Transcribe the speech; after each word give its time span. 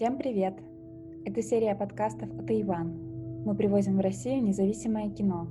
Всем 0.00 0.16
привет! 0.16 0.54
Это 1.26 1.42
серия 1.42 1.74
подкастов 1.74 2.30
от 2.30 2.50
Иван. 2.50 3.44
Мы 3.44 3.54
привозим 3.54 3.98
в 3.98 4.00
Россию 4.00 4.42
независимое 4.42 5.10
кино. 5.10 5.46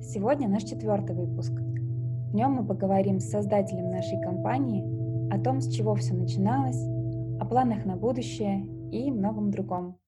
Сегодня 0.00 0.48
наш 0.48 0.62
четвертый 0.62 1.16
выпуск. 1.16 1.50
В 1.50 2.34
нем 2.36 2.52
мы 2.52 2.64
поговорим 2.64 3.18
с 3.18 3.28
создателем 3.28 3.90
нашей 3.90 4.22
компании 4.22 4.84
о 5.28 5.42
том, 5.42 5.60
с 5.60 5.68
чего 5.74 5.96
все 5.96 6.14
начиналось, 6.14 6.80
о 7.40 7.46
планах 7.46 7.84
на 7.84 7.96
будущее 7.96 8.64
и 8.92 9.10
многом 9.10 9.50
другом. 9.50 9.98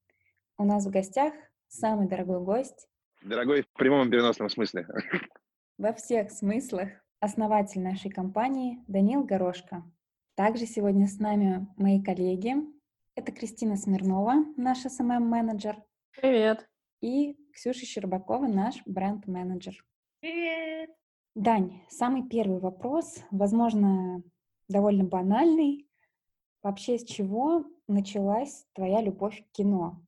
У 0.58 0.62
нас 0.62 0.86
в 0.86 0.90
гостях 0.92 1.32
самый 1.66 2.06
дорогой 2.06 2.40
гость. 2.44 2.86
Дорогой 3.24 3.62
в 3.62 3.72
прямом 3.76 4.06
и 4.06 4.10
переносном 4.12 4.48
смысле. 4.48 4.86
Во 5.76 5.92
всех 5.92 6.30
смыслах. 6.30 6.90
Основатель 7.18 7.82
нашей 7.82 8.12
компании 8.12 8.78
Данил 8.86 9.24
Горошко. 9.24 9.82
Также 10.36 10.66
сегодня 10.66 11.08
с 11.08 11.18
нами 11.18 11.66
мои 11.76 12.00
коллеги. 12.00 12.75
Это 13.16 13.32
Кристина 13.32 13.78
Смирнова, 13.78 14.44
наш 14.58 14.84
SMM-менеджер. 14.84 15.82
Привет. 16.20 16.68
И 17.00 17.34
Ксюша 17.50 17.86
Щербакова, 17.86 18.46
наш 18.46 18.74
бренд-менеджер. 18.84 19.82
Привет. 20.20 20.90
Дань, 21.34 21.80
самый 21.88 22.28
первый 22.28 22.60
вопрос, 22.60 23.24
возможно, 23.30 24.22
довольно 24.68 25.04
банальный. 25.04 25.88
Вообще, 26.62 26.98
с 26.98 27.04
чего 27.04 27.64
началась 27.88 28.66
твоя 28.74 29.00
любовь 29.00 29.42
к 29.48 29.56
кино? 29.56 30.06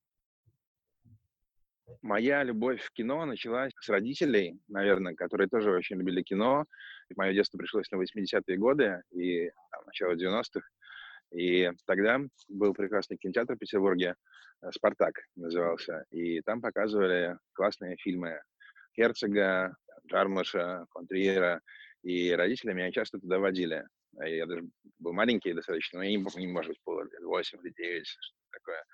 Моя 2.02 2.44
любовь 2.44 2.82
в 2.82 2.92
кино 2.92 3.24
началась 3.24 3.72
с 3.80 3.88
родителей, 3.88 4.60
наверное, 4.68 5.14
которые 5.14 5.48
тоже 5.48 5.70
очень 5.70 5.96
любили 5.96 6.22
кино. 6.22 6.66
Мое 7.16 7.32
детство 7.32 7.56
пришлось 7.56 7.90
на 7.90 7.96
80-е 7.96 8.58
годы 8.58 9.02
и 9.12 9.48
там, 9.70 9.86
начало 9.86 10.12
90-х. 10.12 10.60
И 11.32 11.70
тогда 11.86 12.20
был 12.48 12.72
прекрасный 12.74 13.16
кинотеатр 13.16 13.54
в 13.54 13.58
Петербурге, 13.58 14.14
э, 14.62 14.70
«Спартак» 14.72 15.14
назывался. 15.36 16.04
И 16.10 16.40
там 16.42 16.60
показывали 16.60 17.38
классные 17.52 17.96
фильмы 17.96 18.40
Херцога, 18.96 19.76
Джармуша, 20.06 20.86
Фонтриера. 20.90 21.60
И 22.02 22.32
родители 22.32 22.72
меня 22.72 22.90
часто 22.92 23.18
туда 23.18 23.38
водили. 23.38 23.84
Я 24.24 24.46
даже 24.46 24.62
был 24.98 25.12
маленький 25.12 25.52
достаточно, 25.52 25.98
но 25.98 26.04
я 26.04 26.16
не 26.16 26.24
помню, 26.24 26.48
может 26.48 26.70
быть, 26.70 26.80
было 26.84 27.06
8 27.22 27.58
или 27.62 27.72
9, 27.76 28.06
что 28.06 28.34
такое. 28.50 28.84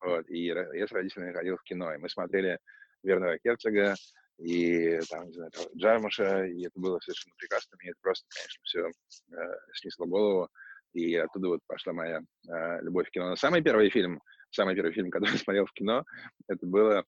Вот. 0.00 0.28
И 0.28 0.46
я 0.46 0.86
с 0.86 0.92
родителями 0.92 1.32
ходил 1.32 1.56
в 1.56 1.62
кино, 1.62 1.94
и 1.94 1.98
мы 1.98 2.08
смотрели 2.08 2.58
Верного 3.02 3.38
Герцога 3.42 3.94
и 4.38 4.98
там, 5.10 5.26
не 5.26 5.32
знаю, 5.32 5.50
Джармуша, 5.76 6.46
и 6.46 6.66
это 6.66 6.78
было 6.78 6.98
совершенно 7.00 7.34
прекрасно. 7.38 7.76
Мне 7.80 7.90
это 7.90 8.00
просто, 8.02 8.26
конечно, 8.34 8.62
все 8.64 8.90
э, 9.36 9.56
снесло 9.74 10.06
голову. 10.06 10.48
И 10.94 11.14
оттуда 11.16 11.48
вот 11.48 11.60
пошла 11.66 11.92
моя 11.92 12.20
э, 12.48 12.80
любовь 12.82 13.08
к 13.08 13.10
кино. 13.10 13.30
Но 13.30 13.36
самый 13.36 13.62
первый 13.62 13.90
фильм, 13.90 14.20
самый 14.50 14.74
первый 14.74 14.92
фильм, 14.92 15.10
который 15.10 15.32
я 15.32 15.38
смотрел 15.38 15.66
в 15.66 15.72
кино, 15.72 16.04
это 16.48 16.66
было, 16.66 17.04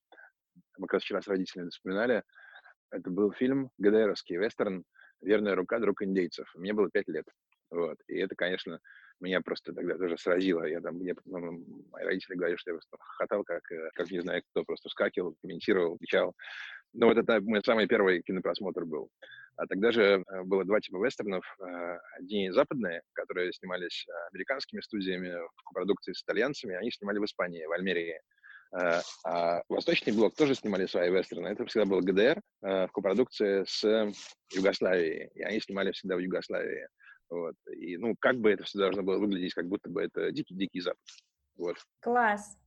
мы 0.77 0.87
как 0.87 0.95
раз 0.95 1.03
вчера 1.03 1.21
с 1.21 1.27
родителями 1.27 1.69
вспоминали, 1.69 2.23
это 2.91 3.09
был 3.09 3.31
фильм 3.31 3.69
ГДРовский, 3.77 4.37
вестерн 4.37 4.83
«Верная 5.21 5.55
рука, 5.55 5.79
друг 5.79 6.03
индейцев». 6.03 6.49
Мне 6.55 6.73
было 6.73 6.89
пять 6.91 7.07
лет. 7.07 7.25
Вот. 7.69 7.97
И 8.07 8.17
это, 8.17 8.35
конечно, 8.35 8.79
меня 9.19 9.41
просто 9.41 9.73
тогда 9.73 9.97
тоже 9.97 10.17
сразило. 10.17 10.63
Я 10.63 10.79
там, 10.79 10.95
мне, 10.95 11.15
ну, 11.25 11.63
мои 11.91 12.05
родители 12.05 12.35
говорили, 12.35 12.57
что 12.57 12.71
я 12.71 12.75
просто 12.75 12.97
хохотал, 12.99 13.43
как, 13.43 13.71
э, 13.71 13.89
как 13.93 14.11
не 14.11 14.19
знаю 14.19 14.43
кто, 14.51 14.63
просто 14.63 14.89
вскакивал, 14.89 15.35
комментировал, 15.41 15.97
кричал. 15.97 16.35
Но 16.93 17.07
вот 17.07 17.17
это 17.17 17.41
мой 17.41 17.61
самый 17.63 17.87
первый 17.87 18.21
кинопросмотр 18.21 18.85
был. 18.85 19.09
А 19.55 19.65
тогда 19.65 19.91
же 19.91 20.01
э, 20.03 20.43
было 20.43 20.63
два 20.65 20.79
типа 20.79 21.03
вестернов. 21.03 21.43
Э, 21.59 21.97
одни 22.19 22.51
западные, 22.51 23.01
которые 23.13 23.51
снимались 23.53 24.05
американскими 24.31 24.81
студиями 24.81 25.33
в 25.33 25.73
продукции 25.73 26.13
с 26.13 26.23
итальянцами, 26.23 26.75
они 26.75 26.91
снимали 26.91 27.19
в 27.19 27.25
Испании, 27.25 27.65
в 27.65 27.71
Альмерии. 27.71 28.19
А 29.23 29.61
Восточный 29.69 30.11
блок 30.11 30.35
тоже 30.35 30.53
снимали 30.53 30.87
свои 30.87 31.09
вестерны. 31.09 31.47
Это 31.47 31.65
всегда 31.65 31.85
был 31.85 32.01
ГДР 32.01 32.41
в 32.61 32.89
копродукции 32.91 33.63
с 33.65 34.11
Югославией. 34.53 35.29
И 35.35 35.41
они 35.41 35.61
снимали 35.61 35.93
всегда 35.93 36.17
в 36.17 36.19
Югославии. 36.19 36.85
Вот. 37.29 37.55
И, 37.77 37.97
ну, 37.97 38.15
как 38.19 38.37
бы 38.39 38.51
это 38.51 38.63
все 38.63 38.79
должно 38.79 39.03
было 39.03 39.19
выглядеть, 39.19 39.53
как 39.53 39.67
будто 39.67 39.89
бы 39.89 40.03
это 40.03 40.31
дикий-дикий 40.31 40.81
Запад. 40.81 40.99
Вот. 41.55 41.77
Класс. 42.01 42.57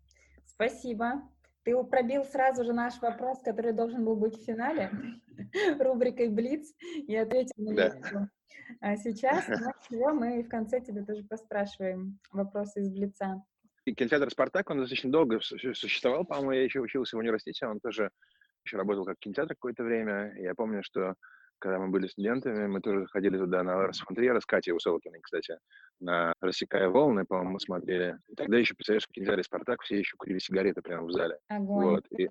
Спасибо. 0.47 1.23
Ты 1.71 1.85
пробил 1.85 2.25
сразу 2.25 2.65
же 2.65 2.73
наш 2.73 3.01
вопрос, 3.01 3.41
который 3.45 3.73
должен 3.73 4.05
был 4.05 4.17
быть 4.17 4.37
в 4.37 4.45
финале, 4.45 4.91
рубрикой 5.79 6.29
«Блиц», 6.29 6.75
и 6.81 7.15
ответил 7.15 7.55
на 7.59 7.71
него. 7.71 8.29
А 8.81 8.97
сейчас 8.97 9.45
всего 9.45 10.13
мы 10.13 10.43
в 10.43 10.49
конце 10.49 10.81
тебе 10.81 11.05
тоже 11.05 11.23
поспрашиваем 11.23 12.19
вопросы 12.33 12.81
из 12.81 12.91
«Блица». 12.91 13.45
Кинотеатр 13.85 14.31
«Спартак», 14.31 14.69
он 14.71 14.79
достаточно 14.79 15.13
долго 15.13 15.39
существовал, 15.41 16.25
по-моему, 16.25 16.51
я 16.53 16.65
еще 16.65 16.81
учился 16.81 17.17
в 17.17 17.21
университете, 17.21 17.67
он 17.67 17.79
тоже 17.79 18.11
еще 18.65 18.77
работал 18.77 19.05
как 19.05 19.21
кинотеатр 19.21 19.55
какое-то 19.55 19.85
время. 19.85 20.35
Я 20.39 20.57
помню, 20.57 20.83
что 20.83 21.15
когда 21.61 21.79
мы 21.79 21.89
были 21.89 22.07
студентами, 22.09 22.67
мы 22.67 22.81
тоже 22.81 23.07
ходили 23.07 23.39
туда 23.39 23.63
на 23.63 23.77
Ларс 23.77 24.01
фон 24.01 24.17
Триера 24.17 24.41
с 24.41 24.47
Катей 24.47 24.73
Усолкиной, 24.73 25.21
кстати, 25.21 25.59
на 26.01 26.33
«Рассекая 26.41 26.89
волны», 26.89 27.25
по-моему, 27.25 27.53
мы 27.53 27.61
смотрели. 27.61 28.19
И 28.29 28.35
тогда 28.35 28.59
еще, 28.59 28.75
представляешь, 28.75 29.07
в 29.07 29.13
кинотеатре 29.13 29.45
«Спартак» 29.45 29.83
все 29.83 29.99
еще 29.99 30.17
курили 30.17 30.39
сигареты 30.39 30.83
прямо 30.83 31.07
в 31.07 31.13
зале. 31.13 31.39
Огонь. 31.49 31.85
Вот, 31.85 32.07
и 32.19 32.29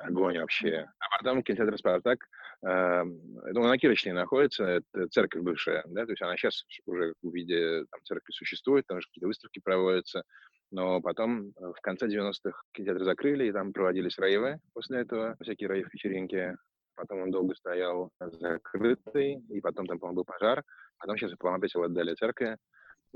огонь 0.00 0.38
вообще. 0.38 0.86
А 0.98 1.18
потом 1.18 1.42
кинотеатр 1.42 1.78
«Спартак», 1.78 2.26
э, 2.66 3.04
ну, 3.04 3.62
на 3.62 3.78
Кирочной 3.78 4.12
находится, 4.12 4.64
это 4.64 5.08
церковь 5.08 5.42
бывшая, 5.42 5.84
да, 5.86 6.06
то 6.06 6.12
есть 6.12 6.22
она 6.22 6.36
сейчас 6.36 6.64
уже 6.86 7.14
в 7.22 7.32
виде 7.32 7.84
там, 7.90 8.02
церкви 8.04 8.32
существует, 8.32 8.86
там 8.86 9.00
же 9.00 9.06
какие-то 9.08 9.26
выставки 9.26 9.60
проводятся, 9.62 10.24
но 10.70 11.00
потом 11.00 11.52
в 11.56 11.80
конце 11.82 12.06
90-х 12.06 12.62
кинотеатр 12.72 13.04
закрыли, 13.04 13.46
и 13.46 13.52
там 13.52 13.72
проводились 13.72 14.18
рейвы 14.18 14.58
после 14.72 15.00
этого, 15.00 15.36
всякие 15.40 15.68
рейв-вечеринки 15.68 16.56
потом 17.00 17.22
он 17.22 17.30
долго 17.30 17.54
стоял 17.54 18.10
закрытый, 18.20 19.42
и 19.48 19.60
потом 19.60 19.86
там, 19.86 19.98
по-моему, 19.98 20.16
был 20.16 20.24
пожар, 20.24 20.62
потом 20.98 21.16
сейчас, 21.16 21.34
по-моему, 21.36 21.58
опять 21.58 21.74
его 21.74 21.84
отдали 21.84 22.14
церкви. 22.14 22.56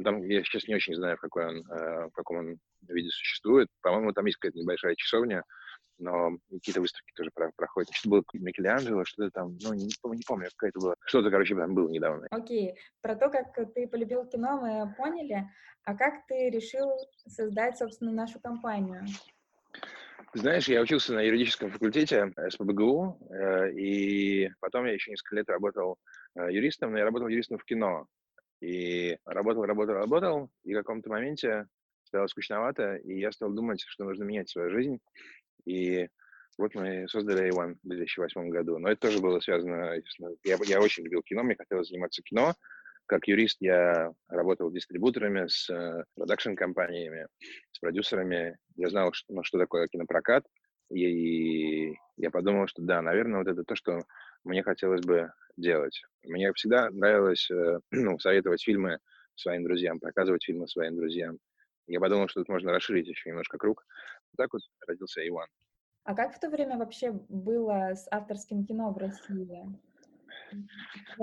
Там, 0.02 0.22
я 0.22 0.42
сейчас 0.42 0.66
не 0.66 0.74
очень 0.74 0.94
знаю, 0.94 1.16
в, 1.16 1.20
какой 1.20 1.46
он, 1.46 1.70
э, 1.70 2.08
в 2.08 2.12
каком 2.12 2.36
он 2.38 2.58
виде 2.88 3.10
существует. 3.10 3.68
По-моему, 3.80 4.12
там 4.12 4.24
есть 4.24 4.38
какая-то 4.38 4.58
небольшая 4.58 4.96
часовня, 4.96 5.44
но 5.98 6.32
какие-то 6.50 6.80
выставки 6.80 7.12
тоже 7.14 7.30
проходят. 7.56 7.92
Что-то 7.92 8.08
было 8.08 8.24
Микеланджело, 8.32 9.04
что-то 9.04 9.30
там, 9.30 9.56
ну, 9.62 9.74
не, 9.74 9.84
не 9.84 10.22
помню, 10.26 10.48
какая-то 10.56 10.80
была. 10.80 10.94
Что-то, 11.06 11.30
короче, 11.30 11.54
там 11.54 11.74
было 11.74 11.88
недавно. 11.88 12.26
Окей. 12.30 12.70
Okay. 12.70 12.74
Про 13.02 13.14
то, 13.14 13.28
как 13.28 13.54
ты 13.74 13.86
полюбил 13.86 14.26
кино, 14.26 14.60
мы 14.60 14.92
поняли. 14.96 15.48
А 15.84 15.94
как 15.94 16.26
ты 16.26 16.50
решил 16.50 16.90
создать, 17.28 17.78
собственно, 17.78 18.10
нашу 18.10 18.40
компанию? 18.40 19.04
Знаешь, 20.34 20.68
я 20.68 20.80
учился 20.82 21.14
на 21.14 21.20
юридическом 21.20 21.70
факультете 21.70 22.32
СПБГУ, 22.48 23.18
э, 23.30 23.72
и 23.72 24.50
потом 24.60 24.84
я 24.86 24.92
еще 24.92 25.10
несколько 25.10 25.36
лет 25.36 25.48
работал 25.48 25.98
э, 26.36 26.52
юристом, 26.52 26.92
но 26.92 26.98
я 26.98 27.04
работал 27.04 27.28
юристом 27.28 27.58
в 27.58 27.64
кино. 27.64 28.06
И 28.60 29.16
работал, 29.24 29.64
работал, 29.64 29.94
работал, 29.94 30.50
и 30.64 30.74
в 30.74 30.78
каком-то 30.78 31.10
моменте 31.10 31.66
стало 32.04 32.26
скучновато, 32.26 32.96
и 32.96 33.18
я 33.20 33.30
стал 33.32 33.52
думать, 33.52 33.82
что 33.86 34.04
нужно 34.04 34.24
менять 34.24 34.48
свою 34.48 34.70
жизнь. 34.70 34.98
И 35.66 36.08
вот 36.58 36.74
мы 36.74 37.06
создали 37.08 37.50
Иван 37.50 37.78
в 37.82 37.88
2008 37.88 38.48
году. 38.48 38.78
Но 38.78 38.88
это 38.88 39.02
тоже 39.08 39.20
было 39.20 39.40
связано... 39.40 39.94
Я, 40.44 40.58
я 40.64 40.80
очень 40.80 41.04
любил 41.04 41.22
кино, 41.22 41.42
мне 41.42 41.56
хотелось 41.56 41.88
заниматься 41.88 42.22
кино, 42.22 42.54
как 43.06 43.28
юрист 43.28 43.58
я 43.60 44.12
работал 44.28 44.70
с 44.70 44.72
дистрибуторами, 44.72 45.46
с 45.46 45.68
э, 45.70 46.04
продакшн-компаниями, 46.14 47.28
с 47.72 47.78
продюсерами. 47.78 48.58
Я 48.76 48.88
знал, 48.88 49.12
что, 49.12 49.32
ну, 49.32 49.44
что 49.44 49.58
такое 49.58 49.88
кинопрокат. 49.88 50.44
И 50.90 51.94
я 52.16 52.30
подумал, 52.30 52.66
что 52.66 52.82
да, 52.82 53.02
наверное, 53.02 53.38
вот 53.38 53.48
это 53.48 53.64
то, 53.64 53.74
что 53.74 54.00
мне 54.44 54.62
хотелось 54.62 55.02
бы 55.02 55.32
делать. 55.56 56.02
Мне 56.22 56.52
всегда 56.52 56.90
нравилось 56.90 57.50
э, 57.50 57.80
ну, 57.90 58.18
советовать 58.18 58.62
фильмы 58.62 58.98
своим 59.34 59.64
друзьям, 59.64 60.00
показывать 60.00 60.44
фильмы 60.44 60.68
своим 60.68 60.96
друзьям. 60.96 61.38
Я 61.86 62.00
подумал, 62.00 62.28
что 62.28 62.40
тут 62.40 62.48
можно 62.48 62.72
расширить 62.72 63.08
еще 63.08 63.30
немножко 63.30 63.58
круг. 63.58 63.84
Так 64.36 64.52
вот 64.52 64.62
родился 64.86 65.26
Иван. 65.26 65.48
А 66.04 66.14
как 66.14 66.34
в 66.34 66.40
то 66.40 66.50
время 66.50 66.76
вообще 66.76 67.12
было 67.12 67.94
с 67.94 68.06
авторским 68.10 68.64
кино 68.66 68.92
в 68.92 68.98
России? 68.98 69.64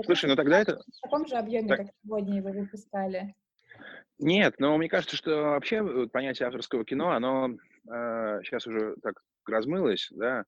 Слушай, 0.04 0.30
ну 0.30 0.36
тогда 0.36 0.60
это... 0.60 0.78
В 0.78 1.00
таком 1.02 1.26
же 1.26 1.36
объеме, 1.36 1.68
так... 1.68 1.78
как 1.78 1.88
сегодня 2.02 2.36
его 2.36 2.50
выпускали? 2.50 3.34
Нет, 4.18 4.54
но 4.58 4.76
мне 4.76 4.88
кажется, 4.88 5.16
что 5.16 5.30
вообще 5.42 6.06
понятие 6.08 6.46
авторского 6.46 6.84
кино, 6.84 7.10
оно 7.10 7.50
э, 7.50 8.40
сейчас 8.44 8.66
уже 8.66 8.94
так 9.02 9.14
размылось, 9.46 10.08
да, 10.12 10.44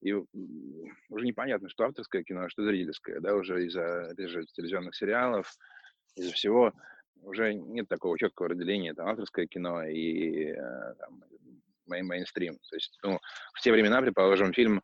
и 0.00 0.12
уже 0.12 1.26
непонятно, 1.26 1.68
что 1.68 1.84
авторское 1.84 2.22
кино, 2.22 2.42
а 2.44 2.48
что 2.48 2.64
зрительское, 2.64 3.20
да, 3.20 3.34
уже 3.34 3.66
из-за, 3.66 4.14
же, 4.16 4.44
телевизионных 4.46 4.94
сериалов, 4.94 5.52
из-за 6.14 6.32
всего 6.32 6.72
уже 7.22 7.52
нет 7.52 7.88
такого 7.88 8.18
четкого 8.18 8.50
разделения, 8.50 8.94
там, 8.94 9.08
авторское 9.08 9.46
кино 9.46 9.82
и 9.84 10.52
э, 10.52 10.94
там, 10.98 11.24
мейнстрим. 11.86 12.54
То 12.70 12.76
есть, 12.76 12.98
ну, 13.02 13.18
в 13.54 13.60
те 13.60 13.72
времена, 13.72 14.00
предположим, 14.00 14.52
фильм 14.52 14.82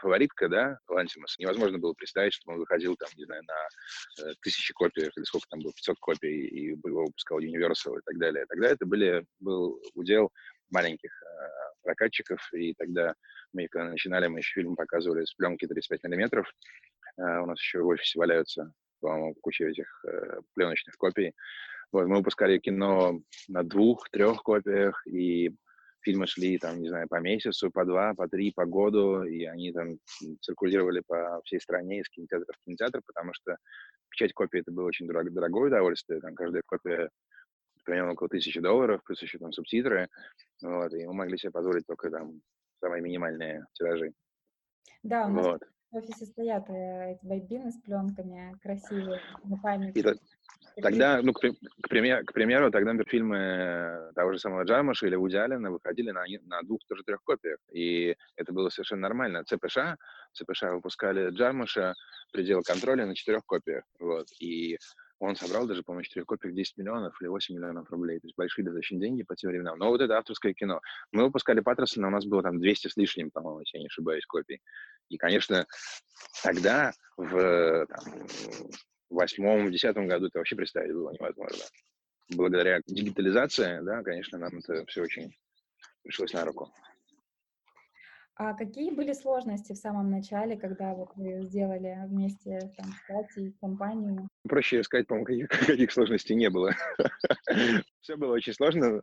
фаворитка, 0.00 0.48
да, 0.48 0.78
Лантимус, 0.88 1.38
невозможно 1.38 1.78
было 1.78 1.92
представить, 1.92 2.32
что 2.32 2.50
он 2.50 2.58
выходил 2.58 2.96
там, 2.96 3.08
не 3.16 3.24
знаю, 3.24 3.42
на 3.44 4.24
э, 4.24 4.34
тысячи 4.40 4.72
копий, 4.74 5.02
или 5.02 5.24
сколько 5.24 5.46
там 5.48 5.60
было, 5.60 5.72
500 5.72 5.98
копий, 5.98 6.46
и 6.46 6.66
его 6.70 7.04
выпускал 7.04 7.40
Universal 7.40 7.98
и 7.98 8.02
так 8.04 8.18
далее. 8.18 8.46
Тогда 8.48 8.68
это 8.68 8.86
были, 8.86 9.24
был 9.40 9.80
удел 9.94 10.30
маленьких 10.70 11.10
э, 11.10 11.48
прокатчиков, 11.82 12.40
и 12.52 12.74
тогда 12.74 13.14
мы, 13.52 13.68
когда 13.68 13.90
начинали, 13.90 14.26
мы 14.28 14.40
еще 14.40 14.60
фильм 14.60 14.76
показывали 14.76 15.24
с 15.24 15.34
пленки 15.34 15.66
35 15.66 16.04
миллиметров. 16.04 16.46
Э, 17.16 17.40
у 17.40 17.46
нас 17.46 17.58
еще 17.58 17.80
в 17.80 17.88
офисе 17.88 18.18
валяются, 18.18 18.72
по-моему, 19.00 19.34
куча 19.40 19.64
этих 19.64 20.04
э, 20.06 20.40
пленочных 20.54 20.96
копий. 20.96 21.32
Вот, 21.92 22.06
мы 22.06 22.16
выпускали 22.16 22.58
кино 22.58 23.20
на 23.48 23.62
двух, 23.62 24.10
трех 24.10 24.42
копиях, 24.42 25.06
и 25.06 25.50
фильмы 26.08 26.26
шли, 26.26 26.58
там, 26.58 26.80
не 26.80 26.88
знаю, 26.88 27.06
по 27.06 27.20
месяцу, 27.20 27.70
по 27.70 27.84
два, 27.84 28.14
по 28.14 28.28
три, 28.28 28.50
по 28.50 28.64
году, 28.64 29.24
и 29.24 29.44
они 29.44 29.72
там 29.72 29.98
циркулировали 30.40 31.02
по 31.06 31.42
всей 31.44 31.60
стране 31.60 32.00
из 32.00 32.08
кинотеатра 32.08 32.50
в 32.54 32.64
кинотеатр, 32.64 33.02
потому 33.06 33.34
что 33.34 33.56
печать 34.08 34.32
копии 34.32 34.60
это 34.60 34.72
было 34.72 34.86
очень 34.86 35.06
дорого, 35.06 35.30
дорогое 35.30 35.66
удовольствие, 35.66 36.20
там 36.20 36.34
каждая 36.34 36.62
копия 36.64 37.10
примерно 37.84 38.12
около 38.12 38.30
тысячи 38.30 38.58
долларов, 38.58 39.02
плюс 39.04 39.20
еще 39.20 39.38
там 39.38 39.52
субтитры, 39.52 40.08
вот, 40.62 40.94
и 40.94 41.06
мы 41.06 41.12
могли 41.12 41.36
себе 41.36 41.52
позволить 41.52 41.86
только 41.86 42.10
там 42.10 42.40
самые 42.80 43.02
минимальные 43.02 43.66
тиражи. 43.74 44.12
Да, 45.02 45.26
у 45.26 45.30
нас 45.30 45.46
вот. 45.46 45.62
в 45.90 45.96
офисе 45.96 46.24
стоят 46.24 46.70
э, 46.70 47.12
эти 47.12 47.26
байбины 47.26 47.70
с 47.70 47.78
пленками 47.82 48.56
красивые, 48.62 49.20
на 49.44 49.58
память. 49.58 49.94
И, 49.94 50.02
Тогда, 50.80 51.20
ну, 51.22 51.32
к, 51.32 51.40
к, 51.40 51.88
примеру, 51.88 52.24
к 52.24 52.32
примеру, 52.32 52.70
тогда 52.70 52.92
фильмы 53.04 54.12
того 54.14 54.32
же 54.32 54.38
самого 54.38 54.62
Джармаша 54.62 55.06
или 55.06 55.16
Вуди 55.16 55.36
Аллена 55.36 55.70
выходили 55.70 56.10
на, 56.10 56.24
на 56.46 56.62
двух, 56.62 56.80
тоже 56.88 57.02
трех 57.02 57.22
копиях. 57.22 57.58
И 57.72 58.16
это 58.36 58.52
было 58.52 58.68
совершенно 58.68 59.02
нормально. 59.02 59.44
ЦПШ, 59.44 59.78
ЦПШ 60.34 60.62
выпускали 60.74 61.30
Джармаша 61.30 61.94
«Предел 62.32 62.62
контроля» 62.62 63.06
на 63.06 63.14
четырех 63.14 63.44
копиях. 63.44 63.84
Вот. 63.98 64.28
И 64.40 64.78
он 65.18 65.34
собрал 65.34 65.66
даже, 65.66 65.82
по-моему, 65.82 66.04
четырех 66.04 66.26
копиях 66.26 66.54
10 66.54 66.76
миллионов 66.76 67.20
или 67.20 67.28
8 67.28 67.54
миллионов 67.54 67.90
рублей. 67.90 68.20
То 68.20 68.26
есть 68.28 68.36
большие 68.36 68.64
достаточно 68.64 69.00
деньги 69.00 69.24
по 69.24 69.34
тем 69.34 69.50
временам. 69.50 69.78
Но 69.78 69.88
вот 69.88 70.00
это 70.00 70.16
авторское 70.16 70.54
кино. 70.54 70.80
Мы 71.10 71.24
выпускали 71.24 71.60
Паттерсона, 71.60 72.06
у 72.06 72.10
нас 72.10 72.24
было 72.24 72.42
там 72.42 72.60
200 72.60 72.88
с 72.88 72.96
лишним, 72.96 73.30
по-моему, 73.30 73.60
если 73.60 73.78
я 73.78 73.82
не 73.82 73.88
ошибаюсь, 73.88 74.24
копий. 74.26 74.60
И, 75.08 75.16
конечно, 75.16 75.66
тогда 76.44 76.92
в 77.16 77.86
там, 77.86 78.04
восьмом, 79.10 79.70
десятом 79.70 80.08
году 80.08 80.26
это 80.26 80.38
вообще 80.38 80.56
представить 80.56 80.92
было 80.92 81.10
невозможно. 81.12 81.64
Благодаря 82.30 82.80
дигитализации, 82.86 83.80
да, 83.82 84.02
конечно, 84.02 84.38
нам 84.38 84.58
это 84.58 84.84
все 84.86 85.02
очень 85.02 85.32
пришлось 86.02 86.32
на 86.32 86.44
руку. 86.44 86.70
А 88.40 88.54
какие 88.54 88.92
были 88.92 89.12
сложности 89.14 89.72
в 89.72 89.78
самом 89.78 90.12
начале, 90.12 90.56
когда 90.56 90.94
вот 90.94 91.10
вы 91.16 91.42
сделали 91.42 91.98
вместе 92.06 92.60
там, 92.76 92.86
Катей 93.08 93.52
компанию? 93.60 94.28
Проще 94.48 94.84
сказать, 94.84 95.08
по-моему, 95.08 95.26
каких, 95.26 95.48
каких 95.66 95.90
сложностей 95.90 96.36
не 96.36 96.48
было. 96.48 96.72
Все 98.00 98.16
было 98.16 98.34
очень 98.34 98.52
сложно, 98.52 99.02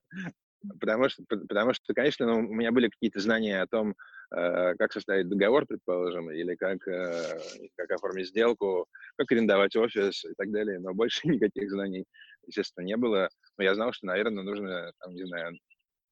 потому 0.80 1.10
что, 1.10 1.24
потому 1.28 1.74
что 1.74 1.94
конечно, 1.94 2.25
ну, 2.25 2.48
у 2.48 2.54
меня 2.54 2.72
были 2.72 2.88
какие-то 2.88 3.19
знания 3.19 3.62
о 3.62 3.68
том, 3.68 3.96
как 4.30 4.92
составить 4.94 5.30
договор, 5.30 5.66
предположим, 5.66 6.31
или 6.31 6.56
как, 6.56 6.88
э, 6.88 7.39
как 7.75 7.92
оформить 7.92 8.27
сделку, 8.27 8.88
как 9.18 9.31
арендовать 9.31 9.75
офис 9.75 10.25
и 10.25 10.33
так 10.36 10.51
далее. 10.51 10.80
Но 10.80 10.94
больше 10.94 11.22
никаких 11.27 11.69
знаний, 11.69 12.06
естественно, 12.45 12.86
не 12.86 12.98
было. 12.98 13.30
Но 13.57 13.63
я 13.63 13.75
знал, 13.75 13.94
что, 13.94 14.07
наверное, 14.07 14.44
нужно, 14.44 14.92
там, 15.00 15.13
не 15.13 15.25
знаю, 15.25 15.57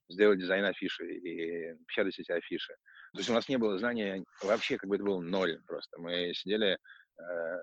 сделать 0.09 0.39
дизайн 0.39 0.65
афиши 0.65 1.05
и 1.05 1.75
печатать 1.87 2.19
эти 2.19 2.31
афиши. 2.31 2.73
То 3.13 3.19
есть 3.19 3.29
у 3.29 3.33
нас 3.33 3.47
не 3.47 3.57
было 3.57 3.77
знания, 3.77 4.23
вообще 4.41 4.77
как 4.77 4.89
бы 4.89 4.95
это 4.95 5.03
было 5.03 5.21
ноль 5.21 5.61
просто. 5.67 5.99
Мы 5.99 6.33
сидели 6.33 6.73
э, 6.73 6.77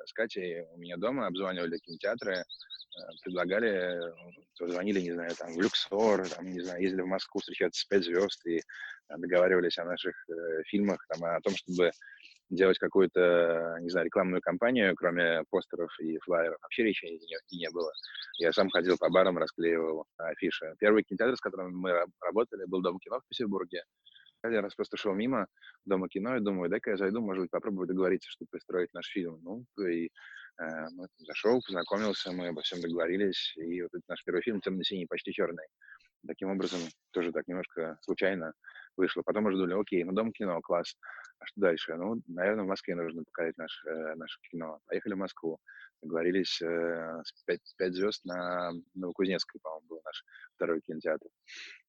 с 0.06 0.12
Катей 0.12 0.62
у 0.72 0.78
меня 0.78 0.96
дома, 0.96 1.26
обзванивали 1.26 1.78
кинотеатры, 1.78 2.34
э, 2.34 2.42
предлагали, 3.22 4.00
звонили, 4.58 5.00
не 5.00 5.12
знаю, 5.12 5.34
там, 5.36 5.52
в 5.52 5.60
Люксор, 5.60 6.28
там, 6.28 6.46
не 6.46 6.60
знаю, 6.60 6.82
ездили 6.82 7.02
в 7.02 7.06
Москву 7.06 7.40
встречаться 7.40 7.80
с 7.80 7.84
«Пять 7.84 8.04
звезд» 8.04 8.44
и 8.46 8.60
договаривались 9.08 9.78
о 9.78 9.84
наших 9.84 10.14
э, 10.28 10.62
фильмах, 10.64 11.04
там, 11.08 11.24
о 11.24 11.40
том, 11.40 11.54
чтобы 11.56 11.90
делать 12.50 12.78
какую-то, 12.78 13.78
не 13.80 13.88
знаю, 13.90 14.06
рекламную 14.06 14.42
кампанию, 14.42 14.94
кроме 14.96 15.44
постеров 15.50 15.90
и 16.00 16.18
флайеров. 16.18 16.58
Вообще 16.62 16.82
речи 16.82 17.04
не, 17.04 17.58
не 17.58 17.70
было. 17.70 17.92
Я 18.38 18.52
сам 18.52 18.68
ходил 18.70 18.96
по 18.98 19.08
барам, 19.08 19.38
расклеивал 19.38 20.06
афиши. 20.18 20.74
Первый 20.78 21.04
кинотеатр, 21.04 21.36
с 21.36 21.40
которым 21.40 21.76
мы 21.76 22.04
работали, 22.20 22.64
был 22.66 22.82
Дом 22.82 22.98
кино 22.98 23.20
в 23.20 23.28
Петербурге. 23.28 23.84
Один 24.42 24.60
раз 24.60 24.74
просто 24.74 24.96
шел 24.96 25.14
мимо 25.14 25.46
Дома 25.84 26.08
кино 26.08 26.36
и 26.36 26.40
думаю, 26.40 26.70
дай-ка 26.70 26.90
я 26.90 26.96
зайду, 26.96 27.20
может 27.20 27.42
быть, 27.42 27.50
попробую 27.50 27.86
договориться, 27.86 28.30
чтобы 28.30 28.48
пристроить 28.50 28.92
наш 28.94 29.06
фильм. 29.06 29.38
Ну, 29.42 29.64
и 29.86 30.06
э, 30.06 30.86
зашел, 31.18 31.60
познакомился, 31.60 32.32
мы 32.32 32.48
обо 32.48 32.62
всем 32.62 32.80
договорились, 32.80 33.54
и 33.56 33.82
вот 33.82 33.90
этот 33.92 34.08
наш 34.08 34.24
первый 34.24 34.42
фильм 34.42 34.60
«Темно-синий, 34.60 35.06
почти 35.06 35.32
черный». 35.32 35.66
Таким 36.26 36.50
образом, 36.50 36.80
тоже 37.12 37.32
так 37.32 37.48
немножко 37.48 37.98
случайно 38.02 38.52
вышло. 38.96 39.22
Потом 39.22 39.46
уже 39.46 39.56
думали, 39.56 39.80
окей, 39.80 40.04
ну 40.04 40.12
Дом 40.12 40.32
кино, 40.32 40.60
класс. 40.60 40.94
А 41.38 41.46
что 41.46 41.60
дальше? 41.60 41.94
Ну, 41.96 42.20
наверное, 42.26 42.64
в 42.64 42.68
Москве 42.68 42.94
нужно 42.94 43.24
показать 43.24 43.56
наш, 43.56 43.82
э, 43.86 44.14
наше 44.16 44.38
кино. 44.50 44.80
Поехали 44.86 45.14
в 45.14 45.18
Москву. 45.18 45.58
Договорились 46.02 46.60
э, 46.62 47.22
с 47.24 47.44
5, 47.44 47.60
5 47.76 47.94
звезд 47.94 48.24
на 48.24 48.72
Новокузнецкой, 48.94 49.60
по-моему, 49.62 49.86
был 49.88 50.00
наш 50.04 50.24
второй 50.54 50.80
кинотеатр. 50.80 51.26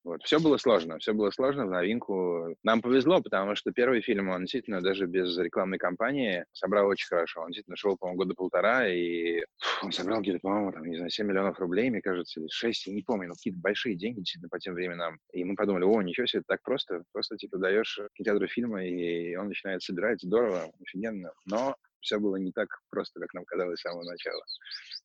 Вот. 0.03 0.23
Все 0.23 0.39
было 0.39 0.57
сложно, 0.57 0.97
все 0.97 1.13
было 1.13 1.29
сложно 1.29 1.67
в 1.67 1.69
новинку. 1.69 2.55
Нам 2.63 2.81
повезло, 2.81 3.21
потому 3.21 3.55
что 3.55 3.71
первый 3.71 4.01
фильм, 4.01 4.29
он 4.29 4.41
действительно 4.41 4.81
даже 4.81 5.05
без 5.05 5.37
рекламной 5.37 5.77
кампании 5.77 6.45
собрал 6.53 6.87
очень 6.87 7.07
хорошо. 7.07 7.41
Он 7.41 7.47
действительно 7.47 7.75
шел, 7.75 7.97
по-моему, 7.97 8.17
года 8.17 8.33
полтора, 8.33 8.87
и 8.87 9.43
он 9.83 9.91
собрал 9.91 10.21
где-то, 10.21 10.39
по-моему, 10.39 10.71
там, 10.71 10.85
не 10.85 10.97
знаю, 10.97 11.11
7 11.11 11.27
миллионов 11.27 11.59
рублей, 11.59 11.91
мне 11.91 12.01
кажется, 12.01 12.39
или 12.39 12.47
6, 12.49 12.87
я 12.87 12.93
не 12.93 13.03
помню, 13.03 13.27
но 13.27 13.35
какие-то 13.35 13.59
большие 13.59 13.95
деньги 13.95 14.19
действительно 14.19 14.49
по 14.49 14.59
тем 14.59 14.73
временам. 14.73 15.19
И 15.33 15.43
мы 15.43 15.55
подумали, 15.55 15.83
о, 15.83 16.01
ничего 16.01 16.25
себе, 16.25 16.43
так 16.47 16.61
просто. 16.63 17.03
Просто, 17.11 17.37
типа, 17.37 17.59
даешь 17.59 17.99
кинотеатру 18.15 18.47
фильма, 18.47 18.83
и 18.83 19.35
он 19.35 19.49
начинает 19.49 19.83
собирать. 19.83 20.21
Здорово, 20.21 20.71
офигенно. 20.81 21.31
Но 21.45 21.75
все 22.01 22.19
было 22.19 22.35
не 22.35 22.51
так 22.51 22.67
просто, 22.89 23.19
как 23.19 23.33
нам 23.33 23.45
казалось 23.45 23.79
с 23.79 23.83
самого 23.83 24.03
начала. 24.03 24.43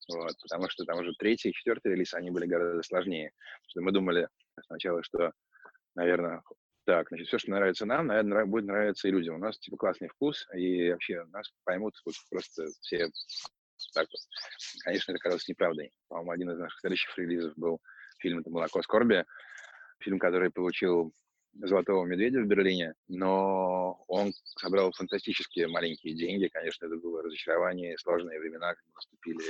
Вот, 0.08 0.34
потому 0.42 0.68
что 0.68 0.84
там 0.84 0.98
уже 0.98 1.12
третий 1.18 1.50
и 1.50 1.52
четвертый 1.52 1.92
релиз, 1.92 2.14
они 2.14 2.30
были 2.30 2.46
гораздо 2.46 2.82
сложнее. 2.82 3.30
Что 3.68 3.80
мы 3.80 3.92
думали 3.92 4.28
сначала, 4.66 5.02
что, 5.02 5.32
наверное, 5.94 6.42
так, 6.84 7.08
значит, 7.08 7.26
все, 7.26 7.38
что 7.38 7.50
нравится 7.50 7.84
нам, 7.84 8.06
наверное, 8.06 8.46
будет 8.46 8.66
нравиться 8.66 9.08
и 9.08 9.10
людям. 9.10 9.36
У 9.36 9.38
нас, 9.38 9.58
типа, 9.58 9.76
классный 9.76 10.08
вкус, 10.08 10.46
и 10.54 10.90
вообще 10.90 11.24
нас 11.26 11.50
поймут 11.64 11.94
вот, 12.04 12.14
просто 12.30 12.66
все 12.80 13.10
так 13.92 14.06
вот. 14.10 14.20
Конечно, 14.84 15.12
это 15.12 15.18
казалось 15.18 15.48
неправдой. 15.48 15.92
По-моему, 16.08 16.30
один 16.30 16.50
из 16.50 16.58
наших 16.58 16.80
следующих 16.80 17.16
релизов 17.18 17.52
был 17.56 17.80
фильм 18.20 18.38
«Это 18.38 18.50
молоко 18.50 18.82
скорби», 18.82 19.24
фильм, 20.00 20.18
который 20.18 20.50
получил 20.50 21.12
«Золотого 21.60 22.04
медведя» 22.04 22.40
в 22.40 22.46
Берлине, 22.46 22.94
но 23.08 24.02
он 24.08 24.32
собрал 24.58 24.92
фантастические 24.92 25.68
маленькие 25.68 26.14
деньги. 26.14 26.48
Конечно, 26.48 26.86
это 26.86 26.96
было 26.96 27.22
разочарование, 27.22 27.98
сложные 27.98 28.40
времена, 28.40 28.74
наступили 28.94 29.42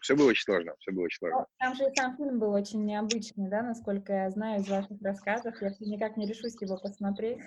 все 0.00 0.16
было 0.16 0.28
очень 0.28 0.44
сложно, 0.44 0.72
все 0.78 0.92
было 0.92 1.04
очень 1.04 1.18
сложно. 1.18 1.46
Там 1.58 1.74
же 1.74 1.84
сам 1.96 2.16
фильм 2.16 2.38
был 2.38 2.52
очень 2.52 2.84
необычный, 2.84 3.48
да, 3.48 3.62
насколько 3.62 4.12
я 4.12 4.30
знаю 4.30 4.60
из 4.60 4.68
ваших 4.68 5.00
рассказов. 5.02 5.54
Я 5.60 5.70
никак 5.80 6.16
не 6.16 6.26
решусь 6.26 6.60
его 6.60 6.76
посмотреть. 6.76 7.38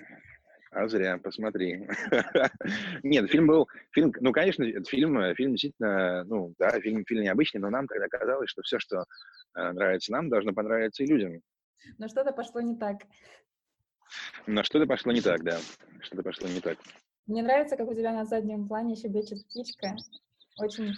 А 0.70 0.88
зря, 0.88 1.18
посмотри. 1.18 1.86
Нет, 3.02 3.30
фильм 3.30 3.46
был, 3.46 3.68
фильм, 3.90 4.12
ну, 4.20 4.32
конечно, 4.32 4.64
фильм, 4.84 5.34
фильм 5.34 5.50
действительно, 5.50 6.24
ну, 6.24 6.54
да, 6.58 6.80
фильм, 6.80 7.04
фильм 7.04 7.22
необычный, 7.22 7.60
но 7.60 7.68
нам 7.68 7.86
тогда 7.86 8.08
казалось, 8.08 8.48
что 8.48 8.62
все, 8.62 8.78
что 8.78 9.04
э, 9.54 9.72
нравится 9.72 10.12
нам, 10.12 10.30
должно 10.30 10.54
понравиться 10.54 11.02
и 11.02 11.06
людям. 11.06 11.42
Но 11.98 12.08
что-то 12.08 12.32
пошло 12.32 12.60
не 12.60 12.76
так. 12.76 13.02
Но 14.46 14.62
что-то 14.62 14.86
пошло 14.86 15.12
не 15.12 15.20
так, 15.20 15.42
да. 15.42 15.58
Что-то 16.00 16.22
пошло 16.22 16.48
не 16.48 16.60
так. 16.60 16.78
Мне 17.26 17.42
нравится, 17.42 17.76
как 17.76 17.88
у 17.88 17.94
тебя 17.94 18.12
на 18.12 18.24
заднем 18.24 18.66
плане 18.66 18.96
щебечет 18.96 19.44
птичка. 19.46 19.96
Очень, 20.58 20.92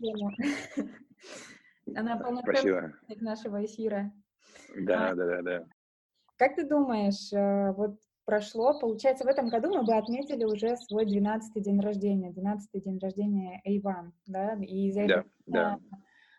тему. 0.00 0.32
Она 1.96 2.16
полноценная 2.16 2.94
нашего 3.20 3.64
эфира. 3.64 4.12
Да, 4.76 5.10
а, 5.10 5.14
да, 5.14 5.26
да, 5.26 5.42
да. 5.42 5.66
Как 6.36 6.56
ты 6.56 6.66
думаешь, 6.66 7.32
э, 7.32 7.72
вот 7.72 7.98
прошло, 8.24 8.78
получается, 8.78 9.24
в 9.24 9.28
этом 9.28 9.48
году 9.48 9.72
мы 9.72 9.84
бы 9.84 9.94
отметили 9.94 10.44
уже 10.44 10.76
свой 10.76 11.06
12-й 11.06 11.60
день 11.60 11.80
рождения, 11.80 12.32
12-й 12.32 12.80
день 12.80 12.98
рождения 12.98 13.60
Эйван, 13.64 14.12
да, 14.26 14.54
и 14.60 14.90
за 14.90 15.02
это 15.02 15.24
да, 15.46 15.78
да. 15.90 15.98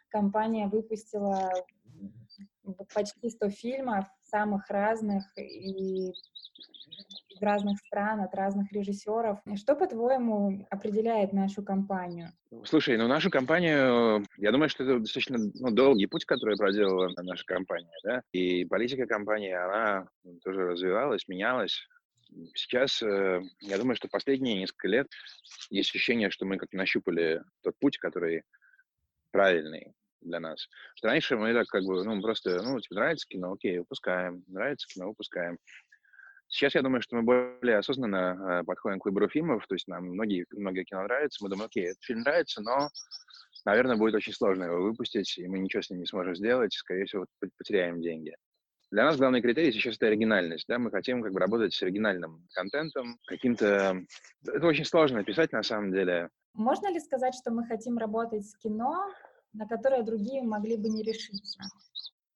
компания 0.10 0.68
выпустила 0.68 1.52
почти 2.94 3.30
100 3.30 3.50
фильмов, 3.50 4.06
самых 4.24 4.70
разных 4.70 5.26
и 5.38 6.14
из 7.38 7.42
разных 7.42 7.80
стран, 7.80 8.22
от 8.22 8.34
разных 8.36 8.72
режиссеров. 8.72 9.40
Что, 9.56 9.76
по-твоему, 9.76 10.68
определяет 10.70 11.34
нашу 11.34 11.64
компанию? 11.64 12.32
Слушай, 12.64 12.98
ну 12.98 13.08
нашу 13.08 13.30
компанию, 13.30 14.26
я 14.38 14.52
думаю, 14.52 14.70
что 14.70 14.84
это 14.84 15.00
достаточно 15.00 15.38
ну, 15.38 15.72
долгий 15.72 16.08
путь, 16.08 16.26
который 16.26 16.58
проделала 16.58 17.12
наша 17.22 17.46
компания, 17.46 17.94
да, 18.04 18.22
и 18.32 18.66
политика 18.66 19.06
компании, 19.06 19.52
она 19.52 20.08
тоже 20.44 20.68
развивалась, 20.68 21.28
менялась. 21.28 21.88
Сейчас, 22.56 23.02
э, 23.02 23.42
я 23.62 23.78
думаю, 23.78 23.96
что 23.96 24.10
последние 24.10 24.60
несколько 24.60 24.88
лет 24.90 25.08
есть 25.70 25.90
ощущение, 25.90 26.30
что 26.30 26.46
мы 26.46 26.58
как 26.58 26.74
нащупали 26.74 27.42
тот 27.64 27.76
путь, 27.80 27.98
который 27.98 28.44
правильный, 29.32 29.94
для 30.22 30.40
нас. 30.40 30.68
Раньше 31.02 31.38
мы 31.38 31.54
так 31.54 31.68
как 31.68 31.84
бы, 31.84 32.04
ну, 32.04 32.22
просто, 32.22 32.62
ну, 32.64 32.80
тебе 32.80 32.98
нравится 32.98 33.28
кино, 33.28 33.54
окей, 33.54 33.80
выпускаем, 33.80 34.44
нравится 34.48 34.88
кино, 34.88 35.08
выпускаем. 35.08 35.58
Сейчас 36.50 36.76
я 36.76 36.82
думаю, 36.82 37.02
что 37.02 37.18
мы 37.18 37.24
более 37.24 37.78
осознанно 37.78 38.62
э, 38.62 38.64
подходим 38.64 39.00
к 39.00 39.06
выбору 39.06 39.28
фильмов, 39.28 39.66
то 39.68 39.76
есть 39.76 39.88
нам 39.88 40.06
многие, 40.06 40.46
многие 40.52 40.86
кино 40.86 41.04
нравятся, 41.04 41.44
мы 41.44 41.50
думаем, 41.50 41.68
окей, 41.68 41.88
этот 41.88 42.04
фильм 42.04 42.22
нравится, 42.22 42.62
но, 42.62 42.88
наверное, 43.66 43.98
будет 43.98 44.16
очень 44.16 44.34
сложно 44.34 44.64
его 44.64 44.82
выпустить, 44.82 45.38
и 45.38 45.48
мы 45.48 45.60
ничего 45.60 45.82
с 45.82 45.90
ним 45.90 46.00
не 46.00 46.06
сможем 46.06 46.36
сделать, 46.36 46.74
скорее 46.74 47.06
всего, 47.06 47.26
потеряем 47.58 48.02
деньги. 48.02 48.34
Для 48.90 49.04
нас 49.04 49.18
главный 49.18 49.42
критерий 49.42 49.74
сейчас 49.74 49.98
это 49.98 50.08
оригинальность, 50.08 50.66
да, 50.70 50.80
мы 50.80 50.90
хотим 50.90 51.22
как 51.22 51.34
бы 51.34 51.40
работать 51.42 51.74
с 51.74 51.84
оригинальным 51.84 52.48
контентом, 52.54 53.20
каким-то... 53.28 54.02
Это 54.48 54.66
очень 54.66 54.86
сложно 54.86 55.18
написать 55.18 55.52
на 55.52 55.64
самом 55.64 55.92
деле. 55.92 56.30
Можно 56.54 56.90
ли 56.92 57.00
сказать, 57.02 57.36
что 57.36 57.52
мы 57.52 57.66
хотим 57.68 57.98
работать 57.98 58.46
с 58.46 58.56
кино, 58.56 59.12
на 59.54 59.68
которое 59.68 60.04
другие 60.04 60.42
могли 60.44 60.78
бы 60.78 60.90
не 60.90 61.04
решиться? 61.04 61.60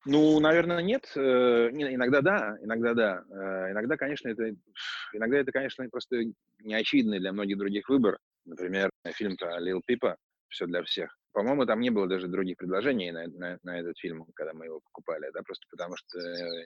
Ну, 0.05 0.39
наверное, 0.39 0.81
нет. 0.81 1.11
Э, 1.15 1.69
иногда 1.71 2.21
да, 2.21 2.57
иногда 2.61 2.93
да. 2.93 3.23
Э, 3.29 3.71
иногда, 3.71 3.97
конечно, 3.97 4.29
это, 4.29 4.55
иногда 5.13 5.37
это, 5.37 5.51
конечно, 5.51 5.87
просто 5.89 6.23
неочевидный 6.59 7.19
для 7.19 7.31
многих 7.31 7.57
других 7.57 7.87
выбор. 7.87 8.17
Например, 8.45 8.89
фильм 9.13 9.37
про 9.37 9.59
Лил 9.59 9.81
Пипа 9.85 10.17
«Все 10.49 10.65
для 10.65 10.81
всех». 10.83 11.15
По-моему, 11.33 11.65
там 11.65 11.79
не 11.79 11.91
было 11.91 12.07
даже 12.07 12.27
других 12.27 12.57
предложений 12.57 13.11
на, 13.11 13.27
на, 13.27 13.59
на 13.61 13.79
этот 13.79 13.97
фильм, 13.99 14.25
когда 14.33 14.53
мы 14.53 14.65
его 14.65 14.79
покупали, 14.81 15.29
да, 15.33 15.43
просто 15.43 15.65
потому 15.69 15.95
что 15.95 16.19
э, 16.19 16.65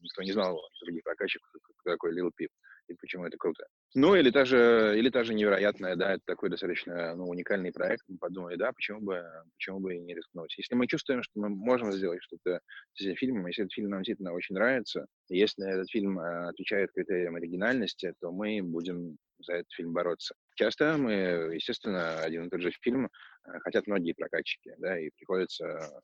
никто 0.00 0.22
не 0.22 0.32
знал 0.32 0.60
других 0.84 1.04
прокатчиков, 1.04 1.48
кто 1.78 1.90
такой 1.92 2.12
Лил 2.12 2.32
Пип 2.34 2.50
и 2.92 2.96
почему 3.00 3.26
это 3.26 3.36
круто. 3.36 3.64
Ну, 3.94 4.14
или 4.14 4.30
даже, 4.30 4.94
или 4.96 5.08
даже 5.08 5.34
невероятное, 5.34 5.96
да, 5.96 6.14
это 6.14 6.22
такой 6.26 6.50
достаточно 6.50 7.14
ну, 7.14 7.28
уникальный 7.28 7.72
проект. 7.72 8.02
Мы 8.08 8.18
подумали, 8.18 8.56
да, 8.56 8.72
почему 8.72 9.00
бы, 9.00 9.24
почему 9.54 9.80
бы 9.80 9.96
и 9.96 10.00
не 10.00 10.14
рискнуть. 10.14 10.56
Если 10.56 10.74
мы 10.74 10.86
чувствуем, 10.86 11.22
что 11.22 11.40
мы 11.40 11.48
можем 11.48 11.92
сделать 11.92 12.22
что-то 12.22 12.60
с 12.94 13.00
этим 13.00 13.16
фильмом, 13.16 13.46
если 13.46 13.64
этот 13.64 13.74
фильм 13.74 13.90
нам 13.90 14.00
действительно 14.00 14.32
очень 14.32 14.54
нравится, 14.54 15.06
если 15.28 15.68
этот 15.68 15.90
фильм 15.90 16.18
э, 16.18 16.48
отвечает 16.48 16.92
критериям 16.92 17.36
оригинальности, 17.36 18.14
то 18.20 18.30
мы 18.30 18.62
будем 18.62 19.16
за 19.38 19.54
этот 19.54 19.72
фильм 19.72 19.92
бороться. 19.92 20.34
Часто 20.54 20.96
мы, 20.96 21.12
естественно, 21.54 22.20
один 22.20 22.46
и 22.46 22.50
тот 22.50 22.60
же 22.60 22.70
фильм 22.80 23.06
э, 23.06 23.58
хотят 23.60 23.86
многие 23.86 24.12
прокатчики, 24.12 24.74
да, 24.78 24.98
и 24.98 25.10
приходится 25.16 26.02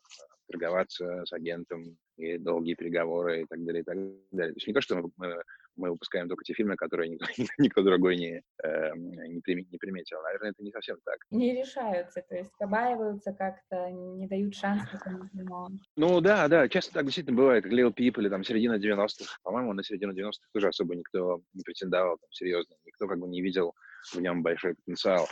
торговаться 0.49 1.25
с 1.25 1.33
агентом, 1.33 1.97
и 2.17 2.39
долгие 2.39 2.75
переговоры 2.75 3.43
и 3.43 3.47
так 3.47 3.65
далее, 3.65 3.83
и 3.83 3.85
так 3.85 3.97
далее. 4.33 4.53
То 4.53 4.57
есть 4.57 4.67
не 4.67 4.75
то, 4.75 4.81
что 4.81 5.11
мы 5.17 5.43
выпускаем 5.79 6.29
только 6.29 6.45
те 6.45 6.55
фильмы, 6.55 6.77
которые 6.77 7.11
никто, 7.11 7.27
никто 7.59 7.83
другой 7.83 8.17
не, 8.17 8.43
э, 8.63 8.91
не, 8.95 9.67
не 9.71 9.79
приметил. 9.79 10.21
Наверное, 10.23 10.51
это 10.51 10.63
не 10.63 10.73
совсем 10.73 10.97
так. 11.05 11.19
Не 11.31 11.55
решаются, 11.55 12.23
то 12.29 12.37
есть 12.37 12.51
побаиваются 12.59 13.33
как-то, 13.33 13.91
не 13.91 14.27
дают 14.27 14.55
шанс 14.55 14.83
этому 14.93 15.29
фильму. 15.29 15.69
Ну 15.97 16.21
да, 16.21 16.49
да, 16.49 16.69
часто 16.69 16.93
так 16.95 17.05
действительно 17.05 17.37
бывает, 17.37 17.65
как 17.65 17.73
Лил 17.73 17.93
Пип 17.93 18.19
или 18.19 18.29
там 18.29 18.45
середина 18.45 18.79
90-х. 18.79 19.39
По-моему, 19.43 19.73
на 19.73 19.83
середину 19.83 20.13
90-х 20.13 20.49
тоже 20.53 20.69
особо 20.69 20.95
никто 20.95 21.41
не 21.55 21.63
претендовал 21.63 22.19
там, 22.19 22.31
серьезно. 22.33 22.75
Никто 22.85 23.07
как 23.07 23.19
бы 23.19 23.29
не 23.29 23.41
видел 23.43 23.75
в 24.13 24.21
нем 24.21 24.43
большой 24.43 24.75
потенциал. 24.75 25.27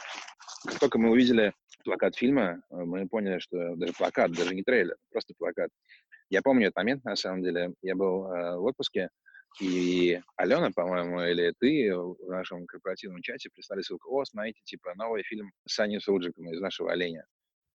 Как 0.65 0.79
только 0.79 0.99
мы 0.99 1.11
увидели 1.11 1.53
плакат 1.85 2.17
фильма, 2.17 2.63
э, 2.71 2.77
мы 2.77 3.09
поняли, 3.09 3.39
что 3.39 3.77
даже 3.77 3.93
плакат, 3.95 4.33
даже 4.33 4.55
не 4.55 4.63
трейлер, 4.63 4.97
просто 5.11 5.35
плакат. 5.39 5.71
Я 6.29 6.43
помню 6.43 6.67
этот 6.67 6.77
момент, 6.77 7.05
на 7.05 7.17
самом 7.17 7.43
деле. 7.43 7.73
Я 7.83 7.95
был 7.95 8.27
э, 8.27 8.57
в 8.57 8.65
отпуске, 8.65 9.11
и 9.61 10.21
Алена, 10.37 10.71
по-моему, 10.71 11.23
или 11.23 11.53
ты 11.59 11.95
в 11.95 12.29
нашем 12.29 12.67
корпоративном 12.67 13.23
чате 13.23 13.51
прислали 13.51 13.83
ссылку, 13.83 14.11
о, 14.15 14.25
смотрите, 14.25 14.61
типа, 14.65 14.95
новый 14.95 15.23
фильм 15.23 15.51
с 15.67 15.75
Саней 15.75 16.01
Суджиком 16.01 16.51
из 16.51 16.61
нашего 16.61 16.93
«Оленя». 16.93 17.25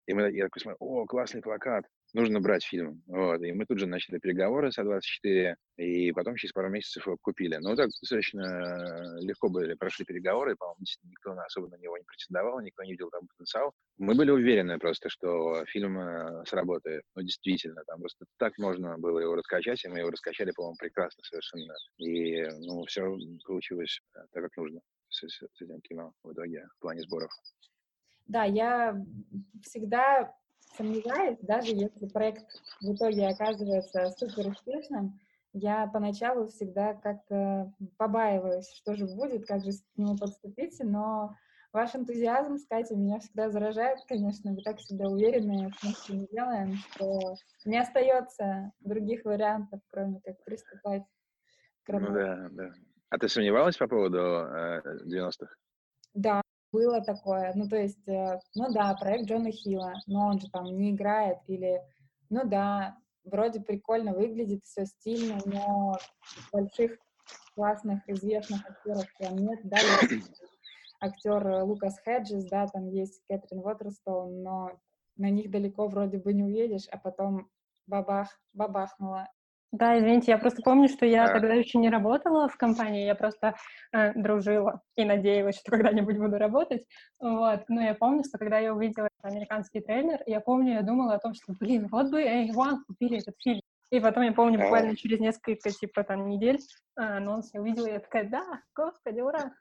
И 0.07 0.13
мы, 0.13 0.31
я 0.31 0.45
такой 0.45 0.61
смотрю, 0.61 0.77
о, 0.79 1.05
классный 1.05 1.41
плакат 1.41 1.85
нужно 2.13 2.39
брать 2.39 2.63
фильм. 2.63 3.01
Вот. 3.07 3.41
И 3.41 3.51
мы 3.51 3.65
тут 3.65 3.79
же 3.79 3.87
начали 3.87 4.19
переговоры 4.19 4.71
с 4.71 4.77
А24, 4.77 5.55
и 5.77 6.11
потом 6.11 6.35
через 6.35 6.53
пару 6.53 6.69
месяцев 6.69 7.05
его 7.05 7.17
купили. 7.21 7.55
Но 7.57 7.75
так 7.75 7.89
достаточно 8.01 9.17
легко 9.21 9.49
были, 9.49 9.73
прошли 9.75 10.05
переговоры, 10.05 10.55
по-моему, 10.55 10.79
никто 11.03 11.31
особо 11.31 11.69
на 11.69 11.75
него 11.75 11.97
не 11.97 12.03
претендовал, 12.03 12.59
никто 12.61 12.83
не 12.83 12.91
видел 12.91 13.09
там 13.09 13.27
потенциал. 13.27 13.73
Мы 13.97 14.15
были 14.15 14.31
уверены 14.31 14.77
просто, 14.79 15.09
что 15.09 15.65
фильм 15.65 15.99
э, 15.99 16.45
сработает. 16.45 17.03
Ну, 17.15 17.21
действительно, 17.21 17.83
там 17.85 17.99
просто 17.99 18.25
так 18.37 18.57
можно 18.57 18.97
было 18.97 19.19
его 19.19 19.35
раскачать, 19.35 19.83
и 19.85 19.87
мы 19.87 19.99
его 19.99 20.09
раскачали, 20.09 20.51
по-моему, 20.51 20.75
прекрасно 20.77 21.23
совершенно. 21.23 21.73
И, 21.97 22.43
ну, 22.65 22.83
все 22.85 23.15
получилось 23.45 24.01
э, 24.15 24.19
так, 24.31 24.43
как 24.43 24.57
нужно 24.57 24.81
с, 25.09 25.27
с, 25.27 25.61
этим 25.61 25.79
кино 25.81 26.13
в 26.23 26.33
итоге 26.33 26.65
в 26.77 26.81
плане 26.81 27.01
сборов. 27.01 27.31
Да, 28.27 28.45
я 28.45 28.95
всегда 29.63 30.33
сомневаюсь, 30.75 31.37
даже 31.41 31.71
если 31.71 32.07
проект 32.07 32.45
в 32.81 32.93
итоге 32.93 33.27
оказывается 33.27 34.09
супер 34.17 34.47
успешным, 34.47 35.19
я 35.53 35.87
поначалу 35.87 36.47
всегда 36.47 36.93
как-то 36.93 37.73
побаиваюсь, 37.97 38.71
что 38.73 38.95
же 38.95 39.05
будет, 39.05 39.45
как 39.45 39.63
же 39.63 39.71
к 39.71 39.97
нему 39.97 40.17
подступиться, 40.17 40.85
но 40.85 41.35
ваш 41.73 41.95
энтузиазм, 41.95 42.57
Катя, 42.69 42.95
меня 42.95 43.19
всегда 43.19 43.49
заражает, 43.49 43.99
конечно, 44.07 44.53
вы 44.53 44.61
так 44.61 44.77
всегда 44.79 45.07
уверены 45.07 45.69
в 45.69 45.81
том, 45.81 45.91
что 45.91 46.13
мы 46.13 46.27
делаем, 46.31 46.75
что 46.75 47.35
не 47.65 47.77
остается 47.77 48.71
других 48.79 49.25
вариантов, 49.25 49.81
кроме 49.89 50.21
как 50.21 50.43
приступать 50.43 51.03
к 51.83 51.89
работе. 51.89 52.11
Ну 52.11 52.17
да, 52.17 52.49
да. 52.51 52.73
А 53.09 53.17
ты 53.17 53.27
сомневалась 53.27 53.75
по 53.75 53.87
поводу 53.87 54.17
э, 54.17 54.81
90-х? 55.05 55.53
Да, 56.13 56.40
было 56.71 57.01
такое. 57.01 57.51
Ну, 57.55 57.67
то 57.67 57.75
есть, 57.75 58.07
э, 58.07 58.39
ну 58.55 58.71
да, 58.71 58.93
проект 58.95 59.29
Джона 59.29 59.51
Хилла, 59.51 59.93
но 60.07 60.27
он 60.27 60.39
же 60.39 60.49
там 60.49 60.65
не 60.65 60.91
играет, 60.91 61.37
или, 61.47 61.81
ну 62.29 62.41
да, 62.45 62.97
вроде 63.23 63.59
прикольно 63.59 64.13
выглядит, 64.13 64.63
все 64.63 64.85
стильно, 64.85 65.39
но 65.45 65.97
больших 66.51 66.97
классных, 67.55 68.07
известных 68.07 68.65
актеров 68.69 69.05
прям 69.17 69.37
нет, 69.37 69.59
да, 69.63 69.77
актер 70.99 71.63
Лукас 71.63 71.99
Хеджес, 72.03 72.45
да, 72.45 72.67
там 72.67 72.87
есть 72.87 73.21
Кэтрин 73.27 73.59
Уотерстоун, 73.59 74.41
но 74.41 74.71
на 75.17 75.29
них 75.29 75.51
далеко 75.51 75.87
вроде 75.87 76.17
бы 76.17 76.33
не 76.33 76.43
уедешь, 76.43 76.87
а 76.91 76.97
потом 76.97 77.49
бабах, 77.87 78.39
бабахнуло, 78.53 79.27
да, 79.71 79.97
извините, 79.97 80.31
я 80.31 80.37
просто 80.37 80.61
помню, 80.61 80.89
что 80.89 81.05
я 81.05 81.25
а. 81.25 81.33
тогда 81.33 81.53
еще 81.53 81.77
не 81.77 81.89
работала 81.89 82.49
в 82.49 82.57
компании, 82.57 83.05
я 83.05 83.15
просто 83.15 83.55
э, 83.93 84.13
дружила 84.13 84.81
и 84.97 85.05
надеялась, 85.05 85.59
что 85.59 85.71
когда-нибудь 85.71 86.17
буду 86.17 86.37
работать. 86.37 86.85
Вот. 87.19 87.63
Но 87.69 87.81
я 87.81 87.95
помню, 87.95 88.23
что 88.25 88.37
когда 88.37 88.59
я 88.59 88.73
увидела 88.73 89.07
американский 89.21 89.79
трейлер, 89.79 90.21
я 90.25 90.41
помню, 90.41 90.73
я 90.73 90.81
думала 90.81 91.13
о 91.13 91.19
том, 91.19 91.33
что, 91.33 91.53
блин, 91.57 91.87
вот 91.89 92.09
бы 92.09 92.21
A1 92.21 92.79
купили 92.85 93.19
этот 93.19 93.35
фильм. 93.41 93.61
И 93.91 93.99
потом 93.99 94.23
я 94.23 94.33
помню, 94.33 94.59
буквально 94.59 94.95
через 94.95 95.19
несколько, 95.19 95.69
типа, 95.69 96.03
там, 96.03 96.27
недель 96.27 96.59
э, 96.97 97.01
анонс 97.01 97.53
я 97.53 97.61
увидела, 97.61 97.87
и 97.87 97.93
я 97.93 97.99
такая, 97.99 98.29
да, 98.29 98.61
господи, 98.75 99.21
ура! 99.21 99.53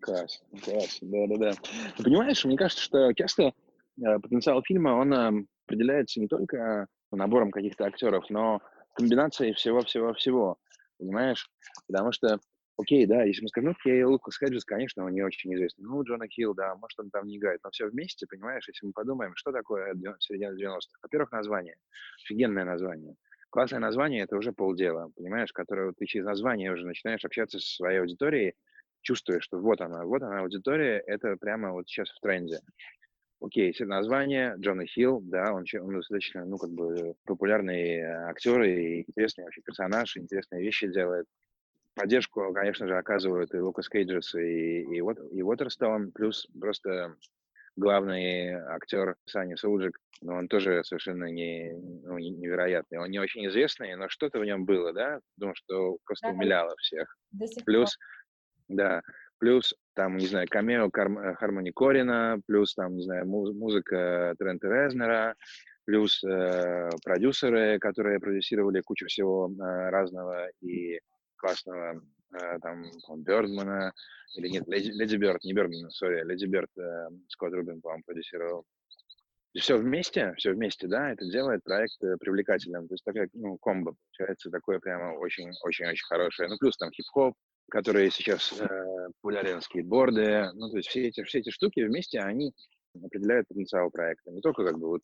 Класс, 0.00 0.42
класс, 0.62 0.98
да-да-да. 1.00 1.52
Ты 1.96 2.04
понимаешь, 2.04 2.44
мне 2.44 2.56
кажется, 2.56 2.82
что 2.82 3.12
часто 3.14 3.42
э, 3.42 4.18
потенциал 4.20 4.62
фильма, 4.62 4.90
он 4.90 5.12
э, 5.12 5.44
определяется 5.66 6.20
не 6.20 6.28
только 6.28 6.86
набором 7.12 7.50
каких-то 7.50 7.84
актеров, 7.84 8.28
но 8.28 8.60
комбинацией 9.00 9.54
всего-всего-всего, 9.54 10.58
понимаешь? 10.98 11.50
Потому 11.86 12.12
что, 12.12 12.38
окей, 12.76 13.06
да, 13.06 13.24
если 13.24 13.42
мы 13.42 13.48
скажем, 13.48 13.70
окей, 13.70 14.02
Лукас 14.04 14.38
Хеджес, 14.38 14.64
конечно, 14.64 15.04
он 15.04 15.12
не 15.12 15.22
очень 15.22 15.54
известный. 15.54 15.84
Ну, 15.84 16.02
Джона 16.02 16.28
Хилл, 16.28 16.54
да, 16.54 16.74
может, 16.76 16.98
он 17.00 17.10
там 17.10 17.26
не 17.26 17.38
играет, 17.38 17.60
но 17.64 17.70
все 17.70 17.86
вместе, 17.86 18.26
понимаешь, 18.26 18.68
если 18.68 18.86
мы 18.86 18.92
подумаем, 18.92 19.32
что 19.36 19.52
такое 19.52 19.94
середина 20.18 20.52
90-х. 20.52 20.98
Во-первых, 21.02 21.32
название. 21.32 21.76
Офигенное 22.24 22.64
название. 22.64 23.14
Классное 23.50 23.80
название— 23.80 24.22
это 24.24 24.36
уже 24.36 24.52
полдела, 24.52 25.10
понимаешь, 25.16 25.52
которое 25.52 25.92
ты 25.92 26.06
через 26.06 26.24
название 26.24 26.72
уже 26.72 26.86
начинаешь 26.86 27.24
общаться 27.24 27.58
со 27.58 27.74
своей 27.74 28.00
аудиторией, 28.00 28.54
чувствуешь, 29.02 29.44
что 29.44 29.58
вот 29.58 29.80
она, 29.80 30.04
вот 30.04 30.22
она 30.22 30.40
аудитория, 30.40 31.02
это 31.06 31.36
прямо 31.36 31.72
вот 31.72 31.88
сейчас 31.88 32.10
в 32.10 32.20
тренде 32.20 32.60
окей, 33.40 33.72
все 33.72 33.86
название, 33.86 34.54
Джона 34.58 34.86
Хилл, 34.86 35.20
да, 35.22 35.52
он, 35.52 35.64
он 35.80 35.96
достаточно, 35.96 36.44
ну, 36.44 36.58
как 36.58 36.70
бы 36.70 37.14
популярный 37.24 37.96
э, 37.96 38.28
актер 38.28 38.62
и 38.62 39.00
интересный 39.00 39.44
вообще 39.44 39.62
персонаж, 39.62 40.16
интересные 40.16 40.62
вещи 40.62 40.88
делает. 40.88 41.26
Поддержку, 41.94 42.52
конечно 42.52 42.86
же, 42.86 42.96
оказывают 42.96 43.52
и 43.52 43.58
Лукас 43.58 43.88
Кейджес, 43.88 44.34
и, 44.34 44.82
и, 44.82 44.96
и 44.98 45.42
Уотерстоун, 45.42 46.12
плюс 46.12 46.46
просто 46.58 47.16
главный 47.76 48.52
актер 48.52 49.16
Сани 49.26 49.54
Сулджик, 49.54 49.98
но 50.22 50.34
он 50.36 50.48
тоже 50.48 50.84
совершенно 50.84 51.24
не, 51.24 51.72
ну, 52.04 52.18
невероятный. 52.18 52.98
Он 52.98 53.10
не 53.10 53.18
очень 53.18 53.46
известный, 53.48 53.94
но 53.96 54.08
что-то 54.08 54.38
в 54.38 54.44
нем 54.44 54.64
было, 54.64 54.92
да, 54.92 55.20
думаю, 55.36 55.54
что 55.56 55.96
просто 56.04 56.28
да, 56.28 56.34
умиляло 56.34 56.76
всех. 56.76 57.16
Плюс, 57.64 57.96
да, 58.68 59.02
плюс 59.40 59.74
там, 59.94 60.18
не 60.18 60.26
знаю, 60.26 60.46
камео 60.48 60.90
Кар- 60.90 61.10
э, 61.18 61.34
Хармони 61.34 61.72
Корина, 61.72 62.40
плюс 62.46 62.74
там, 62.74 62.94
не 62.96 63.02
знаю, 63.02 63.26
муз- 63.26 63.54
музыка 63.54 64.34
Трента 64.38 64.68
Резнера, 64.68 65.34
плюс 65.86 66.22
э, 66.22 66.90
продюсеры, 67.02 67.78
которые 67.80 68.20
продюсировали 68.20 68.80
кучу 68.82 69.06
всего 69.06 69.50
э, 69.50 69.90
разного 69.90 70.48
и 70.60 71.00
классного, 71.36 72.00
э, 72.34 72.58
там, 72.60 72.84
Бёрдмана, 73.16 73.92
или 74.36 74.48
нет, 74.48 74.68
Леди, 74.68 74.90
Леди 74.92 75.16
Бёрд, 75.16 75.42
не 75.42 75.54
Бёрдмана, 75.54 75.90
сори, 75.90 76.22
Леди 76.22 76.44
Бёрд, 76.44 76.70
э, 76.78 77.08
Скотт 77.28 77.54
Рубин, 77.54 77.80
по-моему, 77.80 78.04
продюсировал. 78.06 78.64
все 79.58 79.78
вместе, 79.78 80.32
все 80.36 80.52
вместе, 80.52 80.86
да, 80.86 81.10
это 81.10 81.24
делает 81.24 81.64
проект 81.64 82.00
э, 82.04 82.16
привлекательным. 82.20 82.86
То 82.86 82.94
есть 82.94 83.04
такая, 83.04 83.28
ну, 83.32 83.56
комбо 83.58 83.94
получается, 83.94 84.50
такое 84.50 84.78
прямо 84.78 85.18
очень-очень-очень 85.18 86.06
хорошее. 86.06 86.48
Ну, 86.48 86.56
плюс 86.58 86.76
там 86.76 86.90
хип-хоп, 86.92 87.34
который 87.70 88.10
сейчас 88.10 88.52
э, 88.52 89.08
популярен, 89.20 89.60
скейтборды. 89.62 90.50
Ну, 90.54 90.70
то 90.70 90.76
есть 90.76 90.88
все 90.88 91.08
эти, 91.08 91.22
все 91.24 91.38
эти 91.38 91.50
штуки 91.50 91.80
вместе, 91.80 92.20
они 92.20 92.52
определяют 92.94 93.48
потенциал 93.48 93.90
проекта. 93.90 94.30
Не 94.30 94.40
только 94.40 94.64
как 94.64 94.78
бы 94.78 94.88
вот 94.88 95.02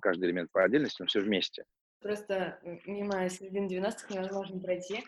каждый 0.00 0.28
элемент 0.28 0.50
по 0.52 0.62
отдельности, 0.62 1.00
но 1.00 1.06
все 1.06 1.20
вместе. 1.20 1.64
Просто 2.00 2.58
мимо 2.86 3.28
середины 3.28 3.66
90-х 3.66 4.14
невозможно 4.14 4.60
пройти. 4.60 5.04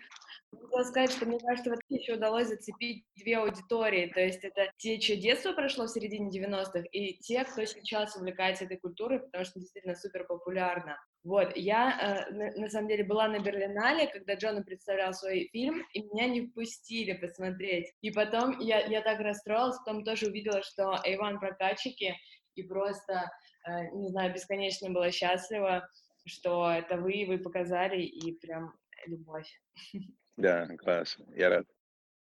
Хотела 0.52 0.84
сказать, 0.84 1.12
что 1.12 1.26
мне 1.26 1.38
кажется, 1.38 1.70
вот 1.70 1.80
еще 1.88 2.14
удалось 2.14 2.48
зацепить 2.48 3.04
две 3.16 3.38
аудитории. 3.38 4.12
То 4.12 4.20
есть 4.20 4.44
это 4.44 4.70
те, 4.76 4.98
чье 4.98 5.16
детство 5.16 5.52
прошло 5.52 5.86
в 5.86 5.90
середине 5.90 6.30
90-х, 6.30 6.80
и 6.92 7.14
те, 7.18 7.44
кто 7.44 7.64
сейчас 7.64 8.16
увлекается 8.16 8.64
этой 8.64 8.76
культурой, 8.76 9.20
потому 9.20 9.44
что 9.44 9.60
действительно 9.60 9.94
супер 9.94 10.24
популярна. 10.24 10.98
Вот, 11.24 11.56
я 11.56 12.26
э, 12.28 12.32
на, 12.32 12.50
на 12.62 12.68
самом 12.68 12.88
деле 12.88 13.04
была 13.04 13.28
на 13.28 13.38
Берлинале, 13.38 14.08
когда 14.08 14.34
Джона 14.34 14.62
представлял 14.62 15.14
свой 15.14 15.48
фильм, 15.52 15.86
и 15.92 16.02
меня 16.02 16.26
не 16.26 16.46
впустили 16.46 17.12
посмотреть. 17.12 17.92
И 18.00 18.10
потом 18.10 18.58
я, 18.58 18.80
я 18.86 19.02
так 19.02 19.20
расстроилась, 19.20 19.78
потом 19.78 20.04
тоже 20.04 20.26
увидела, 20.26 20.62
что 20.62 21.00
Иван 21.04 21.38
прокатчики, 21.38 22.16
и 22.56 22.62
просто, 22.64 23.30
э, 23.66 23.90
не 23.94 24.08
знаю, 24.08 24.34
бесконечно 24.34 24.90
была 24.90 25.10
счастлива, 25.12 25.88
что 26.26 26.70
это 26.70 26.96
вы, 26.96 27.24
вы 27.26 27.38
показали, 27.38 28.02
и 28.02 28.32
прям 28.32 28.74
любовь. 29.06 29.48
Да, 30.42 30.66
класс, 30.78 31.16
я 31.36 31.50
рад. 31.50 31.66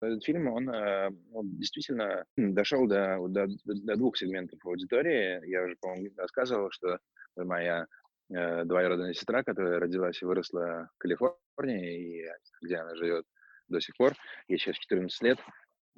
Этот 0.00 0.24
фильм, 0.24 0.46
он, 0.46 0.70
э, 0.70 1.10
он 1.32 1.56
действительно 1.56 2.24
дошел 2.36 2.86
до, 2.86 3.18
до, 3.28 3.48
до 3.64 3.96
двух 3.96 4.16
сегментов 4.16 4.64
аудитории. 4.64 5.44
Я 5.48 5.64
уже, 5.64 5.74
по-моему, 5.80 6.08
рассказывал, 6.16 6.70
что 6.70 7.00
моя 7.34 7.88
э, 8.32 8.64
двоюродная 8.64 9.12
сестра, 9.12 9.42
которая 9.42 9.80
родилась 9.80 10.22
и 10.22 10.24
выросла 10.24 10.88
в 10.94 10.98
Калифорнии, 10.98 12.22
и 12.22 12.30
где 12.64 12.76
она 12.76 12.94
живет 12.94 13.26
до 13.66 13.80
сих 13.80 13.96
пор, 13.96 14.12
ей 14.46 14.56
сейчас 14.56 14.76
14 14.76 15.20
лет, 15.22 15.38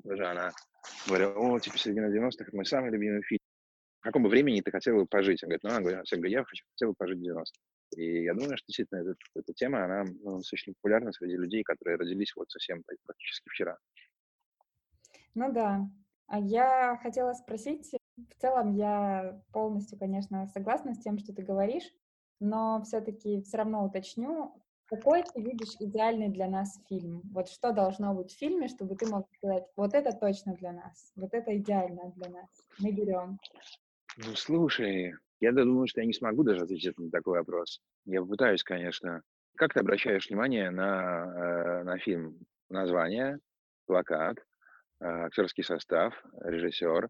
даже 0.03 0.27
она 0.27 0.51
говорила, 1.07 1.35
о, 1.35 1.59
типа, 1.59 1.77
середина 1.77 2.07
90-х, 2.07 2.43
это 2.43 2.57
мой 2.57 2.65
самый 2.65 2.91
любимый 2.91 3.23
фильм. 3.23 3.44
Каком 4.05 4.23
бы 4.23 4.29
времени 4.29 4.61
ты 4.61 4.71
хотел 4.71 4.97
бы 4.97 5.07
пожить? 5.07 5.43
Он 5.43 5.49
говорит, 5.49 5.63
ну, 5.65 5.71
она 5.71 5.81
говорит, 5.81 6.01
я 6.13 6.17
говорю, 6.19 6.33
я 6.33 6.45
хочу, 6.45 6.65
хотел 6.73 6.91
бы 6.91 6.95
пожить 6.95 7.19
в 7.19 7.23
90 7.23 7.61
и 7.97 8.25
я 8.25 8.35
думаю, 8.35 8.57
что 8.57 8.67
действительно 8.67 8.99
эта, 8.99 9.15
эта 9.35 9.53
тема, 9.53 9.85
она 9.85 10.05
ну, 10.23 10.39
достаточно 10.39 10.73
популярна 10.75 11.13
среди 11.13 11.37
людей, 11.37 11.63
которые 11.63 11.97
родились 11.97 12.35
вот 12.35 12.51
совсем 12.51 12.83
практически 12.83 13.49
вчера. 13.49 13.79
Ну 15.35 15.53
да. 15.53 15.89
А 16.27 16.41
я 16.41 16.99
хотела 17.03 17.35
спросить, 17.35 17.93
в 18.17 18.41
целом 18.41 18.75
я 18.75 19.41
полностью, 19.53 19.99
конечно, 19.99 20.47
согласна 20.49 20.95
с 20.95 20.99
тем, 20.99 21.19
что 21.19 21.33
ты 21.33 21.43
говоришь, 21.43 21.89
но 22.41 22.83
все-таки 22.85 23.43
все 23.43 23.59
равно 23.59 23.85
уточню, 23.85 24.61
какой 24.87 25.23
ты 25.23 25.41
видишь 25.41 25.77
идеальный 25.81 26.29
для 26.29 26.49
нас 26.49 26.81
фильм? 26.89 27.23
Вот 27.33 27.49
что 27.49 27.73
должно 27.73 28.15
быть 28.15 28.33
в 28.33 28.39
фильме, 28.39 28.69
чтобы 28.69 28.97
ты 28.97 29.07
мог 29.07 29.29
сказать, 29.37 29.65
вот 29.77 29.95
это 29.95 30.13
точно 30.13 30.55
для 30.55 30.73
нас, 30.73 31.13
вот 31.17 31.33
это 31.33 31.57
идеально 31.57 32.13
для 32.17 32.31
нас, 32.31 32.49
мы 32.79 32.91
берем. 32.91 33.39
Ну, 34.17 34.37
слушай, 34.37 35.15
я 35.41 35.53
думаю, 35.53 35.89
что 35.89 36.01
я 36.01 36.07
не 36.07 36.13
смогу 36.13 36.45
даже 36.45 36.63
ответить 36.63 36.97
на 36.99 37.11
такой 37.11 37.39
вопрос. 37.39 37.81
Я 38.05 38.21
попытаюсь, 38.21 38.63
конечно. 38.63 39.23
Как 39.57 39.75
ты 39.75 39.81
обращаешь 39.81 40.29
внимание 40.29 40.71
на, 40.71 41.81
э, 41.81 41.83
на 41.83 41.99
фильм? 41.99 42.39
Название, 42.71 43.39
плакат, 43.87 44.39
э, 45.01 45.05
актерский 45.05 45.65
состав, 45.65 46.15
режиссер, 46.41 47.09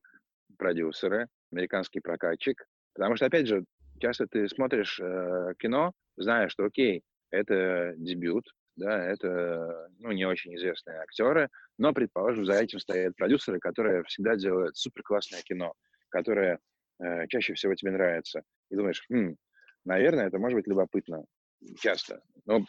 продюсеры, 0.57 1.29
американский 1.53 2.01
прокатчик. 2.01 2.67
Потому 2.95 3.17
что, 3.17 3.27
опять 3.27 3.49
же, 3.49 3.65
часто 4.01 4.27
ты 4.27 4.49
смотришь 4.49 4.99
э, 5.01 5.55
кино, 5.59 5.93
зная, 6.17 6.49
что, 6.49 6.65
окей, 6.65 7.03
это 7.31 7.95
дебют, 7.99 8.47
да, 8.77 9.05
это 9.05 9.89
ну, 9.99 10.11
не 10.13 10.25
очень 10.25 10.57
известные 10.57 11.01
актеры, 11.01 11.51
но, 11.79 11.93
предположим, 11.93 12.47
за 12.47 12.55
этим 12.55 12.81
стоят 12.81 13.15
продюсеры, 13.15 13.59
которые 13.61 14.05
всегда 14.05 14.37
делают 14.37 14.77
супер 14.77 15.03
классное 15.03 15.43
кино, 15.43 15.75
которые 16.09 16.59
э, 17.03 17.27
чаще 17.29 17.55
всего 17.55 17.75
тебе 17.75 17.93
нравится. 17.93 18.43
И 18.71 18.77
думаешь, 18.77 19.05
хм, 19.11 19.37
наверное, 19.85 20.27
это 20.27 20.39
может 20.39 20.57
быть 20.57 20.67
любопытно 20.67 21.25
часто. 21.81 22.21
Но 22.47 22.61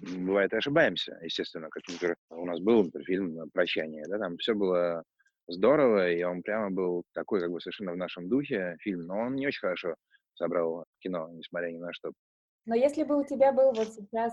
бывает 0.00 0.52
и 0.52 0.56
ошибаемся, 0.56 1.18
естественно, 1.22 1.68
как, 1.70 1.82
например, 1.88 2.16
у 2.30 2.46
нас 2.46 2.60
был 2.60 2.84
например, 2.84 3.04
фильм 3.06 3.50
«Прощание», 3.52 4.04
да, 4.08 4.18
там 4.18 4.36
все 4.38 4.54
было 4.54 5.02
здорово, 5.48 6.10
и 6.10 6.22
он 6.22 6.42
прямо 6.42 6.70
был 6.70 7.04
такой, 7.14 7.40
как 7.40 7.50
бы, 7.50 7.60
совершенно 7.60 7.92
в 7.92 7.96
нашем 7.96 8.28
духе 8.28 8.76
фильм, 8.80 9.02
но 9.02 9.18
он 9.18 9.34
не 9.34 9.46
очень 9.46 9.60
хорошо 9.60 9.94
собрал 10.34 10.84
кино, 11.00 11.28
несмотря 11.32 11.70
ни 11.70 11.78
на 11.78 11.92
что. 11.92 12.12
Но 12.66 12.74
если 12.74 13.04
бы 13.04 13.18
у 13.18 13.24
тебя 13.24 13.52
был 13.52 13.72
вот 13.72 13.88
сейчас 13.88 14.32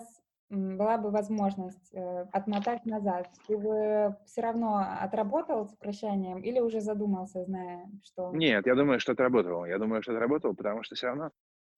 была 0.53 0.97
бы 0.97 1.09
возможность 1.09 1.93
э, 1.93 2.25
отмотать 2.31 2.85
назад, 2.85 3.27
ты 3.47 3.57
бы 3.57 4.15
все 4.25 4.41
равно 4.41 4.85
отработал 5.01 5.67
с 5.67 5.75
прощанием 5.75 6.39
или 6.39 6.59
уже 6.59 6.81
задумался, 6.81 7.43
зная, 7.45 7.89
что... 8.03 8.31
Нет, 8.33 8.65
я 8.65 8.75
думаю, 8.75 8.99
что 8.99 9.13
отработал. 9.13 9.65
Я 9.65 9.79
думаю, 9.79 10.01
что 10.03 10.13
отработал, 10.13 10.53
потому 10.53 10.83
что 10.83 10.95
все 10.95 11.07
равно 11.07 11.31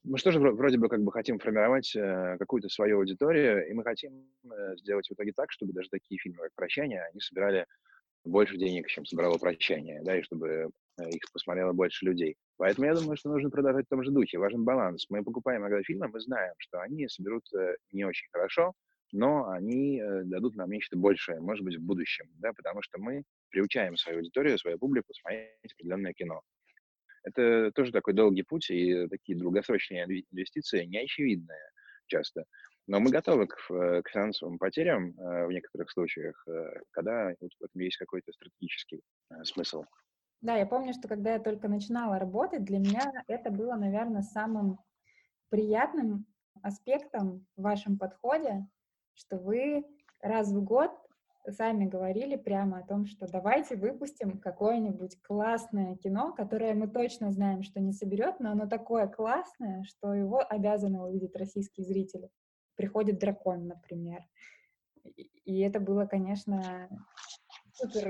мы 0.05 0.17
же 0.17 0.23
тоже 0.23 0.39
вроде 0.39 0.77
бы 0.77 0.87
как 0.87 1.01
бы 1.01 1.11
хотим 1.11 1.39
формировать 1.39 1.95
э, 1.95 2.37
какую-то 2.37 2.69
свою 2.69 2.99
аудиторию, 2.99 3.67
и 3.67 3.73
мы 3.73 3.83
хотим 3.83 4.27
э, 4.43 4.77
сделать 4.77 5.07
в 5.09 5.13
итоге 5.13 5.33
так, 5.33 5.51
чтобы 5.51 5.73
даже 5.73 5.89
такие 5.89 6.19
фильмы, 6.19 6.43
как 6.43 6.53
«Прощание», 6.53 7.03
они 7.11 7.19
собирали 7.19 7.65
больше 8.23 8.57
денег, 8.57 8.87
чем 8.87 9.05
собрало 9.05 9.37
«Прощание», 9.37 10.01
да, 10.03 10.17
и 10.17 10.21
чтобы 10.21 10.69
э, 10.99 11.09
их 11.09 11.23
посмотрело 11.33 11.73
больше 11.73 12.05
людей. 12.05 12.37
Поэтому 12.57 12.87
я 12.87 12.93
думаю, 12.93 13.17
что 13.17 13.29
нужно 13.29 13.49
продолжать 13.49 13.85
в 13.85 13.89
том 13.89 14.03
же 14.03 14.11
духе. 14.11 14.37
Важен 14.37 14.63
баланс. 14.63 15.05
Мы 15.09 15.23
покупаем 15.23 15.61
иногда 15.61 15.81
фильмы, 15.83 16.07
мы 16.07 16.19
знаем, 16.21 16.53
что 16.57 16.79
они 16.79 17.07
соберут 17.09 17.43
э, 17.53 17.75
не 17.91 18.05
очень 18.05 18.27
хорошо, 18.31 18.73
но 19.11 19.49
они 19.49 19.99
э, 19.99 20.23
дадут 20.23 20.55
нам 20.55 20.69
нечто 20.71 20.97
большее, 20.97 21.41
может 21.41 21.65
быть, 21.65 21.75
в 21.75 21.81
будущем, 21.81 22.27
да, 22.39 22.53
потому 22.53 22.81
что 22.81 22.97
мы 22.97 23.23
приучаем 23.49 23.97
свою 23.97 24.19
аудиторию, 24.19 24.57
свою 24.57 24.79
публику 24.79 25.13
смотреть 25.13 25.73
определенное 25.73 26.13
кино. 26.13 26.41
Это 27.23 27.71
тоже 27.73 27.91
такой 27.91 28.13
долгий 28.13 28.43
путь, 28.43 28.69
и 28.69 29.07
такие 29.07 29.37
долгосрочные 29.37 30.05
инвестиции 30.31 30.85
неочевидные 30.85 31.71
часто. 32.07 32.45
Но 32.87 32.99
мы 32.99 33.09
готовы 33.09 33.47
к, 33.47 33.55
к 33.67 34.09
финансовым 34.09 34.59
потерям 34.59 35.13
в 35.13 35.49
некоторых 35.49 35.89
случаях, 35.89 36.45
когда 36.91 37.33
вот 37.41 37.69
в 37.73 37.79
есть 37.79 37.97
какой-то 37.97 38.31
стратегический 38.31 39.01
смысл. 39.43 39.85
Да, 40.41 40.55
я 40.55 40.65
помню, 40.65 40.93
что 40.93 41.07
когда 41.07 41.33
я 41.33 41.39
только 41.39 41.67
начинала 41.67 42.19
работать, 42.19 42.63
для 42.63 42.79
меня 42.79 43.11
это 43.27 43.51
было, 43.51 43.75
наверное, 43.75 44.21
самым 44.21 44.79
приятным 45.49 46.25
аспектом 46.61 47.45
в 47.55 47.61
вашем 47.61 47.97
подходе, 47.97 48.67
что 49.13 49.37
вы 49.37 49.85
раз 50.21 50.51
в 50.51 50.63
год 50.63 50.91
сами 51.51 51.85
говорили 51.85 52.35
прямо 52.35 52.79
о 52.79 52.83
том, 52.83 53.05
что 53.05 53.27
давайте 53.27 53.75
выпустим 53.75 54.39
какое-нибудь 54.39 55.21
классное 55.21 55.95
кино, 55.95 56.33
которое 56.33 56.73
мы 56.73 56.87
точно 56.87 57.31
знаем, 57.31 57.63
что 57.63 57.79
не 57.79 57.93
соберет, 57.93 58.39
но 58.39 58.51
оно 58.51 58.67
такое 58.67 59.07
классное, 59.07 59.83
что 59.83 60.13
его 60.13 60.43
обязаны 60.47 61.01
увидеть 61.01 61.35
российские 61.35 61.85
зрители. 61.85 62.29
Приходит 62.75 63.19
дракон, 63.19 63.67
например. 63.67 64.23
И 65.45 65.59
это 65.59 65.79
было, 65.79 66.05
конечно, 66.05 66.89
супер 67.75 68.09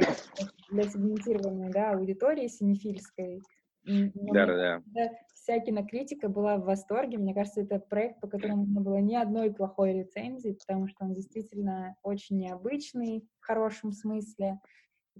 для 0.69 0.83
сегментированной 0.83 1.71
да, 1.71 1.91
аудитории 1.91 2.47
синефильской. 2.47 3.41
Да, 3.85 4.45
да, 4.45 4.81
да. 4.85 5.11
Вся 5.33 5.59
кинокритика 5.59 6.27
была 6.27 6.57
в 6.57 6.65
восторге. 6.65 7.19
Мне 7.19 7.35
кажется, 7.35 7.61
это 7.61 7.79
проект, 7.79 8.19
по 8.19 8.27
которому 8.27 8.65
не 8.65 8.79
было 8.79 8.97
ни 8.97 9.15
одной 9.15 9.53
плохой 9.53 9.93
рецензии, 9.93 10.57
потому 10.59 10.87
что 10.87 11.05
он 11.05 11.13
действительно 11.13 11.95
очень 12.01 12.39
необычный 12.39 13.27
в 13.39 13.45
хорошем 13.45 13.91
смысле. 13.91 14.59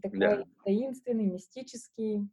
Такой 0.02 0.20
да. 0.20 0.44
таинственный, 0.64 1.28
мистический. 1.28 2.28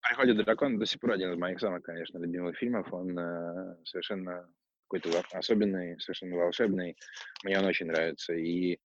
«Приходит 0.00 0.44
дракон» 0.44 0.78
до 0.78 0.86
сих 0.86 1.00
пор 1.00 1.12
один 1.12 1.32
из 1.32 1.36
моих 1.36 1.60
самых, 1.60 1.82
конечно, 1.82 2.18
любимых 2.18 2.56
фильмов. 2.56 2.92
Он 2.92 3.18
э, 3.18 3.76
совершенно 3.84 4.48
какой-то 4.88 5.22
особенный, 5.32 5.98
совершенно 6.00 6.36
волшебный. 6.36 6.96
Мне 7.44 7.58
он 7.58 7.64
очень 7.64 7.86
нравится. 7.86 8.34
И 8.34 8.78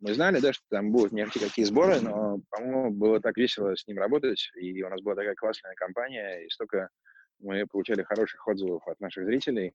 мы 0.00 0.14
знали, 0.14 0.40
да, 0.40 0.52
что 0.52 0.64
там 0.70 0.92
будут 0.92 1.12
не 1.12 1.24
какие 1.24 1.64
сборы, 1.64 2.00
но, 2.00 2.40
по-моему, 2.50 2.90
было 2.90 3.20
так 3.20 3.36
весело 3.36 3.74
с 3.76 3.86
ним 3.86 3.98
работать, 3.98 4.50
и 4.56 4.82
у 4.82 4.88
нас 4.88 5.00
была 5.00 5.14
такая 5.14 5.34
классная 5.34 5.74
компания, 5.74 6.44
и 6.44 6.50
столько 6.50 6.88
мы 7.40 7.66
получали 7.66 8.02
хороших 8.02 8.46
отзывов 8.46 8.86
от 8.86 9.00
наших 9.00 9.24
зрителей 9.24 9.74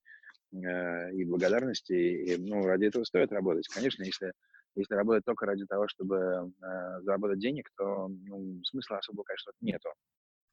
э, 0.53 1.11
и 1.13 1.25
благодарности, 1.25 1.93
и, 1.93 2.37
ну, 2.37 2.65
ради 2.65 2.85
этого 2.85 3.03
стоит 3.03 3.31
работать. 3.31 3.67
Конечно, 3.67 4.03
если, 4.03 4.31
если 4.75 4.95
работать 4.95 5.25
только 5.25 5.45
ради 5.45 5.65
того, 5.65 5.87
чтобы 5.87 6.17
э, 6.17 7.01
заработать 7.01 7.39
денег, 7.39 7.69
то 7.77 8.07
ну, 8.07 8.63
смысла 8.63 8.97
особо, 8.97 9.23
конечно, 9.23 9.51
нету. 9.61 9.89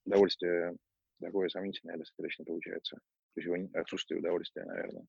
Удовольствие 0.04 0.74
такое 1.20 1.48
сомнительное 1.48 1.96
достаточно 1.96 2.44
получается. 2.44 2.96
То 2.96 3.40
есть 3.40 3.46
его 3.46 3.68
отсутствие 3.78 4.20
удовольствия, 4.20 4.64
наверное. 4.64 5.06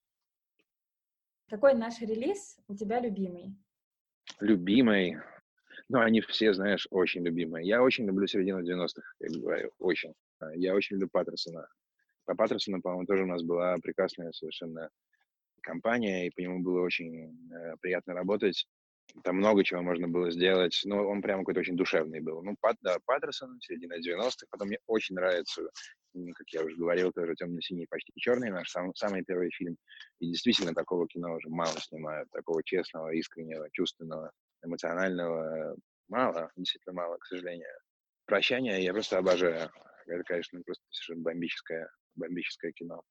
Какой 1.47 1.75
наш 1.75 1.99
релиз 2.01 2.57
у 2.67 2.75
тебя 2.75 2.99
любимый? 2.99 3.55
Любимый? 4.39 5.17
Ну, 5.89 5.99
они 5.99 6.21
все, 6.21 6.53
знаешь, 6.53 6.87
очень 6.89 7.23
любимые. 7.23 7.67
Я 7.67 7.83
очень 7.83 8.07
люблю 8.07 8.25
середину 8.25 8.63
90-х, 8.63 9.03
я 9.19 9.39
говорю, 9.39 9.71
очень. 9.77 10.13
А, 10.39 10.55
я 10.55 10.73
очень 10.73 10.95
люблю 10.95 11.09
Паттерсона. 11.11 11.67
По 12.25 12.35
Паттерсону, 12.35 12.81
по-моему, 12.81 13.05
тоже 13.05 13.23
у 13.23 13.27
нас 13.27 13.43
была 13.43 13.77
прекрасная 13.77 14.31
совершенно 14.31 14.89
компания, 15.61 16.25
и 16.25 16.31
по 16.31 16.39
нему 16.39 16.63
было 16.63 16.81
очень 16.81 17.51
э, 17.51 17.75
приятно 17.81 18.13
работать. 18.13 18.67
Там 19.23 19.37
много 19.37 19.63
чего 19.63 19.81
можно 19.81 20.07
было 20.07 20.29
сделать, 20.29 20.79
но 20.83 21.07
он 21.07 21.21
прямо 21.21 21.41
какой-то 21.41 21.61
очень 21.61 21.77
душевный 21.77 22.19
был. 22.19 22.43
Ну, 22.43 22.55
Пат, 22.59 22.75
да, 22.81 22.97
Паттерсон, 23.05 23.59
середина 23.61 23.95
90-х, 23.95 24.45
потом 24.49 24.67
мне 24.67 24.77
очень 24.87 25.15
нравится, 25.15 25.61
как 26.13 26.47
я 26.51 26.63
уже 26.63 26.75
говорил, 26.75 27.11
тоже 27.11 27.35
«Темно-синий, 27.35 27.87
почти 27.89 28.11
черный» 28.17 28.51
наш 28.51 28.69
сам, 28.69 28.93
самый 28.95 29.23
первый 29.23 29.49
фильм. 29.51 29.77
И 30.19 30.27
действительно, 30.27 30.73
такого 30.73 31.07
кино 31.07 31.35
уже 31.35 31.49
мало 31.49 31.77
снимают, 31.79 32.29
такого 32.31 32.61
честного, 32.63 33.13
искреннего, 33.13 33.69
чувственного, 33.71 34.31
эмоционального. 34.63 35.75
Мало, 36.07 36.51
действительно 36.55 36.93
мало, 36.93 37.17
к 37.17 37.25
сожалению. 37.25 37.67
«Прощание» 38.25 38.83
я 38.83 38.91
просто 38.91 39.17
обожаю. 39.17 39.69
Это, 40.07 40.23
конечно, 40.23 40.61
просто 40.63 40.83
совершенно 40.89 41.23
бомбическое, 41.23 41.89
бомбическое 42.15 42.71
кино. 42.73 43.01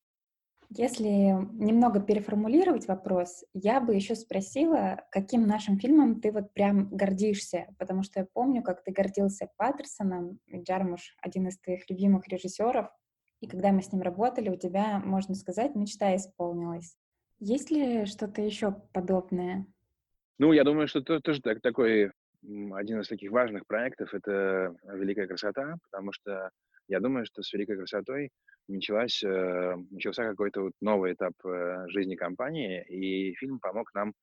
Если 0.76 1.08
немного 1.08 2.00
переформулировать 2.00 2.88
вопрос, 2.88 3.44
я 3.52 3.80
бы 3.80 3.94
еще 3.94 4.16
спросила, 4.16 5.04
каким 5.12 5.46
нашим 5.46 5.78
фильмом 5.78 6.20
ты 6.20 6.32
вот 6.32 6.52
прям 6.52 6.88
гордишься, 6.88 7.68
потому 7.78 8.02
что 8.02 8.20
я 8.20 8.26
помню, 8.26 8.60
как 8.60 8.82
ты 8.82 8.90
гордился 8.90 9.48
Паттерсоном, 9.56 10.40
Джармуш— 10.52 11.16
один 11.22 11.46
из 11.46 11.58
твоих 11.58 11.88
любимых 11.88 12.26
режиссеров, 12.26 12.88
и 13.40 13.46
когда 13.46 13.70
мы 13.70 13.82
с 13.82 13.92
ним 13.92 14.02
работали, 14.02 14.48
у 14.48 14.56
тебя, 14.56 14.98
можно 14.98 15.36
сказать, 15.36 15.76
мечта 15.76 16.16
исполнилась. 16.16 16.96
Есть 17.38 17.70
ли 17.70 18.04
что-то 18.06 18.42
еще 18.42 18.72
подобное? 18.92 19.66
Ну, 20.38 20.52
я 20.52 20.64
думаю, 20.64 20.88
что 20.88 20.98
это 20.98 21.20
тоже 21.20 21.40
так, 21.40 21.60
такой 21.60 22.10
один 22.42 23.00
из 23.00 23.06
таких 23.06 23.30
важных 23.30 23.64
проектов— 23.66 24.10
это 24.12 24.74
«Великая 24.82 25.28
красота», 25.28 25.76
потому 25.88 26.12
что 26.12 26.50
я 26.88 27.00
думаю, 27.00 27.26
что 27.26 27.42
с 27.42 27.52
«Великой 27.52 27.76
красотой» 27.76 28.30
началась, 28.68 29.22
э, 29.22 29.76
начался 29.90 30.28
какой-то 30.28 30.62
вот 30.62 30.72
новый 30.80 31.12
этап 31.12 31.34
э, 31.44 31.84
жизни 31.88 32.14
компании, 32.14 32.84
и 32.88 33.34
фильм 33.34 33.58
помог 33.58 33.92
нам 33.94 34.14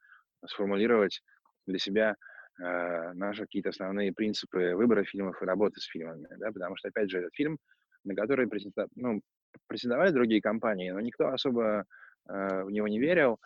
сформулировать 0.45 1.21
для 1.67 1.77
себя 1.77 2.15
э, 2.59 3.13
наши 3.13 3.43
какие-то 3.43 3.69
основные 3.69 4.13
принципы 4.13 4.75
выбора 4.75 5.03
фильмов 5.03 5.41
и 5.41 5.45
работы 5.45 5.79
с 5.79 5.85
фильмами, 5.85 6.27
да, 6.37 6.51
потому 6.51 6.75
что, 6.77 6.89
опять 6.89 7.09
же, 7.09 7.19
этот 7.19 7.33
фильм, 7.35 7.57
на 8.03 8.15
который 8.15 8.49
ну, 8.95 9.21
претендовали 9.67 10.11
другие 10.11 10.41
компании, 10.41 10.89
но 10.89 10.99
никто 10.99 11.29
особо 11.29 11.85
в 12.25 12.69
него 12.69 12.87
не 12.87 12.99
верил, 12.99 13.39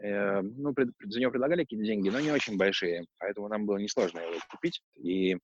ну, 0.00 0.74
за 1.04 1.20
него 1.20 1.30
предлагали 1.30 1.62
какие-то 1.62 1.86
деньги, 1.86 2.08
но 2.08 2.20
не 2.20 2.32
очень 2.32 2.56
большие, 2.56 3.04
поэтому 3.18 3.48
нам 3.48 3.64
было 3.64 3.78
несложно 3.78 4.18
его 4.18 4.38
купить, 4.50 4.82
и 4.96 5.36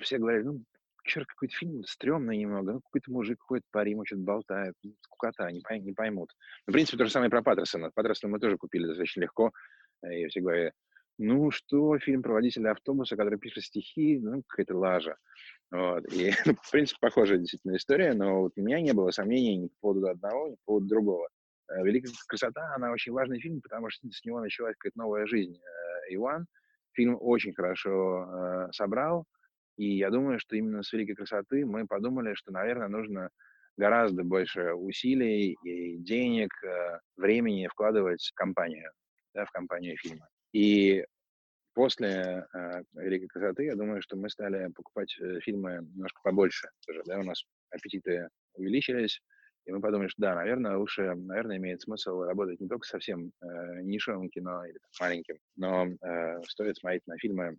все 0.00 0.18
говорили, 0.18 0.44
ну, 0.44 0.64
черт, 1.04 1.26
какой-то 1.26 1.54
фильм 1.54 1.84
стрёмный 1.84 2.36
немного, 2.36 2.72
ну, 2.72 2.80
какой-то 2.80 3.10
мужик 3.10 3.40
ходит 3.40 3.64
по 3.70 3.82
Риму, 3.82 4.04
что-то 4.04 4.22
болтает, 4.22 4.74
ну, 4.82 4.94
скукота, 5.02 5.50
не, 5.50 5.60
пойм, 5.60 5.84
не 5.84 5.92
поймут. 5.92 6.30
Ну, 6.66 6.72
в 6.72 6.74
принципе, 6.74 6.98
то 6.98 7.04
же 7.04 7.10
самое 7.10 7.30
про 7.30 7.42
Паттерсона. 7.42 7.90
Паттерсона 7.94 8.32
мы 8.32 8.40
тоже 8.40 8.56
купили 8.56 8.86
достаточно 8.86 9.22
легко, 9.22 9.52
и 10.02 10.26
все 10.26 10.40
говорили, 10.40 10.72
ну 11.18 11.50
что, 11.50 11.98
фильм 11.98 12.22
про 12.22 12.32
водителя 12.32 12.70
автобуса, 12.70 13.14
который 13.16 13.38
пишет 13.38 13.64
стихи, 13.64 14.18
ну, 14.18 14.42
какая-то 14.48 14.76
лажа. 14.76 15.16
Вот. 15.70 16.10
И, 16.12 16.30
ну, 16.46 16.54
в 16.60 16.70
принципе, 16.70 16.98
похожая 17.00 17.38
действительно 17.38 17.76
история, 17.76 18.14
но 18.14 18.42
вот 18.42 18.52
у 18.56 18.62
меня 18.62 18.80
не 18.80 18.92
было 18.92 19.10
сомнений 19.10 19.56
ни 19.56 19.68
по 19.68 19.74
поводу 19.80 20.08
одного, 20.08 20.48
ни 20.48 20.54
по 20.54 20.62
поводу 20.64 20.86
другого. 20.86 21.28
Э, 21.68 21.82
«Великая 21.84 22.10
красота», 22.26 22.72
она 22.74 22.90
очень 22.90 23.12
важный 23.12 23.38
фильм, 23.40 23.60
потому 23.60 23.90
что 23.90 24.08
с 24.10 24.24
него 24.24 24.40
началась 24.40 24.74
какая-то 24.76 24.98
новая 24.98 25.26
жизнь. 25.26 25.56
Э, 25.56 26.14
Иван 26.14 26.46
фильм 26.92 27.16
очень 27.20 27.54
хорошо 27.54 28.24
э, 28.24 28.72
собрал, 28.72 29.26
и 29.80 29.96
я 29.96 30.10
думаю, 30.10 30.38
что 30.38 30.56
именно 30.56 30.82
с 30.82 30.92
великой 30.92 31.14
красоты 31.14 31.64
мы 31.64 31.86
подумали, 31.86 32.34
что, 32.34 32.52
наверное, 32.52 32.88
нужно 32.88 33.30
гораздо 33.78 34.24
больше 34.24 34.74
усилий 34.74 35.56
и 35.64 35.96
денег, 35.96 36.52
э, 36.62 36.98
времени 37.16 37.66
вкладывать 37.66 38.22
в 38.22 38.34
компанию, 38.34 38.90
да, 39.32 39.46
в 39.46 39.50
компанию 39.50 39.96
фильма. 39.96 40.28
И 40.52 41.06
после 41.72 42.46
э, 42.52 42.82
«Великой 42.92 43.28
красоты» 43.28 43.64
я 43.64 43.74
думаю, 43.74 44.02
что 44.02 44.16
мы 44.16 44.28
стали 44.28 44.70
покупать 44.72 45.16
э, 45.18 45.40
фильмы 45.40 45.78
немножко 45.94 46.20
побольше 46.22 46.68
тоже, 46.86 47.02
да, 47.06 47.18
у 47.18 47.22
нас 47.22 47.42
аппетиты 47.70 48.28
увеличились, 48.52 49.22
и 49.64 49.72
мы 49.72 49.80
подумали, 49.80 50.08
что 50.08 50.20
да, 50.20 50.34
наверное, 50.34 50.76
лучше, 50.76 51.14
наверное, 51.14 51.56
имеет 51.56 51.80
смысл 51.80 52.20
работать 52.20 52.60
не 52.60 52.68
только 52.68 52.86
совсем 52.86 53.32
э, 53.40 53.80
нишевым 53.80 54.28
кино 54.28 54.62
или 54.66 54.76
там, 54.76 54.90
маленьким, 55.08 55.38
но 55.56 55.86
э, 55.86 56.42
стоит 56.48 56.76
смотреть 56.76 57.06
на 57.06 57.16
фильмы, 57.16 57.56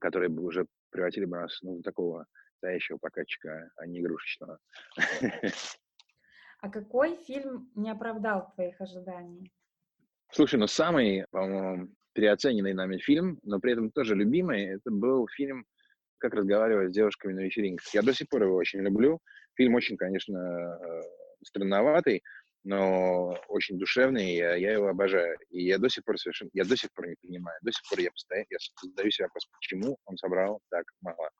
которые 0.00 0.28
бы 0.28 0.42
уже 0.42 0.66
превратили 0.92 1.24
бы 1.24 1.38
нас 1.38 1.58
ну, 1.62 1.78
в 1.78 1.82
такого 1.82 2.26
настоящего 2.62 2.98
прокатчика, 2.98 3.70
а 3.76 3.86
не 3.86 4.00
игрушечного. 4.00 4.58
А 6.60 6.70
какой 6.70 7.16
фильм 7.16 7.72
не 7.74 7.90
оправдал 7.90 8.52
твоих 8.54 8.80
ожиданий? 8.80 9.52
Слушай, 10.30 10.60
ну 10.60 10.68
самый, 10.68 11.26
по-моему, 11.32 11.88
переоцененный 12.12 12.72
нами 12.72 12.98
фильм, 12.98 13.40
но 13.42 13.58
при 13.58 13.72
этом 13.72 13.90
тоже 13.90 14.14
любимый, 14.14 14.66
это 14.66 14.92
был 14.92 15.26
фильм 15.26 15.66
«Как 16.18 16.34
разговаривать 16.34 16.90
с 16.90 16.94
девушками 16.94 17.32
на 17.32 17.40
вечеринках». 17.40 17.92
Я 17.92 18.02
до 18.02 18.14
сих 18.14 18.28
пор 18.28 18.44
его 18.44 18.54
очень 18.54 18.78
люблю. 18.78 19.18
Фильм 19.56 19.74
очень, 19.74 19.96
конечно, 19.96 20.38
э, 20.38 21.02
странноватый, 21.44 22.22
но 22.64 23.36
очень 23.48 23.78
душевный, 23.78 24.34
я, 24.34 24.54
я 24.54 24.72
его 24.72 24.88
обожаю. 24.88 25.36
И 25.50 25.64
я 25.64 25.78
до 25.78 25.88
сих 25.88 26.04
пор 26.04 26.18
совершенно, 26.18 26.50
я 26.52 26.64
до 26.64 26.76
сих 26.76 26.92
пор 26.92 27.08
не 27.08 27.16
понимаю, 27.20 27.58
до 27.62 27.72
сих 27.72 27.82
пор 27.88 28.00
я 28.00 28.10
постоянно, 28.10 28.46
я 28.50 28.58
задаю 28.82 29.10
себе 29.10 29.26
вопрос, 29.26 29.46
почему 29.52 29.98
он 30.04 30.16
собрал 30.16 30.60
так 30.70 30.84
мало. 31.00 31.30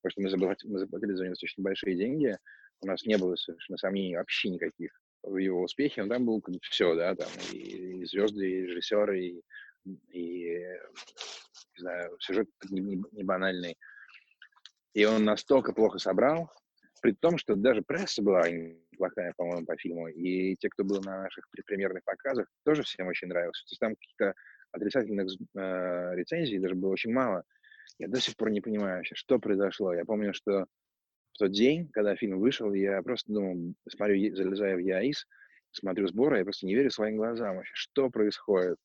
Потому 0.00 0.10
что 0.10 0.22
мы 0.22 0.30
заплатили, 0.30 0.72
мы 0.72 0.78
заплатили 0.78 1.12
за 1.14 1.24
него 1.24 1.32
достаточно 1.32 1.62
большие 1.64 1.96
деньги, 1.96 2.36
у 2.80 2.86
нас 2.86 3.04
не 3.04 3.18
было 3.18 3.34
совершенно 3.34 3.76
сомнений 3.76 4.16
вообще 4.16 4.50
никаких 4.50 4.92
в 5.22 5.36
его 5.36 5.62
успехе, 5.62 6.04
но 6.04 6.14
там 6.14 6.24
было 6.24 6.40
все, 6.62 6.94
да, 6.94 7.14
там 7.16 7.28
и, 7.52 7.56
и 7.56 8.04
звезды, 8.04 8.48
и 8.48 8.66
режиссеры, 8.66 9.20
и, 9.20 9.42
и 10.12 10.58
не 11.76 11.80
знаю, 11.80 12.16
сюжет 12.20 12.48
не, 12.70 13.02
не 13.12 13.24
банальный. 13.24 13.76
И 14.94 15.04
он 15.04 15.24
настолько 15.24 15.72
плохо 15.72 15.98
собрал, 15.98 16.50
при 17.00 17.12
том, 17.12 17.38
что 17.38 17.54
даже 17.54 17.82
пресса 17.82 18.22
была 18.22 18.48
неплохая, 18.48 19.32
по-моему, 19.36 19.66
по 19.66 19.76
фильму, 19.76 20.08
и 20.08 20.56
те, 20.56 20.68
кто 20.68 20.84
был 20.84 21.00
на 21.02 21.22
наших 21.22 21.44
премьерных 21.66 22.04
показах, 22.04 22.46
тоже 22.64 22.82
всем 22.82 23.06
очень 23.06 23.28
нравился. 23.28 23.64
То 23.64 23.72
есть 23.72 23.80
там 23.80 23.94
каких-то 23.94 24.34
отрицательных 24.72 25.28
э, 25.56 26.14
рецензий 26.14 26.58
даже 26.58 26.74
было 26.74 26.90
очень 26.90 27.12
мало. 27.12 27.44
Я 27.98 28.08
до 28.08 28.20
сих 28.20 28.36
пор 28.36 28.50
не 28.50 28.60
понимаю 28.60 28.98
вообще, 28.98 29.14
что 29.14 29.38
произошло. 29.38 29.92
Я 29.94 30.04
помню, 30.04 30.32
что 30.34 30.66
в 31.32 31.38
тот 31.38 31.52
день, 31.52 31.88
когда 31.88 32.16
фильм 32.16 32.38
вышел, 32.38 32.72
я 32.72 33.02
просто 33.02 33.32
думал, 33.32 33.74
смотрю, 33.88 34.34
залезаю 34.34 34.76
в 34.76 34.80
ЯИС, 34.80 35.26
смотрю 35.72 36.06
сборы, 36.08 36.38
я 36.38 36.44
просто 36.44 36.66
не 36.66 36.74
верю 36.74 36.90
своим 36.90 37.16
глазам 37.16 37.56
вообще, 37.56 37.72
что 37.74 38.10
происходит. 38.10 38.76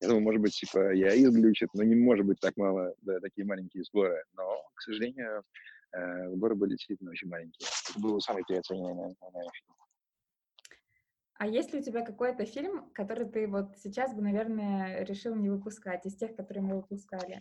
Я 0.00 0.08
думаю, 0.08 0.24
может 0.24 0.40
быть, 0.40 0.54
типа, 0.54 0.92
ЯИС 0.92 1.30
глючит, 1.30 1.68
но 1.74 1.82
не 1.82 1.94
может 1.94 2.26
быть 2.26 2.40
так 2.40 2.56
мало, 2.56 2.94
да, 3.02 3.20
такие 3.20 3.46
маленькие 3.46 3.84
сборы. 3.84 4.22
Но, 4.34 4.62
к 4.74 4.82
сожалению, 4.82 5.44
э, 5.92 6.30
сборы 6.30 6.54
были 6.54 6.70
действительно 6.70 7.10
очень 7.10 7.28
маленькие. 7.28 7.68
Это 7.88 8.00
был 8.00 8.20
самый 8.20 8.44
переоцененный, 8.46 8.92
наверное, 8.94 9.50
фильм. 9.52 9.74
А 11.40 11.46
есть 11.46 11.72
ли 11.72 11.80
у 11.80 11.82
тебя 11.82 12.04
какой-то 12.04 12.44
фильм, 12.44 12.90
который 12.92 13.26
ты 13.26 13.46
вот 13.46 13.78
сейчас 13.78 14.12
бы, 14.12 14.20
наверное, 14.20 15.04
решил 15.04 15.34
не 15.34 15.48
выпускать, 15.48 16.04
из 16.04 16.14
тех, 16.14 16.36
которые 16.36 16.62
мы 16.62 16.76
выпускали? 16.76 17.40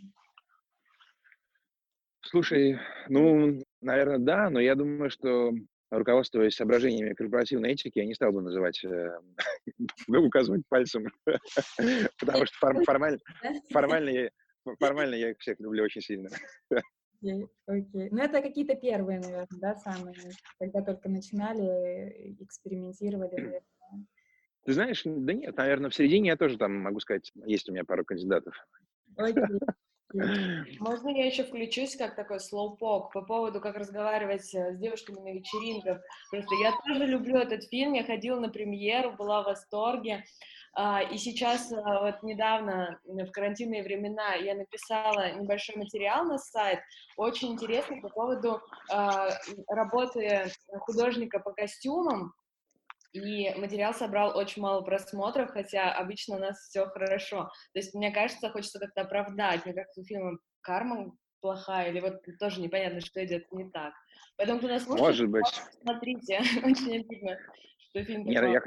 Слушай, 2.21 2.79
ну, 3.09 3.61
наверное, 3.81 4.19
да, 4.19 4.49
но 4.49 4.61
я 4.61 4.75
думаю, 4.75 5.09
что 5.09 5.51
руководствуясь 5.91 6.55
соображениями 6.55 7.13
корпоративной 7.13 7.71
этики, 7.71 7.99
я 7.99 8.05
не 8.05 8.13
стал 8.13 8.31
бы 8.31 8.41
называть, 8.41 8.81
э, 8.85 9.19
указывать 10.07 10.61
пальцем, 10.69 11.05
потому 12.19 12.45
что 12.45 12.83
формально, 12.85 13.19
формально, 13.71 14.29
формально 14.79 15.15
я 15.15 15.31
их 15.31 15.39
всех 15.39 15.59
люблю 15.59 15.83
очень 15.83 16.01
сильно. 16.01 16.29
Окей, 17.21 17.47
окей. 17.65 18.09
Ну, 18.11 18.21
это 18.21 18.41
какие-то 18.41 18.75
первые, 18.75 19.19
наверное, 19.19 19.59
да, 19.59 19.75
самые, 19.75 20.15
когда 20.57 20.81
только 20.81 21.09
начинали, 21.09 22.35
экспериментировали, 22.39 23.35
наверное. 23.35 23.61
Ты 24.65 24.73
знаешь, 24.73 25.01
да 25.05 25.33
нет, 25.33 25.57
наверное, 25.57 25.89
в 25.89 25.95
середине 25.95 26.29
я 26.29 26.37
тоже 26.37 26.57
там 26.57 26.75
могу 26.79 26.99
сказать, 26.99 27.31
есть 27.45 27.67
у 27.69 27.73
меня 27.73 27.83
пару 27.83 28.05
кандидатов. 28.05 28.55
Окей. 29.17 29.43
Можно 30.13 31.09
я 31.09 31.25
еще 31.25 31.43
включусь 31.43 31.95
как 31.95 32.15
такой 32.15 32.39
слоупок 32.39 33.11
по 33.11 33.21
поводу, 33.21 33.61
как 33.61 33.77
разговаривать 33.77 34.53
э, 34.55 34.73
с 34.73 34.77
девушками 34.77 35.19
на 35.19 35.33
вечеринках? 35.33 36.01
Просто 36.31 36.55
я 36.55 36.73
тоже 36.85 37.05
люблю 37.05 37.37
этот 37.37 37.65
фильм, 37.65 37.93
я 37.93 38.03
ходила 38.03 38.39
на 38.39 38.49
премьеру, 38.49 39.11
была 39.11 39.43
в 39.43 39.45
восторге. 39.45 40.23
А, 40.73 41.01
и 41.01 41.17
сейчас, 41.17 41.71
а, 41.71 42.01
вот 42.01 42.23
недавно, 42.23 42.99
в 43.03 43.31
карантинные 43.31 43.83
времена, 43.83 44.33
я 44.35 44.55
написала 44.55 45.33
небольшой 45.33 45.75
материал 45.75 46.25
на 46.25 46.37
сайт, 46.37 46.79
очень 47.17 47.51
интересный 47.51 48.01
по 48.01 48.09
поводу 48.09 48.61
а, 48.91 49.29
работы 49.67 50.51
художника 50.81 51.39
по 51.39 51.51
костюмам, 51.51 52.33
и 53.11 53.53
материал 53.55 53.93
собрал 53.93 54.37
очень 54.37 54.61
мало 54.61 54.81
просмотров, 54.81 55.51
хотя 55.51 55.91
обычно 55.93 56.35
у 56.35 56.39
нас 56.39 56.57
все 56.59 56.85
хорошо. 56.87 57.49
То 57.73 57.79
есть, 57.79 57.93
мне 57.93 58.11
кажется, 58.11 58.49
хочется 58.49 58.79
как-то 58.79 59.01
оправдать. 59.01 59.65
Мне 59.65 59.73
кажется, 59.73 60.01
у 60.01 60.05
фильма 60.05 60.37
карма 60.61 61.11
плохая, 61.41 61.89
или 61.89 61.99
вот 61.99 62.21
тоже 62.39 62.61
непонятно, 62.61 63.01
что 63.01 63.23
идет 63.25 63.51
не 63.51 63.69
так. 63.71 63.93
Поэтому, 64.37 64.59
кто 64.59 64.67
нас 64.67 64.83
слушает, 64.83 65.07
Может 65.07 65.29
быть. 65.29 65.45
смотрите, 65.81 66.39
очень 66.63 67.01
обидно, 67.01 67.37
что 67.77 68.03
фильм 68.03 68.25
Нет, 68.25 68.43
я, 68.43 68.61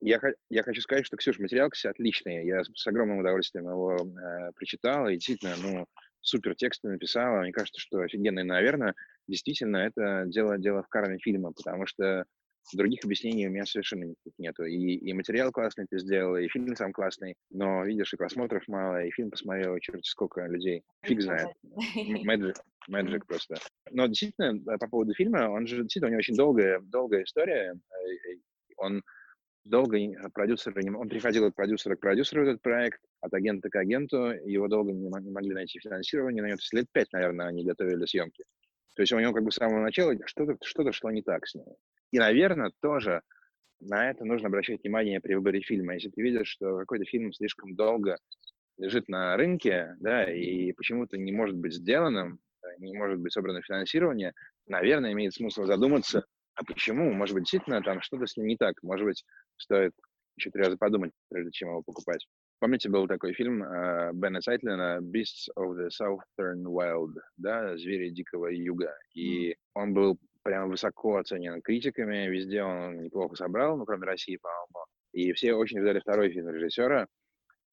я, 0.00 0.20
я 0.48 0.62
хочу 0.62 0.80
сказать, 0.80 1.04
что, 1.04 1.16
Ксюш, 1.16 1.38
материал, 1.38 1.68
кстати, 1.68 1.92
отличный. 1.92 2.46
Я 2.46 2.62
с 2.64 2.86
огромным 2.86 3.18
удовольствием 3.18 3.68
его 3.68 3.96
э, 3.96 4.52
прочитал, 4.54 5.08
и 5.08 5.14
действительно, 5.14 5.54
ну, 5.62 5.86
супер 6.20 6.54
тексты 6.54 6.88
написала. 6.88 7.40
Мне 7.40 7.52
кажется, 7.52 7.80
что 7.80 7.98
офигенно. 7.98 8.40
И, 8.40 8.44
наверное, 8.44 8.94
действительно, 9.28 9.78
это 9.78 10.24
дело, 10.26 10.58
дело 10.58 10.82
в 10.82 10.88
карме 10.88 11.18
фильма, 11.18 11.52
потому 11.52 11.86
что 11.86 12.24
других 12.72 13.04
объяснений 13.04 13.46
у 13.46 13.50
меня 13.50 13.64
совершенно 13.66 14.04
никаких 14.04 14.32
нету. 14.38 14.64
И, 14.64 14.94
и 14.94 15.12
материал 15.12 15.52
классный 15.52 15.86
ты 15.88 15.98
сделал, 15.98 16.36
и 16.36 16.48
фильм 16.48 16.74
сам 16.76 16.92
классный, 16.92 17.34
но, 17.50 17.84
видишь, 17.84 18.12
и 18.12 18.16
просмотров 18.16 18.66
мало, 18.66 19.04
и 19.04 19.10
фильм 19.10 19.30
посмотрел, 19.30 19.78
черти 19.78 20.08
сколько 20.08 20.46
людей. 20.46 20.82
Фиг 21.02 21.22
знает. 21.22 21.48
Magic 22.88 23.22
просто. 23.26 23.56
Но 23.90 24.06
действительно, 24.06 24.58
э, 24.72 24.78
по 24.78 24.88
поводу 24.88 25.12
фильма, 25.14 25.50
он 25.50 25.66
же 25.66 25.82
действительно, 25.82 26.08
у 26.08 26.10
него 26.10 26.18
очень 26.18 26.36
долгая, 26.36 26.80
долгая 26.80 27.24
история. 27.24 27.72
Э, 27.72 28.36
он 28.76 29.02
долго 29.64 29.98
продюсер, 30.32 30.74
он 30.96 31.08
приходил 31.08 31.46
от 31.46 31.54
продюсера 31.54 31.96
к 31.96 32.00
продюсеру 32.00 32.46
этот 32.46 32.62
проект, 32.62 33.00
от 33.20 33.34
агента 33.34 33.68
к 33.68 33.76
агенту, 33.76 34.30
его 34.44 34.68
долго 34.68 34.92
не, 34.92 35.08
могли 35.08 35.54
найти 35.54 35.78
финансирование 35.78 36.42
на 36.42 36.46
него. 36.46 36.56
То 36.56 36.62
есть 36.62 36.74
лет 36.74 36.86
пять, 36.92 37.12
наверное, 37.12 37.46
они 37.46 37.64
готовили 37.64 38.06
съемки. 38.06 38.44
То 38.96 39.02
есть 39.02 39.12
у 39.12 39.20
него 39.20 39.32
как 39.32 39.44
бы 39.44 39.52
с 39.52 39.56
самого 39.56 39.80
начала 39.80 40.14
что-то 40.24 40.56
что 40.64 40.90
шло 40.92 41.10
не 41.10 41.22
так 41.22 41.46
с 41.46 41.54
ним. 41.54 41.66
И, 42.10 42.18
наверное, 42.18 42.72
тоже 42.80 43.20
на 43.80 44.10
это 44.10 44.24
нужно 44.24 44.48
обращать 44.48 44.82
внимание 44.82 45.20
при 45.20 45.34
выборе 45.34 45.60
фильма. 45.60 45.94
Если 45.94 46.08
ты 46.08 46.22
видишь, 46.22 46.48
что 46.48 46.78
какой-то 46.78 47.04
фильм 47.04 47.32
слишком 47.32 47.76
долго 47.76 48.16
лежит 48.78 49.08
на 49.08 49.36
рынке, 49.36 49.94
да, 50.00 50.24
и 50.32 50.72
почему-то 50.72 51.18
не 51.18 51.30
может 51.30 51.56
быть 51.56 51.74
сделанным, 51.74 52.40
не 52.78 52.96
может 52.96 53.18
быть 53.20 53.32
собрано 53.32 53.60
финансирование, 53.62 54.32
наверное, 54.66 55.12
имеет 55.12 55.34
смысл 55.34 55.64
задуматься, 55.64 56.24
а 56.54 56.64
почему? 56.64 57.12
Может 57.12 57.34
быть, 57.34 57.44
действительно 57.44 57.82
там 57.82 58.00
что-то 58.00 58.26
с 58.26 58.36
ним 58.36 58.46
не 58.46 58.56
так. 58.56 58.82
Может 58.82 59.06
быть, 59.06 59.24
стоит 59.58 59.92
еще 60.36 60.50
три 60.50 60.62
раза 60.62 60.78
подумать, 60.78 61.12
прежде 61.28 61.50
чем 61.52 61.68
его 61.68 61.82
покупать. 61.82 62.26
Помните, 62.58 62.88
был 62.88 63.06
такой 63.06 63.34
фильм 63.34 63.62
э, 63.62 64.12
Бена 64.14 64.40
Сайтлина 64.40 65.00
«Beasts 65.02 65.48
of 65.58 65.76
the 65.76 65.88
Southern 65.90 66.62
Wild», 66.64 67.12
да, 67.36 67.76
«Звери 67.76 68.08
дикого 68.08 68.46
юга». 68.46 68.96
И 69.14 69.56
он 69.74 69.92
был 69.92 70.18
прям 70.42 70.70
высоко 70.70 71.16
оценен 71.16 71.60
критиками, 71.60 72.28
везде 72.28 72.62
он 72.62 73.02
неплохо 73.02 73.36
собрал, 73.36 73.76
ну, 73.76 73.84
кроме 73.84 74.06
России, 74.06 74.38
по-моему. 74.38 74.86
И 75.12 75.32
все 75.32 75.52
очень 75.52 75.80
ждали 75.80 76.00
второй 76.00 76.30
фильм 76.30 76.48
режиссера. 76.48 77.06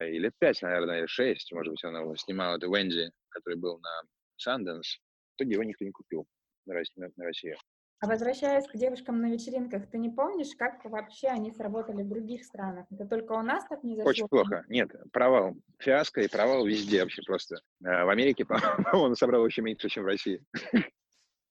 И 0.01 0.19
лет 0.19 0.33
пять, 0.37 0.61
наверное, 0.61 0.99
или 0.99 1.05
шесть, 1.05 1.53
может 1.53 1.71
быть, 1.71 1.83
он 1.85 1.95
его 1.95 2.15
снимал. 2.17 2.57
Это 2.57 2.67
Венди, 2.67 3.09
который 3.29 3.57
был 3.57 3.79
на 3.79 4.01
Санденс. 4.37 4.97
В 5.31 5.35
итоге 5.37 5.53
его 5.53 5.63
никто 5.63 5.85
не 5.85 5.91
купил 5.91 6.25
на 6.65 6.73
Россию. 6.73 7.55
А 8.03 8.05
возвращаясь 8.05 8.67
к 8.67 8.75
девушкам 8.75 9.21
на 9.21 9.27
вечеринках, 9.31 9.87
ты 9.87 9.97
не 9.97 10.09
помнишь, 10.09 10.57
как 10.57 10.83
вообще 10.83 11.29
они 11.29 11.51
сработали 11.51 12.03
в 12.03 12.09
других 12.09 12.43
странах? 12.43 12.85
Это 12.91 13.05
только 13.05 13.31
у 13.31 13.41
нас 13.41 13.63
так 13.69 13.81
не 13.81 13.95
зашло? 13.95 14.09
Очень 14.09 14.27
плохо. 14.27 14.65
Нет, 14.67 14.91
провал. 15.13 15.55
Фиаско 15.79 16.19
и 16.19 16.27
провал 16.27 16.65
везде 16.65 17.01
вообще 17.01 17.21
просто. 17.25 17.61
Э, 17.81 18.03
в 18.03 18.09
Америке, 18.09 18.43
по-моему, 18.45 19.05
он 19.05 19.15
собрал 19.15 19.45
еще 19.45 19.61
меньше, 19.61 19.87
чем 19.87 20.03
в 20.03 20.07
России. 20.07 20.43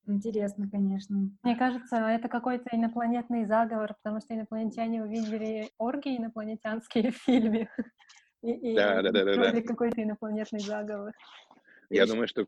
Интересно, 0.07 0.69
конечно. 0.71 1.31
Мне 1.43 1.57
кажется, 1.57 1.97
это 1.97 2.29
какой-то 2.29 2.69
инопланетный 2.71 3.47
заговор, 3.47 3.95
потому 4.03 4.21
что 4.21 4.35
инопланетяне 4.35 5.03
увидели 5.03 5.71
оргии 5.79 6.19
инопланетянские 6.19 7.12
в 7.12 7.17
фильме. 7.17 7.71
И, 8.43 8.75
да, 8.75 9.01
да, 9.01 9.11
да, 9.11 9.25
да, 9.25 9.53
да. 9.53 9.62
какой-то 9.62 10.03
инопланетный 10.03 10.61
заговор. 10.61 11.15
Я 11.90 12.07
думаю, 12.07 12.27
что 12.27 12.47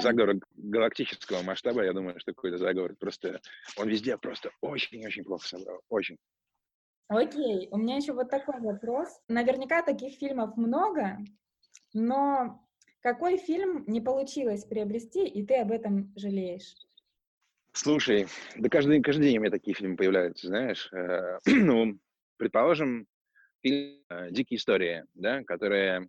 заговор 0.00 0.36
галактического 0.56 1.42
масштаба, 1.42 1.84
я 1.84 1.92
думаю, 1.92 2.18
что 2.18 2.32
какой-то 2.32 2.58
заговор 2.58 2.94
просто... 2.98 3.40
Он 3.76 3.88
везде 3.88 4.16
просто 4.18 4.50
очень-очень 4.60 5.24
плохо 5.24 5.46
собрал. 5.46 5.80
Очень. 5.88 6.18
Окей, 7.08 7.68
у 7.70 7.76
меня 7.76 7.96
еще 7.96 8.12
вот 8.12 8.30
такой 8.30 8.60
вопрос. 8.60 9.08
Наверняка 9.28 9.82
таких 9.82 10.18
фильмов 10.18 10.56
много, 10.56 11.18
но 11.92 12.66
какой 13.02 13.36
фильм 13.36 13.84
не 13.86 14.00
получилось 14.00 14.64
приобрести, 14.64 15.26
и 15.26 15.44
ты 15.44 15.56
об 15.56 15.72
этом 15.72 16.12
жалеешь? 16.16 16.74
Слушай, 17.72 18.26
да 18.56 18.68
каждый, 18.68 19.02
каждый 19.02 19.28
день 19.28 19.38
у 19.38 19.40
меня 19.40 19.50
такие 19.50 19.74
фильмы 19.74 19.96
появляются, 19.96 20.46
знаешь. 20.46 20.90
Э, 20.92 21.38
ну, 21.46 21.98
предположим, 22.36 23.06
фильм 23.62 24.02
э, 24.08 24.30
«Дикие 24.30 24.58
истории», 24.58 25.04
да, 25.14 25.42
которая 25.44 26.08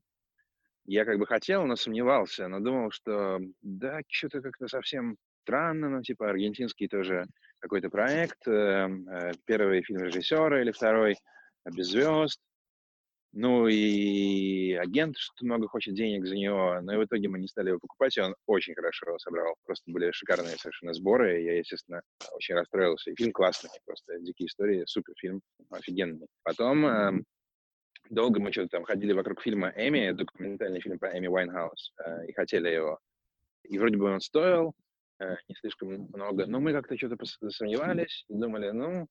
я 0.86 1.06
как 1.06 1.18
бы 1.18 1.26
хотел, 1.26 1.66
но 1.66 1.76
сомневался, 1.76 2.48
но 2.48 2.60
думал, 2.60 2.92
что 2.92 3.40
да, 3.62 4.02
что-то 4.08 4.42
как-то 4.42 4.68
совсем 4.68 5.18
странно, 5.44 5.90
ну, 5.90 6.02
типа 6.02 6.30
аргентинский 6.30 6.88
тоже 6.88 7.26
какой-то 7.60 7.90
проект, 7.90 8.48
э, 8.48 8.52
э, 8.52 9.32
первый 9.46 9.84
фильм 9.84 10.04
режиссера 10.04 10.62
или 10.62 10.72
второй 10.72 11.16
без 11.66 11.88
звезд, 11.88 12.40
ну 13.34 13.68
и 13.68 14.74
агент 14.74 15.18
что 15.18 15.46
много 15.46 15.68
хочет 15.68 15.96
денег 15.96 16.26
за 16.26 16.36
него, 16.36 16.80
но 16.82 16.94
и 16.94 16.98
в 16.98 17.06
итоге 17.06 17.30
мы 17.30 17.40
не 17.40 17.48
стали 17.48 17.70
его 17.70 17.80
покупать, 17.80 18.16
и 18.16 18.22
он 18.22 18.36
очень 18.46 18.76
хорошо 18.76 19.08
его 19.08 19.18
собрал. 19.18 19.56
Просто 19.66 19.92
были 19.92 20.12
шикарные 20.12 20.56
совершенно 20.56 20.94
сборы, 20.94 21.42
и 21.42 21.46
я, 21.46 21.58
естественно, 21.58 22.02
очень 22.34 22.56
расстроился. 22.56 23.10
И 23.10 23.16
фильм 23.16 23.32
классный, 23.32 23.72
просто 23.86 24.20
«Дикие 24.20 24.48
истории», 24.48 24.84
супер 24.86 25.14
фильм, 25.18 25.42
офигенный. 25.72 26.28
Потом 26.44 26.86
э, 26.86 27.24
долго 28.10 28.40
мы 28.40 28.52
что-то 28.52 28.70
там 28.70 28.84
ходили 28.84 29.14
вокруг 29.14 29.42
фильма 29.42 29.74
«Эми», 29.76 30.12
документальный 30.12 30.82
фильм 30.82 31.00
про 31.00 31.18
Эми 31.18 31.28
Уайнхаус, 31.28 31.94
э, 32.06 32.28
и 32.28 32.34
хотели 32.34 32.70
его. 32.70 33.00
И 33.64 33.78
вроде 33.78 33.98
бы 33.98 34.06
он 34.12 34.22
стоил 34.22 34.74
э, 35.20 35.36
не 35.48 35.56
слишком 35.56 35.90
много, 36.14 36.46
но 36.46 36.60
мы 36.60 36.74
как-то 36.74 36.98
что-то 36.98 37.26
сомневались 37.50 38.26
и 38.30 38.34
думали, 38.34 38.72
ну, 38.72 39.08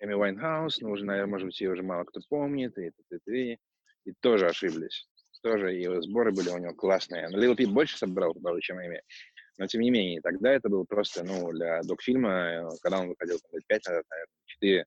Эми 0.00 0.14
Уайнхаус, 0.14 0.80
ну, 0.80 0.90
уже, 0.90 1.04
наверное, 1.04 1.30
может 1.30 1.46
быть, 1.46 1.60
ее 1.60 1.72
уже 1.72 1.82
мало 1.82 2.04
кто 2.04 2.20
помнит, 2.28 2.76
и, 2.78 2.88
и, 2.88 2.92
и, 3.26 3.52
и, 3.52 3.58
и 4.06 4.12
тоже 4.20 4.46
ошиблись. 4.46 5.06
Тоже 5.42 5.72
его 5.72 6.02
сборы 6.02 6.32
были 6.32 6.50
у 6.50 6.58
него 6.58 6.74
классные. 6.74 7.28
Но 7.28 7.38
Лил 7.38 7.56
Пип 7.56 7.70
больше 7.70 7.96
собрал, 7.96 8.34
чем 8.60 8.78
Эми. 8.78 9.00
Но, 9.56 9.66
тем 9.66 9.82
не 9.82 9.90
менее, 9.90 10.20
тогда 10.22 10.52
это 10.52 10.68
было 10.68 10.84
просто, 10.84 11.22
ну, 11.22 11.52
для 11.52 11.82
док-фильма, 11.82 12.30
э, 12.30 12.68
когда 12.82 13.00
он 13.00 13.08
выходил, 13.08 13.38
там, 13.38 13.50
лет 13.52 13.66
5 13.66 13.86
назад, 13.86 14.04
наверное, 14.10 14.34
4, 14.46 14.84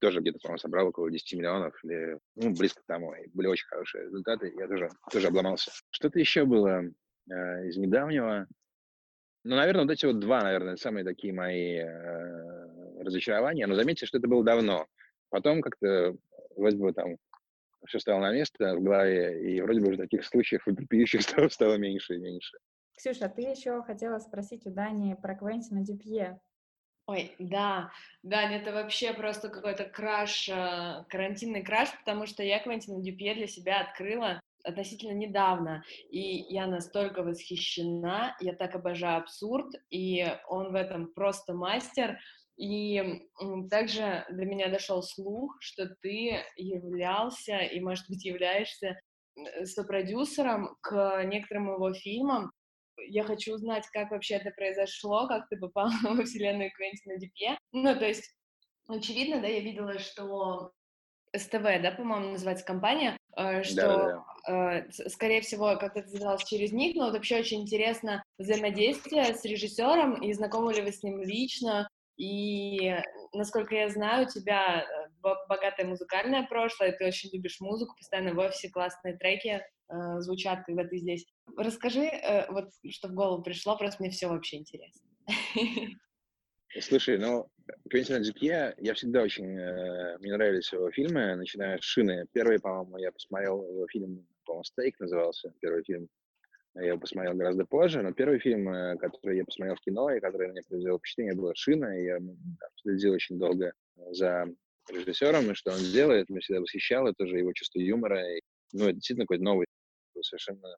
тоже 0.00 0.20
где-то, 0.20 0.38
по-моему, 0.40 0.58
собрал 0.58 0.88
около 0.88 1.10
10 1.10 1.34
миллионов, 1.34 1.78
или, 1.84 2.18
ну, 2.36 2.50
близко 2.54 2.82
к 2.82 2.86
тому. 2.86 3.14
И 3.14 3.28
были 3.32 3.46
очень 3.46 3.66
хорошие 3.66 4.04
результаты, 4.04 4.52
я 4.58 4.66
тоже, 4.66 4.88
тоже 5.10 5.28
обломался. 5.28 5.70
Что-то 5.90 6.18
еще 6.18 6.44
было 6.44 6.82
э, 6.82 7.68
из 7.68 7.76
недавнего. 7.76 8.46
Ну, 9.44 9.56
наверное, 9.56 9.84
вот 9.84 9.92
эти 9.92 10.06
вот 10.06 10.18
два, 10.18 10.42
наверное, 10.42 10.76
самые 10.76 11.04
такие 11.04 11.32
мои 11.32 11.76
э, 11.76 13.02
разочарования. 13.02 13.66
Но 13.66 13.74
заметьте, 13.74 14.06
что 14.06 14.18
это 14.18 14.28
было 14.28 14.44
давно. 14.44 14.86
Потом 15.30 15.62
как-то 15.62 16.16
вроде 16.56 16.76
бы 16.76 16.92
там 16.92 17.16
все 17.86 17.98
стало 17.98 18.20
на 18.20 18.32
место 18.32 18.76
в 18.76 18.82
голове, 18.82 19.54
и 19.54 19.60
вроде 19.62 19.80
бы 19.80 19.88
уже 19.88 19.98
таких 19.98 20.24
случаев 20.24 20.62
вопиющих 20.66 21.22
стало, 21.22 21.48
стало 21.48 21.76
меньше 21.76 22.16
и 22.16 22.18
меньше. 22.18 22.58
Ксюша, 22.96 23.28
ты 23.28 23.42
еще 23.42 23.82
хотела 23.82 24.18
спросить 24.18 24.66
у 24.66 24.70
Дани 24.70 25.14
про 25.14 25.34
Квентина 25.34 25.82
Дюпье. 25.82 26.38
Ой, 27.10 27.34
да, 27.40 27.90
да, 28.22 28.48
это 28.48 28.72
вообще 28.72 29.12
просто 29.12 29.48
какой-то 29.48 29.82
краш, 29.82 30.48
э, 30.48 31.04
карантинный 31.08 31.64
краш, 31.64 31.88
потому 31.98 32.24
что 32.26 32.44
я 32.44 32.60
Квентина 32.60 33.02
Дюпье 33.02 33.34
для 33.34 33.48
себя 33.48 33.80
открыла 33.80 34.40
относительно 34.62 35.14
недавно, 35.14 35.82
и 36.08 36.20
я 36.20 36.68
настолько 36.68 37.24
восхищена, 37.24 38.36
я 38.38 38.54
так 38.54 38.76
обожаю 38.76 39.22
абсурд, 39.22 39.74
и 39.90 40.24
он 40.46 40.70
в 40.70 40.76
этом 40.76 41.08
просто 41.12 41.52
мастер, 41.52 42.16
и 42.56 43.26
также 43.68 44.24
до 44.30 44.44
меня 44.44 44.68
дошел 44.68 45.02
слух, 45.02 45.56
что 45.58 45.88
ты 46.02 46.44
являлся 46.54 47.58
и, 47.58 47.80
может 47.80 48.08
быть, 48.08 48.24
являешься 48.24 49.00
э, 49.34 49.64
сопродюсером 49.64 50.76
к 50.80 51.24
некоторым 51.24 51.74
его 51.74 51.92
фильмам, 51.92 52.52
я 53.08 53.24
хочу 53.24 53.54
узнать, 53.54 53.86
как 53.92 54.10
вообще 54.10 54.34
это 54.34 54.50
произошло, 54.50 55.26
как 55.26 55.48
ты 55.48 55.56
попал 55.56 55.90
во 56.02 56.22
вселенную 56.24 56.70
Квентина 56.72 57.18
Дюпье. 57.18 57.58
Ну, 57.72 57.94
то 57.94 58.06
есть, 58.06 58.34
очевидно, 58.88 59.40
да, 59.40 59.46
я 59.46 59.60
видела, 59.60 59.98
что 59.98 60.72
СТВ, 61.36 61.62
да, 61.82 61.92
по-моему, 61.96 62.32
называется 62.32 62.64
компания, 62.64 63.16
э, 63.36 63.62
что, 63.62 63.74
да, 63.74 64.24
да. 64.46 64.78
Э, 64.78 65.08
скорее 65.08 65.40
всего, 65.42 65.76
как 65.76 65.96
это 65.96 66.08
связалось 66.08 66.44
через 66.44 66.72
них, 66.72 66.96
но 66.96 67.04
вот 67.04 67.14
вообще 67.14 67.38
очень 67.38 67.62
интересно 67.62 68.22
взаимодействие 68.38 69.34
с 69.34 69.44
режиссером, 69.44 70.22
и 70.22 70.32
знакомы 70.32 70.74
ли 70.74 70.82
вы 70.82 70.92
с 70.92 71.02
ним 71.02 71.22
лично, 71.22 71.88
и, 72.20 72.96
насколько 73.32 73.74
я 73.74 73.88
знаю, 73.88 74.26
у 74.26 74.28
тебя 74.28 74.82
э, 74.82 75.08
богатое 75.48 75.86
музыкальное 75.86 76.46
прошлое, 76.46 76.92
ты 76.92 77.06
очень 77.06 77.30
любишь 77.32 77.60
музыку, 77.60 77.94
постоянно 77.96 78.34
в 78.34 78.38
офисе 78.38 78.68
классные 78.68 79.16
треки 79.16 79.62
э, 79.90 80.20
звучат, 80.20 80.64
когда 80.66 80.84
ты 80.84 80.98
здесь. 80.98 81.26
Расскажи, 81.56 82.04
э, 82.04 82.50
вот 82.50 82.70
что 82.90 83.08
в 83.08 83.14
голову 83.14 83.42
пришло, 83.42 83.76
просто 83.76 84.02
мне 84.02 84.10
все 84.10 84.28
вообще 84.28 84.58
интересно. 84.58 85.02
Слушай, 86.80 87.18
ну, 87.18 87.48
Квентина 87.88 88.20
Дюпье, 88.20 88.74
я 88.78 88.94
всегда 88.94 89.22
очень, 89.22 89.58
э, 89.58 90.18
мне 90.18 90.32
нравились 90.32 90.72
его 90.72 90.90
фильмы, 90.92 91.34
начиная 91.34 91.78
с 91.78 91.82
«Шины». 91.82 92.26
Первый, 92.32 92.60
по-моему, 92.60 92.98
я 92.98 93.10
посмотрел 93.10 93.62
его 93.62 93.86
фильм, 93.88 94.26
по-моему, 94.44 94.64
«Стейк» 94.64 94.98
назывался, 95.00 95.52
первый 95.60 95.82
фильм. 95.82 96.08
Я 96.76 96.88
его 96.88 96.98
посмотрел 96.98 97.34
гораздо 97.34 97.64
позже, 97.64 98.00
но 98.00 98.12
первый 98.12 98.38
фильм, 98.38 98.96
который 98.98 99.38
я 99.38 99.44
посмотрел 99.44 99.74
в 99.74 99.80
кино, 99.80 100.10
и 100.10 100.20
который 100.20 100.52
мне 100.52 100.62
произвел 100.62 100.98
впечатление, 100.98 101.34
было 101.34 101.52
«Шина», 101.56 101.98
и 101.98 102.04
я 102.04 102.18
там, 102.18 102.70
следил 102.76 103.14
очень 103.14 103.40
долго 103.40 103.72
за 104.12 104.46
режиссером, 104.92 105.50
и 105.50 105.54
что 105.54 105.72
он 105.72 105.80
делает, 105.80 106.28
меня 106.28 106.40
всегда 106.40 106.60
восхищало 106.60 107.12
тоже 107.14 107.38
его 107.38 107.52
чувство 107.52 107.80
юмора. 107.80 108.36
И, 108.36 108.40
ну, 108.72 108.84
это 108.84 108.94
действительно 108.94 109.24
какой-то 109.24 109.44
новый, 109.44 109.66
совершенно 110.22 110.76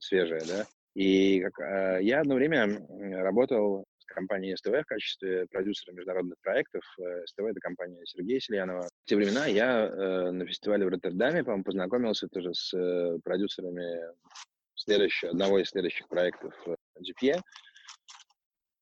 свежее, 0.00 0.42
да. 0.46 0.66
И 0.94 1.40
как, 1.40 1.58
э, 1.60 2.02
я 2.02 2.20
одно 2.20 2.34
время 2.34 2.86
работал 3.22 3.84
с 3.98 4.04
компанией 4.06 4.56
СТВ 4.56 4.70
в 4.70 4.84
качестве 4.84 5.46
продюсера 5.46 5.94
международных 5.94 6.38
проектов. 6.42 6.82
Э, 6.98 7.24
СТВ— 7.26 7.40
это 7.50 7.60
компания 7.60 8.00
Сергея 8.04 8.40
Сельянова. 8.40 8.82
В 8.82 9.08
те 9.08 9.16
времена 9.16 9.46
я 9.46 9.86
э, 9.86 10.30
на 10.30 10.46
фестивале 10.46 10.84
в 10.84 10.88
Роттердаме, 10.88 11.44
по-моему, 11.44 11.64
познакомился 11.64 12.28
тоже 12.28 12.52
с 12.52 12.74
э, 12.74 13.18
продюсерами 13.24 14.00
следующего, 14.74 15.30
одного 15.30 15.58
из 15.58 15.68
следующих 15.68 16.08
проектов 16.08 16.54
э, 16.66 16.74
GPA. 17.00 17.40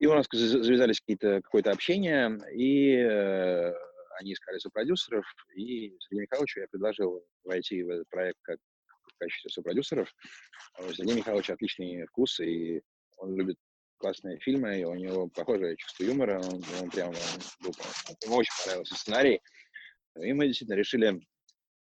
И 0.01 0.07
у 0.07 0.15
нас 0.15 0.27
завязались 0.33 1.01
какие-то, 1.01 1.43
какое-то 1.43 1.71
общение, 1.71 2.39
и 2.55 2.97
э, 2.97 3.73
они 4.19 4.33
искали 4.33 4.59
сопродюсеров, 4.59 5.27
и 5.55 5.95
Сергею 6.01 6.23
Михайловичу 6.23 6.61
я 6.61 6.69
предложил 6.69 7.23
войти 7.45 7.83
в 7.83 7.91
этот 7.91 8.09
проект 8.09 8.39
как 8.43 8.57
в 8.57 8.70
качестве 9.21 9.51
сопродюсеров. 9.51 10.13
У 10.79 10.93
Сергея 10.93 11.17
Михайловича 11.17 11.55
отличный 11.55 12.07
вкус, 12.07 12.41
и 12.41 12.83
он 13.17 13.37
любит 13.37 13.57
классные 13.99 14.39
фильмы, 14.41 14.81
и 14.81 14.85
у 14.85 14.95
него 14.95 15.29
похожее 15.29 15.77
чувство 15.77 16.05
юмора, 16.05 16.41
он, 16.41 16.63
он 16.81 16.91
прямо 16.91 17.13
был, 17.61 17.73
ему 18.25 18.37
очень 18.37 18.53
понравился 18.65 18.95
сценарий. 18.95 19.41
И 20.21 20.33
мы 20.33 20.47
действительно 20.47 20.77
решили 20.77 21.21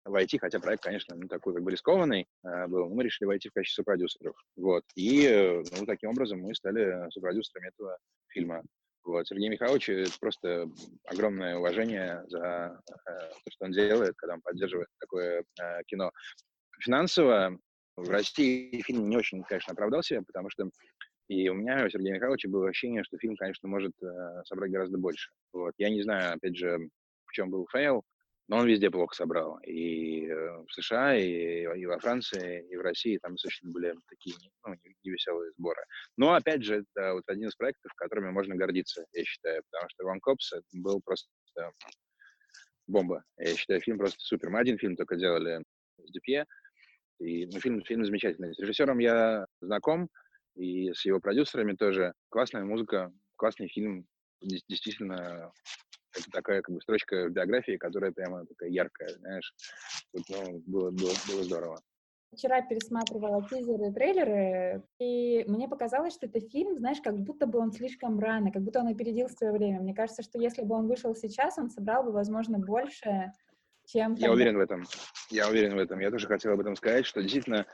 войти, 0.05 0.37
хотя 0.37 0.59
проект, 0.59 0.83
конечно, 0.83 1.15
ну, 1.15 1.27
такой 1.27 1.53
как 1.53 1.63
бы 1.63 1.71
рискованный 1.71 2.27
э, 2.43 2.67
был, 2.67 2.89
но 2.89 2.95
мы 2.95 3.03
решили 3.03 3.27
войти 3.27 3.49
в 3.49 3.53
качестве 3.53 3.83
продюсеров. 3.83 4.35
Вот. 4.55 4.83
И 4.95 5.25
э, 5.25 5.63
ну, 5.77 5.85
таким 5.85 6.09
образом 6.09 6.39
мы 6.39 6.53
стали 6.55 7.09
сопродюсерами 7.11 7.69
этого 7.69 7.97
фильма. 8.27 8.63
Вот. 9.03 9.27
Сергей 9.27 9.49
Михайлович, 9.49 9.89
просто 10.19 10.69
огромное 11.05 11.57
уважение 11.57 12.23
за 12.27 12.81
э, 12.87 13.29
то, 13.43 13.51
что 13.51 13.65
он 13.65 13.71
делает, 13.71 14.15
когда 14.17 14.35
он 14.35 14.41
поддерживает 14.41 14.87
такое 14.99 15.43
э, 15.61 15.83
кино. 15.87 16.11
Финансово 16.79 17.59
в 17.95 18.09
России 18.09 18.81
фильм 18.81 19.09
не 19.09 19.17
очень, 19.17 19.43
конечно, 19.43 19.73
оправдал 19.73 20.03
себя, 20.03 20.21
потому 20.25 20.49
что 20.49 20.69
и 21.29 21.47
у 21.49 21.53
меня, 21.53 21.85
у 21.85 21.89
Сергея 21.89 22.15
Михайловича, 22.15 22.49
было 22.49 22.67
ощущение, 22.67 23.03
что 23.03 23.17
фильм, 23.17 23.35
конечно, 23.37 23.69
может 23.69 23.93
э, 24.03 24.43
собрать 24.45 24.71
гораздо 24.71 24.97
больше. 24.97 25.31
Вот. 25.53 25.73
Я 25.77 25.89
не 25.89 26.03
знаю, 26.03 26.33
опять 26.35 26.57
же, 26.57 26.77
в 27.25 27.31
чем 27.31 27.49
был 27.49 27.65
fail, 27.71 28.03
но 28.49 28.57
он 28.57 28.67
везде 28.67 28.91
плохо 28.91 29.15
собрал. 29.15 29.57
И 29.59 30.27
э, 30.27 30.63
в 30.67 30.71
США, 30.71 31.15
и, 31.15 31.79
и 31.79 31.85
во 31.85 31.97
Франции, 31.99 32.67
и 32.69 32.75
в 32.75 32.81
России 32.81 33.17
там 33.19 33.33
достаточно 33.33 33.71
были 33.71 33.95
такие 34.09 34.35
ну, 34.65 34.75
невеселые 35.03 35.51
сборы. 35.57 35.81
Но, 36.17 36.33
опять 36.33 36.63
же, 36.63 36.83
это 36.93 37.13
вот 37.13 37.23
один 37.27 37.47
из 37.47 37.55
проектов, 37.55 37.93
которыми 37.95 38.29
можно 38.29 38.55
гордиться, 38.55 39.05
я 39.13 39.23
считаю, 39.23 39.63
потому 39.71 39.89
что 39.89 40.03
«One 40.03 40.19
Cops» 40.19 40.61
был 40.73 41.01
просто 41.03 41.29
бомба. 42.85 43.23
Я 43.37 43.55
считаю, 43.55 43.79
фильм 43.79 43.97
просто 43.97 44.19
супер. 44.19 44.49
Мы 44.49 44.59
один 44.59 44.77
фильм 44.77 44.97
только 44.97 45.15
делали 45.15 45.63
с 45.99 46.11
Дюпье, 46.11 46.45
и 47.19 47.45
ну, 47.45 47.59
фильм, 47.59 47.81
фильм 47.83 48.05
замечательный. 48.05 48.53
С 48.53 48.59
режиссером 48.59 48.99
я 48.99 49.45
знаком, 49.61 50.09
и 50.55 50.91
с 50.93 51.05
его 51.05 51.19
продюсерами 51.19 51.73
тоже. 51.73 52.13
Классная 52.29 52.63
музыка, 52.63 53.11
классный 53.35 53.67
фильм. 53.67 54.05
Действительно, 54.41 55.51
это 56.15 56.29
такая 56.31 56.61
как 56.61 56.75
бы 56.75 56.81
строчка 56.81 57.27
в 57.27 57.31
биографии, 57.31 57.77
которая 57.77 58.11
прямо 58.11 58.45
такая 58.45 58.69
яркая, 58.69 59.09
знаешь. 59.09 59.53
Вот, 60.13 60.23
ну, 60.29 60.61
было, 60.65 60.91
было, 60.91 61.11
было 61.27 61.43
здорово. 61.43 61.81
Вчера 62.35 62.61
пересматривала 62.63 63.47
тизеры 63.47 63.89
и 63.89 63.93
трейлеры, 63.93 64.83
и 64.99 65.45
мне 65.47 65.67
показалось, 65.67 66.15
что 66.15 66.25
это 66.25 66.39
фильм, 66.39 66.79
знаешь, 66.79 66.99
как 66.99 67.19
будто 67.19 67.45
бы 67.45 67.59
он 67.59 67.71
слишком 67.71 68.19
рано, 68.19 68.51
как 68.51 68.63
будто 68.63 68.79
он 68.79 68.87
опередил 68.87 69.29
свое 69.29 69.53
время. 69.53 69.81
Мне 69.81 69.93
кажется, 69.93 70.23
что 70.23 70.39
если 70.39 70.63
бы 70.63 70.73
он 70.75 70.87
вышел 70.87 71.15
сейчас, 71.15 71.59
он 71.59 71.69
собрал 71.69 72.03
бы, 72.03 72.11
возможно, 72.11 72.57
больше, 72.57 73.31
чем... 73.85 74.15
Я 74.15 74.31
уверен 74.31 74.57
в 74.57 74.61
этом. 74.61 74.85
Я 75.29 75.49
уверен 75.49 75.75
в 75.75 75.79
этом. 75.79 75.99
Я 75.99 76.11
тоже 76.11 76.27
хотел 76.27 76.53
об 76.53 76.59
этом 76.59 76.75
сказать, 76.75 77.05
что 77.05 77.21
действительно, 77.21 77.65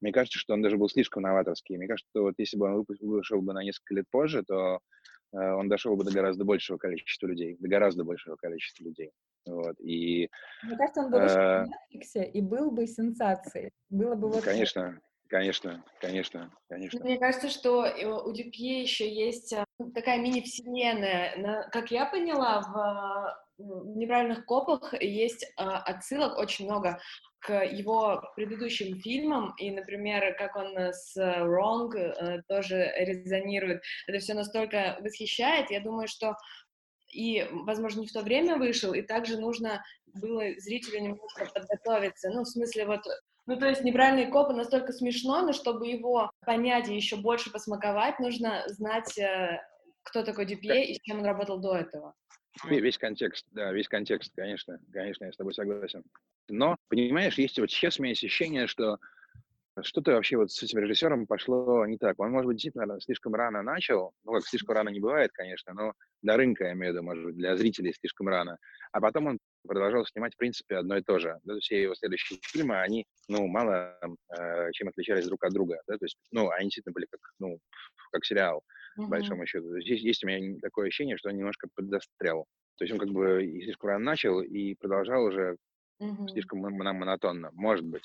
мне 0.00 0.12
кажется, 0.12 0.38
что 0.38 0.54
он 0.54 0.62
даже 0.62 0.76
был 0.76 0.88
слишком 0.88 1.22
новаторский. 1.22 1.76
Мне 1.76 1.86
кажется, 1.86 2.08
что 2.10 2.22
вот 2.22 2.34
если 2.38 2.56
бы 2.56 2.66
он 2.66 2.84
вышел 3.00 3.40
бы 3.40 3.52
на 3.52 3.62
несколько 3.62 3.94
лет 3.94 4.06
позже, 4.10 4.42
то 4.42 4.80
Э, 5.34 5.54
он 5.54 5.68
дошел 5.68 5.96
бы 5.96 6.04
до 6.04 6.12
гораздо 6.12 6.44
большего 6.44 6.78
количества 6.78 7.26
людей, 7.26 7.56
до 7.58 7.68
гораздо 7.68 8.04
большего 8.04 8.36
количества 8.36 8.84
людей. 8.84 9.10
Вот, 9.46 9.78
и, 9.80 10.30
Мне 10.62 10.76
кажется, 10.76 11.02
он 11.02 11.10
бы 11.10 11.20
вышел 11.20 11.40
э, 11.40 11.64
на 11.64 11.66
Netflix 11.66 12.30
и 12.30 12.40
был 12.40 12.70
бы 12.70 12.86
сенсацией. 12.86 13.72
Было 13.90 14.14
бы 14.14 14.28
вот 14.30 14.44
Конечно, 14.44 15.00
конечно, 15.28 15.84
конечно, 16.00 16.50
конечно. 16.68 17.00
Мне 17.00 17.18
кажется, 17.18 17.50
что 17.50 17.82
у 18.24 18.32
Дюпье 18.32 18.82
еще 18.82 19.12
есть 19.12 19.52
э, 19.52 19.64
такая 19.94 20.20
мини-вселенная. 20.20 21.68
Как 21.72 21.90
я 21.90 22.06
поняла, 22.06 22.60
в 22.60 23.43
неправильных 23.58 24.44
копах 24.46 24.94
есть 25.00 25.46
отсылок 25.56 26.38
очень 26.38 26.66
много 26.66 27.00
к 27.40 27.62
его 27.64 28.22
предыдущим 28.36 28.98
фильмам, 29.00 29.54
и, 29.58 29.70
например, 29.70 30.34
как 30.36 30.56
он 30.56 30.76
с 30.78 31.14
Wrong 31.16 31.94
э, 31.94 32.42
тоже 32.48 32.90
резонирует. 32.96 33.82
Это 34.06 34.18
все 34.18 34.32
настолько 34.32 34.96
восхищает. 35.00 35.70
Я 35.70 35.80
думаю, 35.80 36.08
что 36.08 36.36
и, 37.12 37.46
возможно, 37.52 38.00
не 38.00 38.06
в 38.06 38.12
то 38.12 38.22
время 38.22 38.56
вышел, 38.56 38.94
и 38.94 39.02
также 39.02 39.38
нужно 39.38 39.84
было 40.14 40.42
зрителю 40.58 41.00
немножко 41.00 41.46
подготовиться. 41.52 42.30
Ну, 42.30 42.42
в 42.42 42.48
смысле, 42.48 42.86
вот 42.86 43.02
ну, 43.46 43.58
то 43.58 43.68
есть 43.68 43.82
неправильные 43.82 44.28
копы 44.28 44.54
настолько 44.54 44.92
смешно, 44.92 45.42
но 45.42 45.52
чтобы 45.52 45.86
его 45.86 46.30
понять 46.46 46.88
и 46.88 46.96
еще 46.96 47.16
больше 47.16 47.52
посмаковать, 47.52 48.18
нужно 48.18 48.62
знать, 48.68 49.18
э, 49.18 49.60
кто 50.02 50.22
такой 50.22 50.46
Дюпье 50.46 50.84
и 50.86 50.94
с 50.94 51.00
чем 51.02 51.18
он 51.18 51.26
работал 51.26 51.58
до 51.58 51.76
этого. 51.76 52.14
Весь 52.62 52.98
контекст, 52.98 53.46
да, 53.50 53.72
весь 53.72 53.88
контекст, 53.88 54.32
конечно, 54.34 54.78
конечно, 54.92 55.24
я 55.24 55.32
с 55.32 55.36
тобой 55.36 55.54
согласен. 55.54 56.04
Но, 56.48 56.76
понимаешь, 56.88 57.36
есть 57.36 57.58
вот 57.58 57.70
меня 57.70 58.12
ощущение, 58.12 58.66
что 58.66 58.98
что-то 59.82 60.12
вообще 60.12 60.36
вот 60.36 60.52
с 60.52 60.62
этим 60.62 60.78
режиссером 60.78 61.26
пошло 61.26 61.84
не 61.86 61.98
так. 61.98 62.18
Он, 62.20 62.30
может 62.30 62.46
быть, 62.46 62.56
действительно 62.58 63.00
слишком 63.00 63.34
рано 63.34 63.62
начал, 63.62 64.12
ну, 64.24 64.32
как 64.32 64.46
слишком 64.46 64.76
рано 64.76 64.90
не 64.90 65.00
бывает, 65.00 65.32
конечно, 65.32 65.72
но 65.74 65.92
для 66.22 66.36
рынка, 66.36 66.64
я 66.64 66.72
имею 66.74 66.92
в 66.92 66.96
виду, 66.96 67.04
может 67.04 67.24
быть, 67.24 67.34
для 67.36 67.56
зрителей 67.56 67.92
слишком 67.92 68.28
рано. 68.28 68.58
А 68.92 69.00
потом 69.00 69.26
он 69.26 69.38
продолжал 69.66 70.06
снимать, 70.06 70.34
в 70.34 70.38
принципе, 70.38 70.76
одно 70.76 70.96
и 70.96 71.02
то 71.02 71.18
же. 71.18 71.38
Да, 71.44 71.58
все 71.58 71.82
его 71.82 71.94
следующие 71.94 72.38
фильмы, 72.42 72.80
они, 72.80 73.06
ну, 73.28 73.46
мало 73.46 73.98
э, 74.36 74.70
чем 74.72 74.88
отличались 74.88 75.26
друг 75.26 75.44
от 75.44 75.52
друга, 75.52 75.80
да, 75.86 75.96
то 75.98 76.04
есть, 76.04 76.16
ну, 76.32 76.50
они 76.50 76.64
действительно 76.64 76.92
были 76.92 77.06
как, 77.10 77.20
ну, 77.38 77.58
как 78.12 78.24
сериал 78.24 78.62
mm-hmm. 78.98 79.06
большому 79.06 79.46
счету. 79.46 79.80
Здесь 79.80 80.00
есть 80.00 80.24
у 80.24 80.26
меня 80.26 80.58
такое 80.60 80.86
ощущение, 80.86 81.16
что 81.16 81.30
он 81.30 81.36
немножко 81.36 81.68
подострял. 81.74 82.46
То 82.76 82.84
есть 82.84 82.92
он 82.92 82.98
как 82.98 83.10
бы 83.10 83.40
слишком 83.62 83.90
рано 83.90 84.04
начал 84.04 84.40
и 84.40 84.74
продолжал 84.74 85.24
уже 85.24 85.56
mm-hmm. 86.02 86.28
слишком 86.28 86.58
монотонно, 86.58 87.50
может 87.52 87.84
быть. 87.84 88.04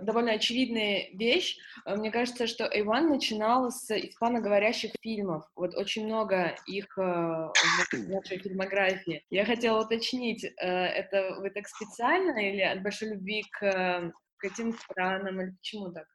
Довольно 0.00 0.32
очевидная 0.32 1.08
вещь. 1.12 1.58
Э, 1.84 1.96
мне 1.96 2.10
кажется, 2.10 2.46
что 2.46 2.64
Иван 2.64 3.10
начинал 3.10 3.70
с 3.70 3.90
испаноговорящих 3.90 4.92
фильмов. 5.02 5.44
Вот 5.54 5.74
очень 5.74 6.06
много 6.06 6.56
их 6.66 6.86
э, 6.96 7.02
в 7.02 8.08
нашей 8.08 8.38
фильмографии. 8.38 9.24
Я 9.28 9.44
хотела 9.44 9.84
уточнить, 9.84 10.44
э, 10.44 10.50
это 10.66 11.36
вы 11.40 11.50
так 11.50 11.68
специально 11.68 12.38
или 12.38 12.62
от 12.62 12.82
большой 12.82 13.10
любви 13.10 13.44
к, 13.50 14.12
к 14.38 14.44
этим 14.44 14.72
странам, 14.72 15.40
или 15.40 15.50
почему 15.50 15.92
так? 15.92 16.06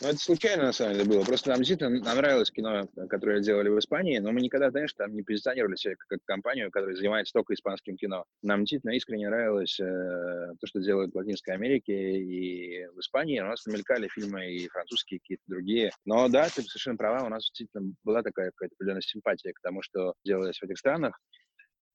Ну, 0.00 0.08
это 0.08 0.18
случайно, 0.18 0.64
на 0.64 0.72
самом 0.72 0.94
деле, 0.94 1.08
было. 1.08 1.24
Просто 1.24 1.50
нам 1.50 1.58
действительно 1.58 2.14
нравилось 2.14 2.50
кино, 2.50 2.88
которое 3.08 3.40
делали 3.40 3.68
в 3.68 3.78
Испании, 3.78 4.18
но 4.18 4.32
мы 4.32 4.40
никогда, 4.40 4.70
знаешь, 4.70 4.92
там 4.94 5.14
не 5.14 5.22
позиционировали 5.22 5.76
себя 5.76 5.94
как, 6.08 6.20
компанию, 6.24 6.70
которая 6.70 6.96
занимается 6.96 7.32
только 7.32 7.54
испанским 7.54 7.96
кино. 7.96 8.24
Нам 8.42 8.60
действительно 8.60 8.92
искренне 8.92 9.28
нравилось 9.28 9.78
э, 9.80 10.54
то, 10.58 10.66
что 10.66 10.80
делают 10.80 11.12
в 11.12 11.16
Латинской 11.16 11.54
Америке 11.54 11.92
и 11.92 12.86
в 12.86 13.00
Испании. 13.00 13.40
У 13.40 13.46
нас 13.46 13.66
мелькали 13.66 14.08
фильмы 14.08 14.52
и 14.52 14.68
французские, 14.68 15.20
какие-то 15.20 15.44
другие. 15.46 15.92
Но 16.04 16.28
да, 16.28 16.46
ты 16.46 16.62
совершенно 16.62 16.96
права, 16.96 17.26
у 17.26 17.28
нас 17.28 17.44
действительно 17.44 17.94
была 18.04 18.22
такая 18.22 18.50
какая-то 18.50 18.74
определенная 18.76 19.02
симпатия 19.02 19.52
к 19.52 19.60
тому, 19.60 19.82
что 19.82 20.14
делалось 20.24 20.58
в 20.58 20.64
этих 20.64 20.78
странах. 20.78 21.20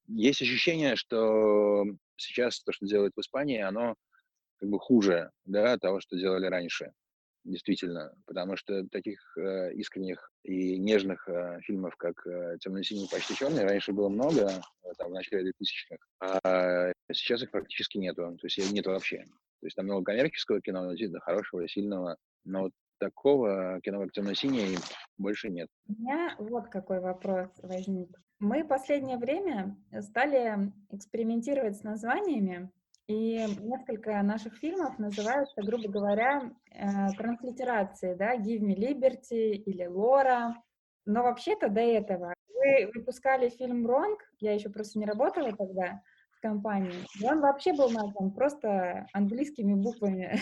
Есть 0.06 0.40
ощущение, 0.40 0.96
что 0.96 1.84
сейчас 2.16 2.62
то, 2.62 2.72
что 2.72 2.86
делают 2.86 3.14
в 3.16 3.20
Испании, 3.20 3.60
оно 3.60 3.94
как 4.58 4.68
бы 4.68 4.78
хуже 4.78 5.30
да, 5.44 5.76
того, 5.78 6.00
что 6.00 6.16
делали 6.16 6.46
раньше 6.46 6.92
действительно, 7.44 8.12
потому 8.26 8.56
что 8.56 8.86
таких 8.88 9.20
э, 9.36 9.72
искренних 9.74 10.30
и 10.44 10.78
нежных 10.78 11.28
э, 11.28 11.60
фильмов, 11.62 11.96
как 11.96 12.26
э, 12.26 12.58
«Темно-синий, 12.60 13.08
почти 13.10 13.34
черный», 13.34 13.64
раньше 13.64 13.92
было 13.92 14.08
много, 14.08 14.50
э, 14.50 14.92
там, 14.98 15.10
в 15.10 15.14
начале 15.14 15.50
2000-х, 15.50 15.98
а 16.20 16.92
сейчас 17.12 17.42
их 17.42 17.50
практически 17.50 17.98
нету, 17.98 18.36
то 18.40 18.46
есть 18.46 18.72
нету 18.72 18.90
вообще. 18.90 19.24
То 19.60 19.66
есть 19.66 19.76
там 19.76 19.86
много 19.86 20.04
коммерческого 20.04 20.60
кино, 20.60 20.86
действительно 20.90 21.20
хорошего, 21.20 21.68
сильного, 21.68 22.16
но 22.44 22.62
вот 22.62 22.72
такого 22.98 23.80
кино, 23.82 24.02
как 24.02 24.12
«Темно-синий», 24.12 24.78
больше 25.16 25.48
нет. 25.48 25.68
У 25.88 25.92
меня 25.92 26.34
вот 26.38 26.68
какой 26.68 27.00
вопрос 27.00 27.48
возник. 27.62 28.10
Мы 28.40 28.64
последнее 28.64 29.18
время 29.18 29.76
стали 30.00 30.72
экспериментировать 30.90 31.76
с 31.76 31.82
названиями, 31.82 32.70
и 33.08 33.46
несколько 33.60 34.22
наших 34.22 34.54
фильмов 34.58 34.98
называются, 34.98 35.62
грубо 35.62 35.88
говоря, 35.88 36.52
э, 36.70 37.08
транслитерацией, 37.16 38.14
да, 38.16 38.36
«Give 38.36 38.60
me 38.60 38.76
liberty» 38.76 39.52
или 39.52 39.86
«Лора». 39.86 40.54
Но 41.06 41.22
вообще-то 41.22 41.70
до 41.70 41.80
этого 41.80 42.34
вы 42.48 42.90
выпускали 42.94 43.48
фильм 43.48 43.86
«Ронг», 43.86 44.20
я 44.40 44.52
еще 44.52 44.68
просто 44.68 44.98
не 44.98 45.06
работала 45.06 45.52
тогда, 45.52 46.02
в 46.32 46.40
компании. 46.40 46.92
И 47.18 47.24
он 47.24 47.40
вообще 47.40 47.72
был 47.72 47.88
назван 47.88 48.30
просто 48.32 49.06
английскими 49.14 49.72
буквами. 49.72 50.38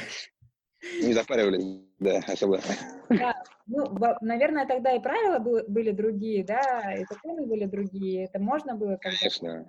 Не 1.02 1.12
запаривались, 1.12 1.64
да, 2.00 2.18
особо. 2.26 2.60
Да, 3.08 3.34
ну, 3.66 3.96
наверное, 4.20 4.66
тогда 4.66 4.92
и 4.92 5.00
правила 5.00 5.38
были 5.38 5.92
другие, 5.92 6.44
да, 6.44 6.94
и 6.94 7.04
законы 7.08 7.46
были 7.46 7.64
другие, 7.64 8.24
это 8.24 8.40
можно 8.40 8.74
было 8.74 8.96
когда 8.96 9.16
Конечно. 9.18 9.66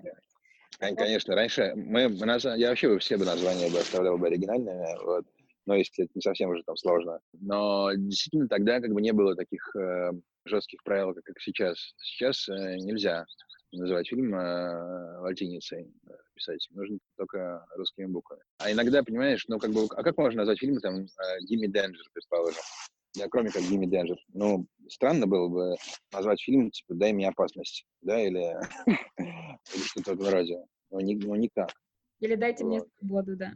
Конечно, 0.80 1.36
раньше 1.36 1.74
мы, 1.76 2.08
мы 2.08 2.38
я 2.58 2.70
вообще 2.70 2.98
все 3.00 3.18
бы 3.18 3.26
названия 3.26 3.70
бы 3.70 3.80
оставлял 3.80 4.18
бы 4.18 4.28
оригинальными, 4.28 5.04
вот, 5.04 5.26
но 5.66 5.76
если 5.76 6.06
это 6.06 6.12
не 6.16 6.22
совсем 6.22 6.50
уже 6.50 6.64
там 6.64 6.78
сложно. 6.78 7.20
Но 7.34 7.92
действительно 7.94 8.48
тогда 8.48 8.80
как 8.80 8.92
бы 8.92 9.02
не 9.02 9.12
было 9.12 9.36
таких 9.36 9.76
э, 9.76 10.12
жестких 10.46 10.84
правил, 10.84 11.14
как, 11.14 11.24
как 11.24 11.40
сейчас. 11.40 11.78
Сейчас 11.98 12.48
э, 12.48 12.78
нельзя 12.78 13.26
называть 13.72 14.08
фильм 14.08 14.34
э, 14.34 15.20
латиницей 15.20 15.92
э, 16.10 16.14
писать, 16.36 16.68
нужно 16.72 17.00
только 17.18 17.66
русскими 17.76 18.06
буквами. 18.06 18.42
А 18.60 18.72
иногда, 18.72 19.04
понимаешь, 19.04 19.46
ну 19.48 19.60
как 19.60 19.72
бы, 19.72 19.88
а 19.96 20.04
как 20.04 20.18
можно 20.18 20.40
назвать 20.40 20.60
фильм 20.60 20.80
там 20.80 21.06
Gimme 21.52 21.68
Danger, 21.68 22.04
предположим? 22.14 22.62
Да, 23.18 23.28
кроме 23.30 23.50
как 23.50 23.64
Gimme 23.64 23.86
Danger. 23.86 24.16
Ну, 24.34 24.68
странно 24.90 25.28
было 25.28 25.48
бы 25.48 25.76
назвать 26.14 26.42
фильм, 26.42 26.70
типа, 26.72 26.94
дай 26.96 27.14
мне 27.14 27.30
опасность, 27.30 27.86
да, 28.02 28.22
или, 28.22 28.56
или 29.18 29.82
что-то 29.84 30.12
в 30.12 30.22
этом 30.22 30.34
роде. 30.34 30.58
Ну, 30.92 31.00
ни, 31.00 31.16
ну, 31.16 31.36
никак. 31.36 31.72
Или 32.20 32.36
дайте 32.36 32.64
вот. 32.64 32.70
мне 32.70 32.82
свободу, 33.00 33.36
да. 33.36 33.52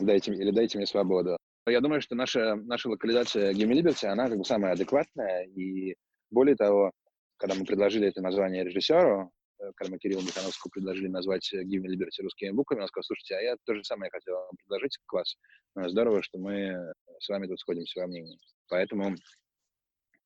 Дайте, 0.00 0.32
или 0.32 0.50
дайте 0.50 0.78
мне 0.78 0.86
свободу. 0.86 1.36
Я 1.66 1.80
думаю, 1.80 2.00
что 2.00 2.14
наша, 2.14 2.56
наша 2.56 2.90
локализация 2.90 3.52
Gimme 3.52 3.72
Liberty, 3.72 4.06
она 4.06 4.28
как 4.28 4.38
бы 4.38 4.44
самая 4.44 4.72
адекватная, 4.72 5.44
и 5.44 5.94
более 6.30 6.56
того, 6.56 6.90
когда 7.36 7.54
мы 7.54 7.64
предложили 7.64 8.08
это 8.08 8.20
название 8.20 8.64
режиссеру, 8.64 9.30
когда 9.76 9.92
мы 9.92 9.98
Михановскому 10.02 10.70
предложили 10.70 11.08
назвать 11.08 11.52
Gimme 11.52 11.86
Liberty 11.86 12.22
русскими 12.22 12.50
буквами, 12.50 12.82
он 12.82 12.88
сказал, 12.88 13.04
слушайте, 13.04 13.36
а 13.36 13.40
я 13.40 13.56
то 13.64 13.74
же 13.74 13.84
самое 13.84 14.10
хотел 14.10 14.34
вам 14.34 14.56
предложить, 14.56 14.98
класс. 15.06 15.36
Здорово, 15.74 16.22
что 16.22 16.38
мы 16.38 16.92
с 17.18 17.28
вами 17.28 17.46
тут 17.46 17.58
сходимся 17.60 18.00
во 18.00 18.06
мнении. 18.06 18.38
Поэтому 18.68 19.14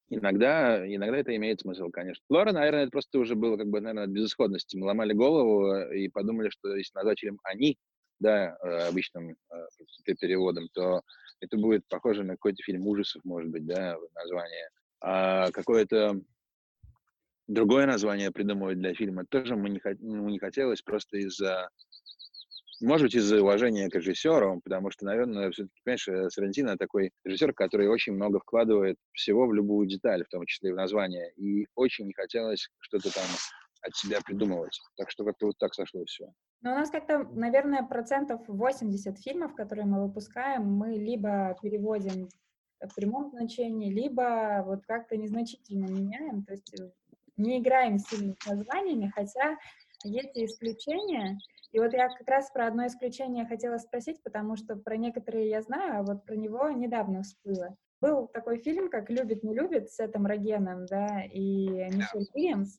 иногда, 0.08 0.86
иногда 0.86 1.18
это 1.18 1.34
имеет 1.36 1.60
смысл, 1.60 1.90
конечно. 1.90 2.22
Лора, 2.28 2.52
наверное, 2.52 2.82
это 2.82 2.90
просто 2.90 3.18
уже 3.18 3.34
было 3.34 3.56
как 3.56 3.68
бы, 3.68 3.80
наверное, 3.80 4.04
от 4.04 4.10
безысходности. 4.10 4.76
Мы 4.76 4.86
ломали 4.86 5.12
голову 5.12 5.90
и 5.92 6.08
подумали, 6.08 6.50
что 6.50 6.74
если 6.74 6.94
назвать 6.94 7.20
фильм 7.20 7.38
«Они», 7.44 7.78
да, 8.20 8.56
э, 8.62 8.88
обычным 8.88 9.36
э, 9.50 10.14
переводом, 10.20 10.68
то 10.72 11.02
это 11.40 11.56
будет 11.56 11.86
похоже 11.88 12.24
на 12.24 12.34
какой-то 12.34 12.62
фильм 12.62 12.86
ужасов, 12.86 13.24
может 13.24 13.50
быть, 13.50 13.64
да, 13.64 13.96
название. 14.14 14.68
А 15.00 15.50
какое-то 15.52 16.20
другое 17.48 17.86
название 17.86 18.30
придумывать 18.30 18.78
для 18.78 18.94
фильма 18.94 19.24
тоже 19.26 19.56
мы 19.56 19.70
не, 19.70 19.80
ну, 20.00 20.28
не 20.28 20.38
хотелось 20.38 20.82
просто 20.82 21.18
из-за 21.18 21.70
может 22.80 23.06
быть, 23.06 23.16
из-за 23.16 23.42
уважения 23.42 23.90
к 23.90 23.94
режиссеру, 23.96 24.60
потому 24.62 24.92
что, 24.92 25.04
наверное, 25.04 25.50
все-таки, 25.50 25.74
понимаешь, 25.84 26.08
э, 26.08 26.30
Сарантино 26.30 26.76
такой 26.76 27.10
режиссер, 27.24 27.52
который 27.52 27.88
очень 27.88 28.12
много 28.12 28.38
вкладывает 28.38 28.96
всего 29.12 29.46
в 29.46 29.54
любую 29.54 29.88
деталь, 29.88 30.24
в 30.24 30.28
том 30.28 30.46
числе 30.46 30.70
и 30.70 30.72
в 30.72 30.76
название, 30.76 31.32
и 31.34 31.66
очень 31.74 32.06
не 32.06 32.12
хотелось 32.12 32.68
что-то 32.78 33.12
там 33.12 33.24
от 33.82 33.96
себя 33.96 34.20
придумывать. 34.24 34.80
Так 34.96 35.10
что 35.10 35.24
как-то 35.24 35.46
вот 35.46 35.58
так 35.58 35.74
сошло 35.74 36.04
все. 36.04 36.32
Ну, 36.60 36.72
у 36.72 36.74
нас 36.74 36.90
как-то, 36.90 37.24
наверное, 37.32 37.82
процентов 37.82 38.42
80 38.46 39.18
фильмов, 39.18 39.54
которые 39.54 39.86
мы 39.86 40.06
выпускаем, 40.06 40.64
мы 40.64 40.96
либо 40.96 41.56
переводим 41.60 42.28
в 42.80 42.94
прямом 42.94 43.30
значении, 43.30 43.92
либо 43.92 44.62
вот 44.64 44.84
как-то 44.86 45.16
незначительно 45.16 45.86
меняем, 45.86 46.44
то 46.44 46.52
есть 46.52 46.78
э, 46.80 46.90
не 47.38 47.58
играем 47.58 47.98
с 47.98 48.06
названиями, 48.46 49.12
хотя 49.14 49.56
есть 50.04 50.36
и 50.36 50.44
исключения. 50.44 51.38
И 51.72 51.78
вот 51.78 51.92
я 51.92 52.08
как 52.08 52.26
раз 52.28 52.50
про 52.50 52.66
одно 52.66 52.86
исключение 52.86 53.46
хотела 53.46 53.78
спросить, 53.78 54.22
потому 54.22 54.56
что 54.56 54.76
про 54.76 54.96
некоторые 54.96 55.50
я 55.50 55.62
знаю, 55.62 56.00
а 56.00 56.02
вот 56.02 56.24
про 56.24 56.34
него 56.34 56.68
недавно 56.70 57.22
всплыло. 57.22 57.76
Был 58.00 58.28
такой 58.28 58.58
фильм, 58.58 58.90
как 58.90 59.10
«Любит, 59.10 59.42
не 59.42 59.54
любит» 59.54 59.90
с 59.90 59.98
Этом 59.98 60.24
Рогеном, 60.24 60.86
да, 60.86 61.22
и 61.24 61.66
Мишель 61.66 62.28
Уильямс. 62.32 62.78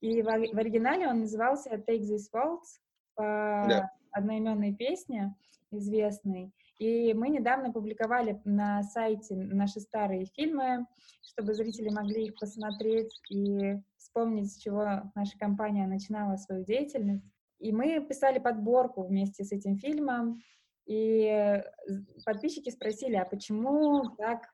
И 0.00 0.22
в, 0.22 0.26
в 0.26 0.58
оригинале 0.58 1.08
он 1.08 1.20
назывался 1.20 1.70
«Take 1.70 2.02
This 2.02 2.28
Waltz» 2.32 2.78
по 3.14 3.66
да. 3.68 3.90
одноименной 4.12 4.74
песне 4.74 5.34
известной. 5.70 6.52
И 6.78 7.12
мы 7.14 7.28
недавно 7.28 7.72
публиковали 7.72 8.40
на 8.44 8.82
сайте 8.82 9.34
наши 9.34 9.80
старые 9.80 10.26
фильмы, 10.26 10.86
чтобы 11.22 11.54
зрители 11.54 11.90
могли 11.90 12.26
их 12.26 12.34
посмотреть 12.38 13.12
и 13.30 13.76
вспомнить, 14.10 14.52
с 14.52 14.58
чего 14.58 14.84
наша 15.14 15.38
компания 15.38 15.86
начинала 15.86 16.36
свою 16.36 16.64
деятельность. 16.64 17.24
И 17.60 17.72
мы 17.72 18.04
писали 18.04 18.38
подборку 18.38 19.04
вместе 19.04 19.44
с 19.44 19.52
этим 19.52 19.76
фильмом, 19.76 20.40
и 20.86 21.62
подписчики 22.24 22.70
спросили, 22.70 23.14
а 23.14 23.24
почему 23.24 24.16
так 24.16 24.48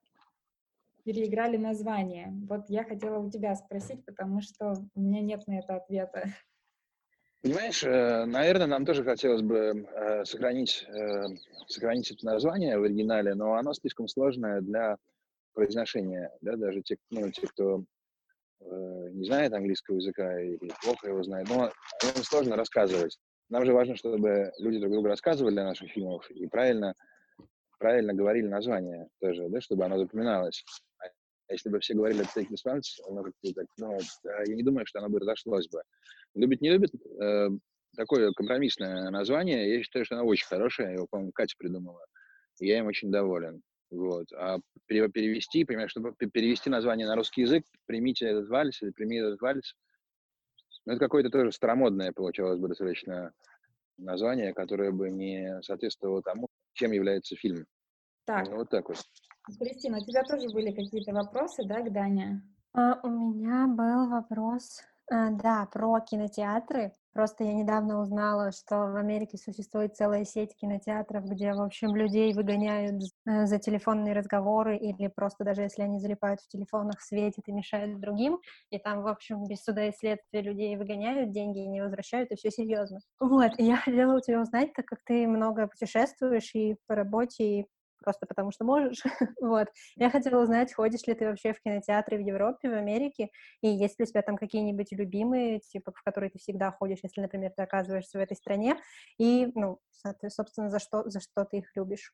переиграли 1.05 1.57
название? 1.57 2.33
Вот 2.49 2.69
я 2.69 2.85
хотела 2.85 3.19
у 3.19 3.31
тебя 3.31 3.55
спросить, 3.55 4.05
потому 4.05 4.43
что 4.43 4.75
у 4.95 5.01
меня 5.01 5.21
нет 5.23 5.47
на 5.47 5.61
это 5.61 5.77
ответа. 5.77 6.25
Понимаешь, 7.43 7.85
э, 7.85 8.25
наверное, 8.25 8.67
нам 8.67 8.85
тоже 8.85 9.05
хотелось 9.05 9.43
бы 9.43 9.57
э, 9.57 10.25
сохранить, 10.25 10.85
э, 10.89 11.27
сохранить 11.69 12.11
это 12.11 12.27
название 12.27 12.77
в 12.79 12.83
оригинале, 12.83 13.35
но 13.35 13.55
оно 13.55 13.73
слишком 13.73 14.09
сложное 14.09 14.61
для 14.61 14.97
произношения, 15.55 16.33
да, 16.41 16.57
даже 16.57 16.83
те, 16.83 16.97
ну, 17.11 17.31
те 17.31 17.47
кто 17.47 17.85
не 18.61 19.25
знает 19.25 19.53
английского 19.53 19.97
языка 19.97 20.41
или 20.41 20.71
плохо 20.83 21.09
его 21.09 21.23
знает, 21.23 21.49
но 21.49 21.71
им 22.03 22.23
сложно 22.23 22.57
рассказывать. 22.57 23.19
Нам 23.49 23.65
же 23.65 23.73
важно, 23.73 23.97
чтобы 23.97 24.51
люди 24.59 24.79
друг 24.79 24.93
другу 24.93 25.09
рассказывали 25.09 25.53
для 25.53 25.65
наших 25.65 25.91
фильмов 25.91 26.29
и 26.31 26.47
правильно, 26.49 26.95
правильно 27.79 28.13
говорили 28.13 28.49
название 28.49 29.09
тоже, 29.21 29.49
да, 29.49 29.61
чтобы 29.61 29.85
оно 29.85 29.99
запоминалось. 29.99 30.65
А 31.49 31.53
если 31.53 31.69
бы 31.69 31.79
все 31.79 31.95
говорили 31.95 32.25
Take 32.37 32.49
this 32.49 32.67
once, 32.67 32.83
оно 33.09 33.23
как-то 33.23 33.53
так, 33.55 33.67
ну, 33.79 33.99
я 34.47 34.55
не 34.55 34.65
думаю, 34.65 34.85
что 34.87 34.99
оно 34.99 35.09
бы 35.09 35.21
разошлось 35.21 35.69
бы. 35.69 35.81
Любит, 36.35 36.61
не 36.61 36.71
любит, 36.71 36.91
э, 37.21 37.49
такое 37.97 38.33
компромиссное 38.33 39.11
название, 39.11 39.77
я 39.77 39.83
считаю, 39.83 40.05
что 40.05 40.17
оно 40.17 40.27
очень 40.27 40.47
хорошее, 40.47 40.95
его, 40.95 41.07
по-моему, 41.09 41.31
Катя 41.33 41.55
придумала, 41.57 42.05
и 42.61 42.67
я 42.67 42.79
им 42.79 42.87
очень 42.87 43.13
доволен. 43.13 43.63
Вот. 43.91 44.33
А 44.33 44.59
перевести, 44.87 45.65
понимаешь, 45.65 45.91
чтобы 45.91 46.15
перевести 46.15 46.71
название 46.71 47.07
на 47.07 47.17
русский 47.17 47.43
язык, 47.43 47.65
примите 47.87 48.27
этот 48.27 48.49
вальс 48.49 48.83
или 48.83 48.91
прими 48.91 49.19
этот 49.19 49.41
вальс, 49.41 49.75
ну, 50.85 50.93
это 50.93 51.01
какое-то 51.01 51.31
тоже 51.31 51.53
старомодное 51.53 52.13
получалось 52.13 52.61
бы 52.61 52.69
достаточно 52.69 53.33
название, 53.99 54.55
которое 54.55 54.93
бы 54.93 55.11
не 55.11 55.61
соответствовало 55.63 56.23
тому, 56.23 56.49
чем 56.75 56.93
является 56.93 57.35
фильм. 57.37 57.67
Так. 58.25 58.49
Ну, 58.49 58.57
вот 58.57 58.71
так 58.71 58.89
вот. 58.89 58.99
Кристина, 59.59 59.99
у 59.99 60.05
тебя 60.05 60.23
тоже 60.25 60.49
были 60.51 60.73
какие-то 60.73 61.13
вопросы, 61.13 61.65
да, 61.65 61.81
к 61.81 61.93
Дане? 61.93 62.43
А, 62.73 63.01
у 63.03 63.09
меня 63.09 63.67
был 63.69 64.09
вопрос, 64.09 64.83
а, 65.11 65.31
да, 65.31 65.67
про 65.67 66.01
кинотеатры. 66.01 66.93
Просто 67.17 67.45
я 67.45 67.55
недавно 67.55 68.03
узнала, 68.03 68.53
что 68.53 68.77
в 68.77 68.97
Америке 68.97 69.39
существует 69.39 69.97
целая 69.97 70.27
сеть 70.27 70.55
кинотеатров, 70.55 71.25
где, 71.25 71.55
в 71.55 71.63
общем, 71.63 71.97
людей 71.97 72.35
выгоняют 72.35 73.03
э, 73.25 73.47
за 73.47 73.59
телефонные 73.59 74.13
разговоры 74.13 74.77
или 74.77 75.07
просто 75.07 75.43
даже 75.43 75.63
если 75.63 75.81
они 75.81 75.99
залипают 75.99 76.43
в 76.43 76.49
телефонах, 76.49 77.01
светят 77.01 77.49
и 77.49 77.53
мешают 77.53 78.01
другим, 78.01 78.39
и 78.69 78.79
там, 78.79 79.01
в 79.01 79.07
общем, 79.07 79.47
без 79.47 79.65
суда 79.65 79.87
и 79.89 79.93
следствия 79.93 80.43
людей 80.43 80.77
выгоняют, 80.77 81.33
деньги 81.33 81.61
не 81.61 81.81
возвращают, 81.81 82.31
и 82.33 82.37
все 82.37 82.51
серьезно. 82.51 82.99
Вот, 83.19 83.53
и 83.57 83.65
я 83.65 83.79
хотела 83.79 84.19
у 84.19 84.21
тебя 84.21 84.43
узнать, 84.43 84.75
так 84.75 84.85
как 84.85 84.99
ты 85.03 85.27
много 85.27 85.69
путешествуешь 85.69 86.55
и 86.55 86.77
по 86.87 86.95
работе, 86.95 87.45
и 87.61 87.67
просто 88.07 88.27
потому 88.27 88.53
что 88.53 88.65
можешь. 88.65 89.03
вот. 89.41 89.67
Я 89.97 90.11
хотела 90.11 90.41
узнать, 90.41 90.73
ходишь 90.73 91.07
ли 91.09 91.15
ты 91.15 91.27
вообще 91.27 91.53
в 91.53 91.61
кинотеатры 91.61 92.19
в 92.19 92.21
Европе, 92.21 92.71
в 92.71 92.75
Америке, 92.75 93.31
и 93.63 93.69
есть 93.69 93.99
ли 93.99 94.05
у 94.05 94.07
тебя 94.07 94.23
там 94.23 94.37
какие-нибудь 94.37 94.93
любимые, 94.93 95.59
типа, 95.59 95.93
в 95.93 96.03
которые 96.05 96.31
ты 96.31 96.39
всегда 96.39 96.71
ходишь, 96.71 97.01
если, 97.03 97.21
например, 97.21 97.51
ты 97.57 97.65
оказываешься 97.65 98.19
в 98.19 98.23
этой 98.23 98.37
стране, 98.37 98.77
и, 99.19 99.51
ну, 99.57 99.81
собственно, 100.29 100.71
за 100.71 100.79
что, 100.79 101.09
за 101.11 101.21
что 101.21 101.45
ты 101.45 101.59
их 101.59 101.75
любишь? 101.75 102.13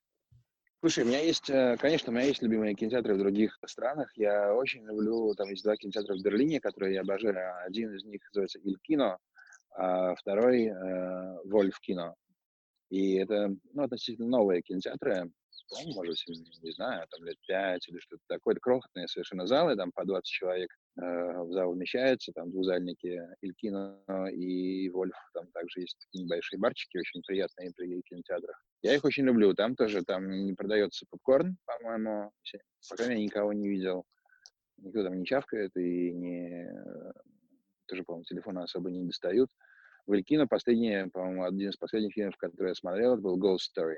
Слушай, 0.81 1.05
у 1.05 1.09
меня 1.09 1.21
есть, 1.21 1.51
э, 1.51 1.77
конечно, 1.79 2.11
у 2.11 2.15
меня 2.15 2.25
есть 2.25 2.43
любимые 2.43 2.75
кинотеатры 2.75 3.15
в 3.15 3.19
других 3.19 3.59
странах. 3.67 4.11
Я 4.17 4.55
очень 4.55 4.85
люблю, 4.87 5.35
там 5.35 5.51
есть 5.51 5.63
два 5.63 5.77
кинотеатра 5.77 6.15
в 6.17 6.23
Берлине, 6.23 6.59
которые 6.59 6.95
я 6.95 7.03
обожаю. 7.03 7.65
Один 7.67 7.95
из 7.95 8.03
них 8.05 8.23
называется 8.31 8.59
Иль 8.61 8.79
Кино, 8.83 9.19
а 9.77 10.15
второй 10.15 10.69
э, 10.69 11.39
Вольф 11.45 11.79
Кино. 11.81 12.17
И 12.93 13.15
это 13.15 13.57
ну, 13.73 13.83
относительно 13.85 14.29
новые 14.29 14.61
кинотеатры 14.61 15.31
по-моему, 15.71 15.95
может, 15.95 16.17
не 16.63 16.73
знаю, 16.73 17.07
там 17.09 17.25
лет 17.25 17.37
пять 17.47 17.89
или 17.89 17.99
что-то 17.99 18.23
такое. 18.29 18.53
Это 18.53 18.61
крохотные 18.61 19.09
совершенно 19.09 19.47
залы, 19.47 19.75
там 19.75 19.91
по 19.93 20.05
20 20.05 20.27
человек 20.27 20.71
э, 21.01 21.01
в 21.01 21.51
зал 21.53 21.73
вмещается, 21.73 22.33
там 22.33 22.51
двузальники 22.51 23.23
Илькино 23.41 24.29
и 24.31 24.91
Вольф, 24.91 25.17
там 25.33 25.47
также 25.53 25.81
есть 25.81 25.97
такие 26.01 26.25
небольшие 26.25 26.61
барчики, 26.61 26.99
очень 26.99 27.23
приятные 27.23 27.73
при 27.75 28.03
кинотеатрах. 28.03 28.63
Я 28.83 28.95
их 28.95 29.05
очень 29.07 29.25
люблю, 29.25 29.55
там 29.55 29.75
тоже, 29.75 30.03
там 30.03 30.29
не 30.29 30.53
продается 30.53 31.07
попкорн, 31.09 31.57
по-моему, 31.65 32.31
пока 32.91 33.05
я 33.05 33.17
никого 33.17 33.55
не 33.55 33.71
видел. 33.71 34.05
Никто 34.77 35.03
там 35.03 35.19
не 35.19 35.25
чавкает 35.25 35.75
и 35.77 36.13
не, 36.13 36.69
тоже, 37.87 38.05
по-моему, 38.05 38.25
телефоны 38.25 38.59
особо 38.61 38.91
не 38.91 39.07
достают. 39.07 39.49
В 40.07 40.13
Элькино 40.13 40.47
последний, 40.47 41.09
по-моему, 41.11 41.45
один 41.45 41.71
из 41.71 41.77
последних 41.77 42.15
фильмов, 42.15 42.37
который 42.37 42.69
я 42.69 42.75
смотрел, 42.75 43.15
это 43.15 43.23
был 43.23 43.39
Ghost 43.39 43.71
Story. 43.77 43.97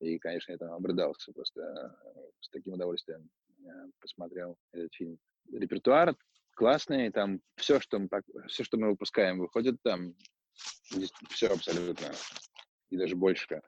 И, 0.00 0.18
конечно, 0.18 0.52
я 0.52 0.58
там 0.58 0.72
обрыдался 0.72 1.32
просто 1.32 1.60
э, 1.62 2.20
с 2.40 2.50
таким 2.50 2.74
удовольствием 2.74 3.30
э, 3.60 3.68
посмотрел 4.00 4.56
этот 4.72 4.92
фильм. 4.94 5.18
Репертуар 5.52 6.16
классный, 6.54 7.10
там 7.10 7.40
все, 7.56 7.80
что 7.80 7.98
мы, 7.98 8.08
все, 8.48 8.64
что 8.64 8.76
мы 8.76 8.90
выпускаем, 8.90 9.38
выходит 9.38 9.80
там, 9.82 10.14
все 11.30 11.48
абсолютно, 11.48 12.12
и 12.90 12.96
даже 12.96 13.16
больше. 13.16 13.60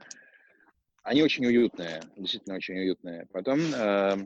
Они 1.03 1.23
очень 1.23 1.47
уютные, 1.47 2.03
действительно 2.17 2.57
очень 2.57 2.79
уютные. 2.79 3.27
Потом, 3.33 3.61
э, 3.61 4.17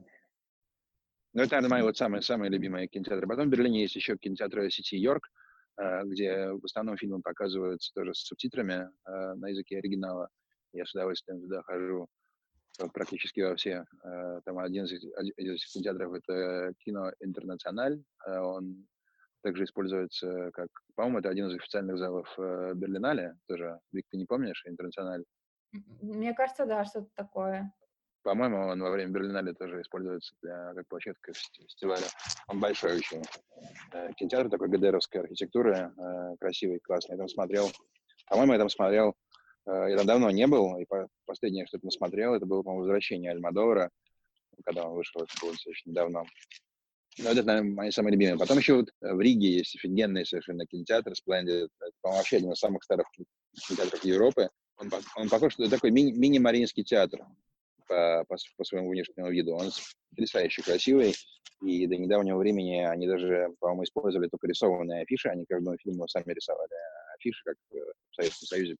ну, 1.32 1.42
это, 1.42 1.56
наверное, 1.56 1.68
мои 1.68 1.82
вот 1.82 1.96
самые, 1.96 2.22
самые 2.22 2.50
любимые 2.50 2.88
кинотеатры. 2.88 3.26
Потом 3.26 3.48
в 3.48 3.50
Берлине 3.50 3.82
есть 3.82 3.96
еще 3.96 4.16
кинотеатр 4.16 4.70
сети 4.70 4.96
Йорк, 4.96 5.30
где 6.04 6.50
в 6.52 6.64
основном 6.64 6.96
фильмы 6.96 7.22
показываются 7.22 7.92
тоже 7.94 8.14
с 8.14 8.24
субтитрами 8.24 8.90
э, 9.06 9.34
на 9.34 9.48
языке 9.48 9.78
оригинала. 9.78 10.28
Я 10.72 10.84
с 10.84 10.94
удовольствием 10.94 11.40
туда 11.40 11.62
хожу 11.62 12.08
практически 12.88 13.40
во 13.40 13.56
все. 13.56 13.84
Э, 14.04 14.40
там 14.44 14.58
один 14.58 14.84
из, 14.84 14.92
из 14.92 15.72
кинотеатров— 15.72 16.14
это 16.14 16.72
кино 16.78 17.12
«Интернациональ». 17.20 18.02
Э, 18.26 18.38
он 18.38 18.86
также 19.42 19.64
используется 19.64 20.50
как... 20.52 20.68
По-моему, 20.94 21.18
это 21.18 21.30
один 21.30 21.48
из 21.48 21.54
официальных 21.54 21.98
залов 21.98 22.28
э, 22.38 22.72
Берлинале 22.74 23.36
тоже. 23.46 23.78
Вик, 23.92 24.06
ты 24.10 24.16
не 24.16 24.26
помнишь 24.26 24.62
«Интернациональ»? 24.66 25.24
Мне 25.72 26.34
кажется, 26.34 26.66
да, 26.66 26.84
что-то 26.84 27.10
такое. 27.14 27.72
По-моему, 28.22 28.58
он 28.58 28.80
во 28.82 28.90
время 28.90 29.12
Берлинале 29.12 29.54
тоже 29.54 29.80
используется 29.80 30.34
для, 30.42 30.74
как 30.74 30.86
площадка 30.88 31.32
фестиваля. 31.32 32.06
Он 32.48 32.60
большой 32.60 32.96
очень. 32.96 33.22
Кинотеатр 34.16 34.50
такой 34.50 34.68
ГДРовской 34.68 35.22
архитектуры, 35.22 35.92
красивый, 36.38 36.80
классный. 36.80 37.14
Я 37.14 37.18
там 37.18 37.28
смотрел... 37.28 37.70
По-моему, 38.28 38.52
я 38.52 38.58
там 38.58 38.68
смотрел 38.68 39.16
Э, 39.66 39.86
я 39.90 39.96
там 39.96 40.06
давно 40.06 40.30
не 40.30 40.46
был, 40.46 40.78
и 40.78 40.86
последнее, 41.26 41.66
что 41.66 41.76
я 41.76 41.80
посмотрел, 41.80 42.34
это 42.34 42.46
было, 42.46 42.62
по-моему, 42.62 42.82
«Возвращение 42.82 43.30
Альмадовара», 43.30 43.90
когда 44.64 44.86
он 44.86 44.94
вышел, 44.94 45.22
это 45.22 45.32
было 45.40 45.52
достаточно 45.52 45.92
давно. 45.92 46.24
Но 47.18 47.30
это, 47.30 47.42
наверное, 47.42 47.74
мои 47.74 47.90
самые 47.90 48.12
любимые. 48.12 48.38
Потом 48.38 48.58
еще 48.58 48.76
вот 48.76 48.88
э, 49.02 49.12
в 49.12 49.20
Риге 49.20 49.52
есть 49.58 49.76
офигенный 49.76 50.24
совершенно 50.24 50.66
кинотеатр 50.66 51.12
Splendid. 51.12 51.68
Это, 51.80 51.92
по-моему, 52.00 52.18
вообще 52.18 52.36
один 52.36 52.52
из 52.52 52.58
самых 52.58 52.82
старых 52.84 53.06
кинотеатров 53.66 54.04
Европы. 54.04 54.48
Он, 54.76 54.90
он 55.16 55.28
похож, 55.28 55.58
это 55.58 55.70
такой 55.70 55.90
мини- 55.90 56.12
мини-маринский 56.12 56.84
театр 56.84 57.20
по, 57.90 58.24
по, 58.28 58.36
по 58.56 58.64
своему 58.64 58.90
внешнему 58.90 59.30
виду. 59.30 59.54
Он 59.54 59.70
потрясающе 60.10 60.62
красивый. 60.62 61.14
И 61.62 61.86
до 61.86 61.96
недавнего 61.96 62.38
времени 62.38 62.82
они 62.84 63.06
даже, 63.06 63.48
по-моему, 63.58 63.84
использовали 63.84 64.28
только 64.28 64.46
рисованные 64.46 65.02
афиши. 65.02 65.28
Они 65.28 65.44
каждому 65.44 65.76
фильму 65.76 66.08
сами 66.08 66.32
рисовали 66.32 66.72
афиши, 67.14 67.42
как 67.44 67.56
в 67.70 68.14
Советском 68.14 68.46
Союзе 68.46 68.76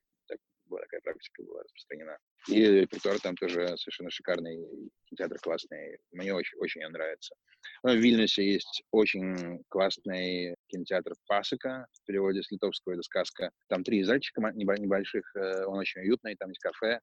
была 0.70 0.80
такая 0.82 1.00
практика 1.00 1.42
была 1.42 1.62
распространена. 1.62 2.16
И 2.48 2.64
репертуар 2.64 3.18
там 3.20 3.34
тоже 3.34 3.76
совершенно 3.76 4.10
шикарный, 4.10 4.64
кинотеатр 5.06 5.38
классный, 5.40 5.98
мне 6.12 6.32
очень, 6.32 6.56
очень 6.58 6.86
нравится. 6.86 7.34
Ну, 7.82 7.90
в 7.90 7.96
Вильнюсе 7.96 8.52
есть 8.52 8.84
очень 8.92 9.64
классный 9.68 10.54
кинотеатр 10.68 11.14
«Пасека», 11.26 11.86
в 11.92 12.06
переводе 12.06 12.42
с 12.42 12.50
литовского 12.52 12.92
это 12.92 13.02
сказка. 13.02 13.50
Там 13.68 13.82
три 13.82 14.04
зальчика 14.04 14.40
небольших, 14.54 15.24
э, 15.34 15.64
он 15.66 15.78
очень 15.78 16.02
уютный, 16.02 16.36
там 16.36 16.50
есть 16.50 16.60
кафе. 16.60 17.00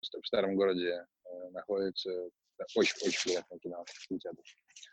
В 0.00 0.26
старом 0.26 0.56
городе 0.56 1.06
находится 1.50 2.10
очень-очень 2.74 3.22
приятный 3.24 3.58
кинотеатр. 3.58 4.42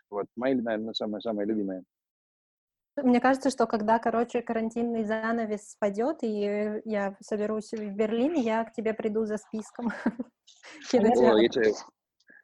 Вот 0.10 0.28
мои, 0.36 0.54
наверное, 0.56 0.94
самые-самые 0.94 1.46
любимые. 1.46 1.84
Мне 2.98 3.22
кажется, 3.22 3.50
что 3.50 3.68
когда, 3.68 4.00
короче, 4.00 4.42
карантинный 4.42 5.06
занавес 5.06 5.72
спадет, 5.72 6.24
и 6.24 6.82
я 6.84 7.16
соберусь 7.22 7.72
в 7.72 7.96
Берлине, 7.96 8.42
я 8.42 8.66
к 8.66 8.74
тебе 8.74 8.94
приду 8.94 9.26
за 9.26 9.38
списком. 9.38 9.92
О, 10.94 11.38
я, 11.38 11.48
тебе, 11.48 11.74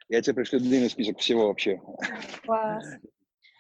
я 0.08 0.22
тебе 0.22 0.36
пришлю 0.36 0.60
длинный 0.60 0.90
список 0.90 1.20
всего 1.20 1.48
вообще. 1.48 1.82
Класс. 2.44 2.86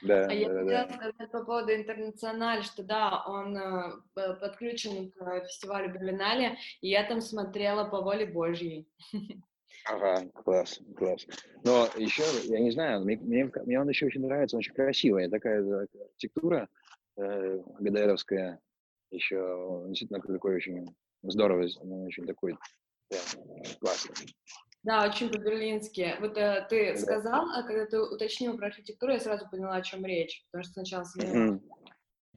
Да, 0.04 0.28
а 0.28 0.32
я 0.32 0.48
да, 0.48 0.60
хотела 0.60 0.88
да. 0.88 0.94
сказать 0.94 1.32
по 1.32 1.44
поводу 1.44 1.74
Интернациональ, 1.74 2.64
что 2.64 2.84
да, 2.84 3.24
он 3.26 3.58
э, 3.58 3.92
подключен 4.14 5.12
к 5.12 5.46
фестивалю 5.48 5.92
Берлинале, 5.92 6.56
и 6.82 6.90
я 6.90 7.04
там 7.04 7.20
смотрела 7.20 7.90
по 7.90 8.02
воле 8.02 8.28
Божьей. 8.28 8.88
Ага, 9.90 10.28
класс, 10.44 10.80
класс. 10.98 11.26
Но 11.64 11.88
еще, 11.98 12.24
я 12.52 12.60
не 12.60 12.72
знаю, 12.72 13.02
мне, 13.02 13.18
мне, 13.18 13.50
мне 13.66 13.80
он 13.80 13.88
еще 13.88 14.08
очень 14.08 14.26
нравится, 14.26 14.56
он 14.56 14.60
очень 14.60 14.74
красивая 14.74 15.30
такая 15.30 15.62
архитектура 15.62 16.68
э, 17.18 17.60
ГДРовская. 17.80 18.60
Еще 19.12 19.84
действительно 19.88 20.20
такой 20.22 20.56
очень 20.56 20.86
здоровый, 21.24 21.74
очень 22.06 22.26
такой 22.26 22.58
да, 23.10 23.18
классный. 23.80 24.16
Да, 24.84 25.06
очень 25.06 25.30
по-берлински. 25.30 26.16
Вот 26.20 26.38
э, 26.38 26.66
ты 26.70 26.94
да. 26.94 27.00
сказал, 27.00 27.50
а 27.56 27.64
когда 27.64 27.86
ты 27.86 28.00
уточнил 28.02 28.58
про 28.58 28.68
архитектуру, 28.68 29.14
я 29.14 29.20
сразу 29.20 29.50
поняла, 29.50 29.76
о 29.76 29.82
чем 29.82 30.06
речь, 30.06 30.46
потому 30.52 30.64
что 30.64 30.74
сначала 30.74 31.04
mm-hmm. 31.18 31.62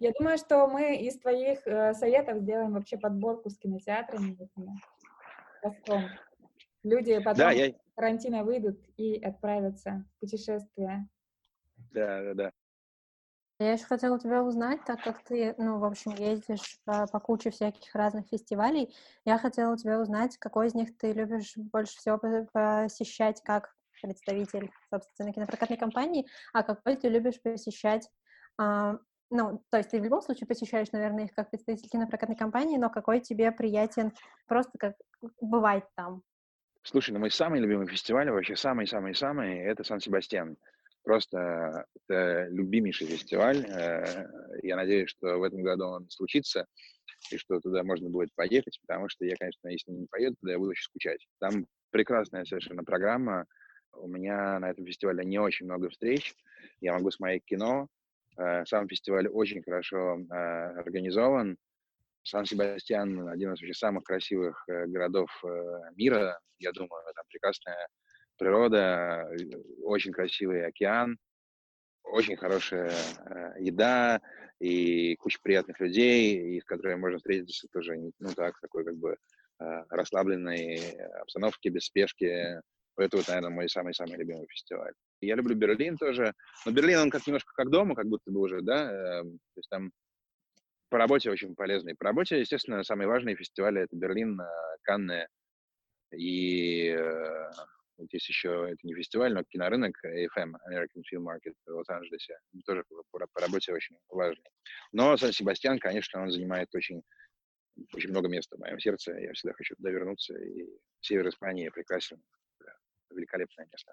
Я 0.01 0.13
думаю, 0.19 0.39
что 0.39 0.67
мы 0.67 0.97
из 0.97 1.19
твоих 1.19 1.67
э, 1.67 1.93
советов 1.95 2.39
сделаем 2.39 2.73
вообще 2.73 2.97
подборку 2.97 3.51
с 3.51 3.59
кинотеатрами. 3.59 4.37
Потом. 5.63 6.09
Люди 6.83 7.19
потом 7.19 7.37
да, 7.37 7.51
я... 7.51 7.75
карантина 7.95 8.45
выйдут 8.45 8.81
и 8.97 9.23
отправятся 9.23 10.05
в 10.17 10.21
путешествие. 10.21 11.09
Да, 11.93 12.23
да, 12.23 12.35
да. 12.35 12.53
Я 13.59 13.73
еще 13.73 13.85
хотела 13.85 14.19
тебя 14.19 14.43
узнать, 14.43 14.81
так 14.87 15.03
как 15.03 15.23
ты, 15.23 15.55
ну, 15.59 15.79
в 15.79 15.85
общем, 15.85 16.13
ездишь 16.15 16.81
по, 16.85 17.07
по 17.07 17.21
куче 17.21 17.51
всяких 17.51 17.95
разных 17.95 18.27
фестивалей, 18.29 18.95
я 19.27 19.37
хотела 19.37 19.75
у 19.75 19.77
тебя 19.77 20.01
узнать, 20.01 20.39
какой 20.39 20.69
из 20.69 20.75
них 20.75 20.97
ты 20.97 21.13
любишь 21.13 21.53
больше 21.57 21.99
всего 21.99 22.17
посещать 22.17 23.43
как 23.43 23.75
представитель, 24.01 24.71
собственно, 24.89 25.35
кинопрокатной 25.35 25.77
компании, 25.77 26.27
а 26.55 26.63
какой 26.63 26.97
ты 26.97 27.11
любишь 27.11 27.39
посещать 27.43 28.09
а, 28.57 28.99
ну, 29.31 29.63
то 29.71 29.79
есть 29.79 29.91
ты 29.91 30.01
в 30.01 30.05
любом 30.05 30.23
случае 30.23 30.47
посещаешь, 30.47 30.91
наверное, 30.93 31.25
их 31.25 31.35
как 31.35 31.51
представитель 31.51 31.89
кинопрокатной 31.89 32.37
компании, 32.37 32.79
но 32.79 32.91
какой 32.91 33.21
тебе 33.21 33.53
приятен 33.53 34.13
просто 34.47 34.77
как 34.79 34.97
бывать 35.41 35.85
там? 35.95 36.23
Слушай, 36.83 37.11
ну 37.13 37.19
мой 37.19 37.31
самый 37.31 37.61
любимый 37.61 37.87
фестиваль, 37.87 38.31
вообще 38.31 38.57
самый-самый-самый, 38.57 39.59
это 39.59 39.85
Сан-Себастьян. 39.85 40.57
Просто 41.03 41.87
это 41.95 42.49
любимейший 42.51 43.07
фестиваль. 43.07 43.65
Э, 43.67 44.27
я 44.63 44.77
надеюсь, 44.77 45.11
что 45.11 45.39
в 45.39 45.43
этом 45.43 45.63
году 45.63 45.87
он 45.87 46.11
случится, 46.11 46.67
и 47.31 47.37
что 47.37 47.61
туда 47.61 47.83
можно 47.83 48.09
будет 48.11 48.35
поехать, 48.35 48.79
потому 48.87 49.09
что 49.09 49.25
я, 49.25 49.37
конечно, 49.37 49.69
если 49.69 49.91
не 49.93 50.07
поеду, 50.07 50.37
туда 50.41 50.53
я 50.53 50.59
буду 50.59 50.71
очень 50.71 50.85
скучать. 50.85 51.27
Там 51.39 51.67
прекрасная 51.91 52.45
совершенно 52.45 52.85
программа. 52.85 53.47
У 53.93 54.09
меня 54.09 54.59
на 54.59 54.71
этом 54.71 54.87
фестивале 54.87 55.25
не 55.25 55.39
очень 55.39 55.67
много 55.67 55.91
встреч. 55.91 56.35
Я 56.81 56.95
могу 56.95 57.11
смотреть 57.11 57.45
кино. 57.45 57.89
Э, 58.39 58.65
сам 58.67 58.89
фестиваль 58.89 59.29
очень 59.29 59.63
хорошо 59.63 60.19
э, 60.19 60.35
организован. 60.35 61.57
Сан-Себастьян— 62.25 63.29
один 63.31 63.53
из 63.53 63.61
вообще 63.61 63.75
самых 63.75 64.05
красивых 64.05 64.63
э, 64.69 64.87
городов 64.87 65.31
э, 65.45 65.49
мира, 65.97 66.39
я 66.59 66.73
думаю, 66.73 67.03
там 67.15 67.25
прекрасная 67.29 67.89
природа, 68.39 69.29
очень 69.83 70.13
красивый 70.13 70.67
океан, 70.67 71.19
очень 72.05 72.37
хорошая 72.37 72.91
э, 72.91 73.53
еда 73.61 74.21
и 74.59 75.17
куча 75.17 75.39
приятных 75.43 75.81
людей, 75.81 76.57
и 76.57 76.61
с 76.61 76.65
которыми 76.65 76.97
можно 76.97 77.19
встретиться 77.19 77.67
тоже, 77.73 77.97
ну 78.19 78.35
так, 78.35 78.59
такой 78.61 78.85
как 78.85 78.97
бы 78.97 79.17
расслабленной 79.91 80.97
обстановке, 81.21 81.69
без 81.69 81.85
спешки. 81.85 82.25
Это 82.97 83.17
вот, 83.17 83.29
наверное, 83.29 83.51
мой 83.51 83.69
самый-самый 83.69 84.17
любимый 84.17 84.47
фестиваль. 84.49 84.93
Я 85.21 85.35
люблю 85.35 85.55
Берлин 85.55 85.99
тоже, 85.99 86.33
но 86.65 86.73
Берлин, 86.73 87.01
он 87.01 87.11
как 87.11 87.27
немножко 87.27 87.53
как 87.55 87.69
дома, 87.69 87.95
как 87.95 88.07
будто 88.07 88.31
бы 88.31 88.41
уже, 88.41 88.63
да, 88.63 89.23
то 89.23 89.57
есть 89.57 89.69
там 89.69 89.93
по 90.91 90.99
работе 90.99 91.31
очень 91.31 91.55
полезный. 91.55 91.95
По 91.95 92.05
работе, 92.05 92.41
естественно, 92.41 92.83
самые 92.83 93.09
важные 93.09 93.37
фестивали— 93.37 93.83
это 93.83 93.97
Берлин, 93.97 94.41
э, 94.41 94.45
Канны 94.83 95.27
и 96.13 96.89
э, 96.89 97.51
вот 97.99 98.13
есть 98.13 98.29
еще, 98.29 98.69
это 98.71 98.79
не 98.83 98.95
фестиваль, 98.95 99.33
но 99.33 99.45
кинорынок 99.45 99.95
AFM, 100.05 100.55
American 100.69 101.03
Film 101.13 101.25
Market 101.25 101.55
в 101.67 101.71
Лос-Анджелесе, 101.71 102.39
тоже 102.67 102.85
по, 103.11 103.27
по 103.33 103.41
работе 103.41 103.73
очень 103.73 103.97
важный. 104.09 104.51
Но 104.93 105.17
Сан-Себастьян, 105.17 105.79
конечно, 105.79 106.23
он 106.23 106.31
занимает 106.31 106.75
очень, 106.75 107.03
очень 107.95 108.11
много 108.11 108.29
места 108.29 108.57
в 108.57 108.61
моем 108.61 108.81
сердце. 108.81 109.13
Я 109.13 109.33
всегда 109.35 109.55
хочу 109.55 109.77
туда 109.77 109.91
вернуться. 109.91 110.35
И 110.35 110.67
север 111.01 111.29
Испании 111.29 111.69
прекрасен. 111.69 112.23
Великолепное 113.11 113.67
место. 113.71 113.93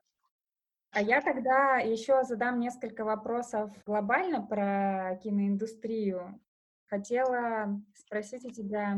А 0.92 1.02
я 1.02 1.22
тогда 1.22 1.78
еще 1.78 2.24
задам 2.24 2.60
несколько 2.60 3.04
вопросов 3.04 3.72
глобально 3.86 4.46
про 4.46 5.20
киноиндустрию. 5.22 6.40
Хотела 6.88 7.82
спросить 7.94 8.46
у 8.46 8.50
тебя, 8.50 8.98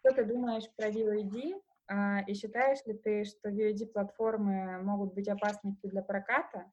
что 0.00 0.14
ты 0.14 0.24
думаешь 0.24 0.64
про 0.76 0.88
VOD, 0.88 1.60
а, 1.88 2.20
и 2.26 2.34
считаешь 2.34 2.78
ли 2.86 2.94
ты, 2.94 3.24
что 3.24 3.50
VOD-платформы 3.50 4.82
могут 4.82 5.12
быть 5.14 5.28
опасны 5.28 5.76
для 5.82 6.02
проката? 6.02 6.70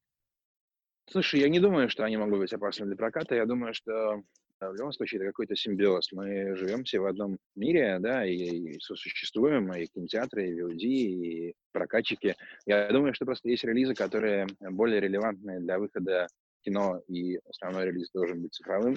Слушай, 1.10 1.42
я 1.42 1.50
не 1.50 1.60
думаю, 1.60 1.90
что 1.90 2.04
они 2.04 2.18
могут 2.18 2.40
быть 2.40 2.54
опасны 2.54 2.86
для 2.86 2.96
проката. 2.96 3.36
Я 3.36 3.46
думаю, 3.46 3.74
что 3.74 4.22
в 4.60 4.74
любом 4.74 4.92
случае 4.92 5.20
это 5.20 5.30
какой-то 5.30 5.56
симбиоз. 5.56 6.12
Мы 6.12 6.56
живем 6.56 6.84
все 6.84 7.00
в 7.00 7.06
одном 7.06 7.38
мире, 7.56 7.98
да, 8.00 8.26
и, 8.26 8.36
и 8.36 8.80
сосуществуем, 8.80 9.72
и 9.74 9.86
кинотеатры, 9.86 10.50
и 10.50 10.62
VOD, 10.62 10.80
и 10.80 11.56
прокатчики. 11.72 12.36
Я 12.66 12.92
думаю, 12.92 13.14
что 13.14 13.26
просто 13.26 13.50
есть 13.50 13.64
релизы, 13.64 13.96
которые 13.96 14.48
более 14.60 15.00
релевантны 15.00 15.60
для 15.60 15.80
выхода 15.80 16.28
кино, 16.62 17.02
и 17.08 17.40
основной 17.50 17.86
релиз 17.86 18.10
должен 18.12 18.42
быть 18.42 18.54
цифровым. 18.54 18.96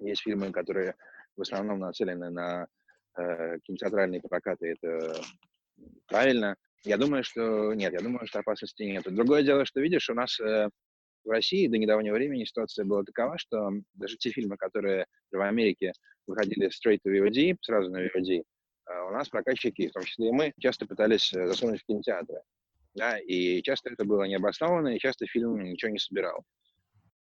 Есть 0.00 0.22
фильмы, 0.22 0.50
которые 0.50 0.94
в 1.36 1.42
основном 1.42 1.78
нацелены 1.78 2.30
на 2.30 2.66
э, 3.16 3.58
кинотеатральные 3.60 4.20
прокаты, 4.20 4.76
это 4.78 5.22
правильно. 6.06 6.56
Я 6.84 6.96
думаю, 6.96 7.22
что 7.24 7.74
нет, 7.74 7.92
я 7.92 8.00
думаю, 8.00 8.26
что 8.26 8.40
опасности 8.40 8.82
нет. 8.82 9.04
Другое 9.06 9.42
дело, 9.42 9.64
что 9.64 9.80
видишь, 9.80 10.08
у 10.08 10.14
нас 10.14 10.40
э, 10.40 10.68
в 11.24 11.30
России 11.30 11.68
до 11.68 11.78
недавнего 11.78 12.14
времени 12.14 12.44
ситуация 12.44 12.84
была 12.84 13.04
такова, 13.04 13.38
что 13.38 13.70
даже 13.94 14.16
те 14.16 14.30
фильмы, 14.30 14.56
которые 14.56 15.06
в 15.30 15.40
Америке 15.40 15.92
выходили 16.26 16.68
straight 16.68 17.00
to 17.06 17.12
VOD, 17.12 17.56
сразу 17.60 17.90
на 17.90 18.06
VOD, 18.06 18.42
а 18.86 19.04
у 19.04 19.10
нас 19.10 19.28
прокатчики, 19.28 19.88
в 19.88 19.92
том 19.92 20.04
числе 20.04 20.28
и 20.28 20.32
мы, 20.32 20.52
часто 20.58 20.86
пытались 20.86 21.32
э, 21.32 21.46
засунуть 21.46 21.82
в 21.82 21.86
кинотеатры. 21.86 22.40
Да, 22.94 23.18
и 23.18 23.62
часто 23.62 23.90
это 23.90 24.04
было 24.04 24.24
необоснованно, 24.24 24.96
и 24.96 24.98
часто 24.98 25.26
фильм 25.26 25.62
ничего 25.62 25.92
не 25.92 25.98
собирал. 25.98 26.42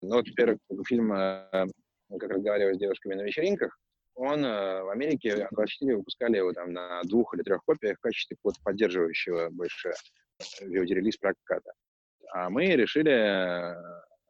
Но 0.01 0.17
вот, 0.17 0.29
во-первых, 0.29 0.59
фильм 0.87 1.11
э, 1.11 1.65
«Как 2.09 2.29
разговаривать 2.29 2.75
с 2.75 2.79
девушками 2.79 3.15
на 3.15 3.21
вечеринках», 3.21 3.77
он 4.17 4.43
э, 4.43 4.81
в 4.81 4.89
Америке 4.89 5.47
24 5.51 5.95
выпускали 5.95 6.37
его 6.37 6.51
там 6.51 6.73
на 6.73 7.01
двух 7.03 7.35
или 7.35 7.43
трех 7.43 7.63
копиях 7.63 7.97
в 7.97 8.01
качестве 8.01 8.35
вот 8.43 8.55
поддерживающего 8.63 9.49
больше 9.51 9.93
VOD-релиз 10.63 11.17
проката. 11.17 11.71
А 12.33 12.49
мы 12.49 12.65
решили 12.65 13.11
э, 13.11 13.75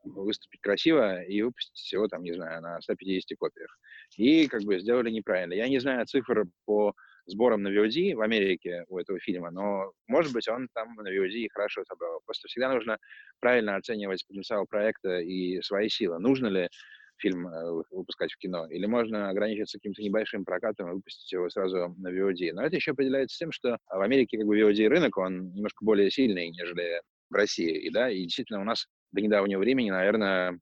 выступить 0.04 0.60
красиво 0.60 1.24
и 1.24 1.42
выпустить 1.42 1.92
его 1.94 2.08
там, 2.10 2.24
не 2.24 2.34
знаю, 2.34 2.62
на 2.62 2.82
150 2.82 3.38
копиях. 3.38 3.80
И 4.18 4.48
как 4.48 4.64
бы 4.64 4.78
сделали 4.80 5.10
неправильно. 5.10 5.54
Я 5.54 5.70
не 5.70 5.80
знаю 5.80 6.06
цифр 6.06 6.46
по 6.66 6.94
сборам 7.26 7.64
на 7.64 7.70
VOD 7.70 8.16
в 8.16 8.22
Америке 8.22 8.84
у 8.90 8.98
этого 8.98 9.20
фильма, 9.20 9.52
но, 9.52 9.94
может 10.08 10.34
быть, 10.34 10.50
он 10.50 10.68
там 10.74 10.96
на 10.96 11.10
VOD 11.10 11.48
хорошо 11.54 11.84
собрал. 11.86 12.22
Просто 12.26 12.50
всегда 12.50 12.74
нужно 12.74 12.98
правильно 13.40 13.78
оценивать 13.78 14.26
потенциал 14.28 14.66
проекта 14.66 15.20
и 15.20 15.62
свои 15.62 15.88
силы. 15.88 16.20
Нужно 16.20 16.48
ли 16.48 16.70
фильм 17.18 17.48
э, 17.48 17.84
выпускать 17.92 18.32
в 18.32 18.38
кино, 18.38 18.68
или 18.68 18.86
можно 18.86 19.30
ограничиться 19.30 19.78
каким-то 19.78 20.02
небольшим 20.02 20.46
прокатом 20.46 20.90
и 20.90 20.94
выпустить 20.94 21.32
его 21.32 21.50
сразу 21.50 21.96
на 21.98 22.10
VOD. 22.10 22.54
Но 22.54 22.64
это 22.64 22.76
еще 22.76 22.92
определяется 22.92 23.38
тем, 23.38 23.52
что 23.52 23.78
в 23.90 24.02
Америке 24.02 24.38
как 24.38 24.48
бы 24.48 24.60
VOD 24.60 24.88
рынок, 24.88 25.18
он 25.18 25.54
немножко 25.54 25.84
более 25.84 26.12
сильный, 26.12 26.50
нежели 26.50 27.02
в 27.30 27.34
России. 27.34 27.78
И, 27.78 27.90
да, 27.90 28.10
и 28.10 28.24
действительно 28.24 28.62
у 28.62 28.66
нас 28.66 28.88
до 29.12 29.22
недавнего 29.22 29.60
времени, 29.60 29.90
наверное, 29.90 30.60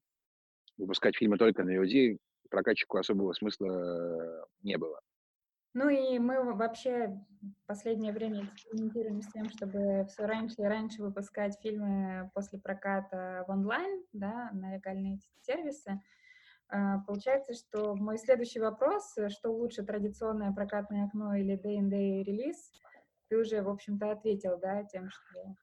выпускать 0.77 1.15
фильмы 1.15 1.37
только 1.37 1.63
на 1.63 1.75
VOD 1.75 2.17
прокатчику 2.49 2.97
особого 2.97 3.33
смысла 3.33 3.67
э, 3.67 4.45
не 4.63 4.77
было. 4.77 4.99
Ну 5.75 5.89
и 5.89 6.19
мы 6.19 6.41
вообще 6.53 7.19
в 7.41 7.67
последнее 7.67 8.13
время 8.13 8.45
экспериментируем 8.45 9.21
с 9.21 9.27
тем, 9.27 9.49
чтобы 9.49 10.05
все 10.07 10.25
раньше 10.25 10.55
и 10.59 10.65
раньше 10.65 11.03
выпускать 11.03 11.59
фильмы 11.61 12.31
после 12.33 12.59
проката 12.59 13.43
в 13.45 13.51
онлайн, 13.51 14.01
да, 14.13 14.51
на 14.53 14.75
легальные 14.75 15.19
сервисы. 15.41 16.01
А, 16.67 16.99
получается, 16.99 17.53
что 17.53 17.95
мой 17.95 18.17
следующий 18.17 18.59
вопрос, 18.59 19.15
что 19.29 19.51
лучше, 19.51 19.83
традиционное 19.83 20.51
прокатное 20.51 21.05
окно 21.05 21.35
или 21.35 21.55
day-in-day 21.55 22.23
релиз, 22.23 22.71
ты 23.29 23.37
уже, 23.37 23.61
в 23.61 23.69
общем-то, 23.69 24.11
ответил, 24.11 24.57
да, 24.59 24.83
тем, 24.83 25.09
что 25.09 25.55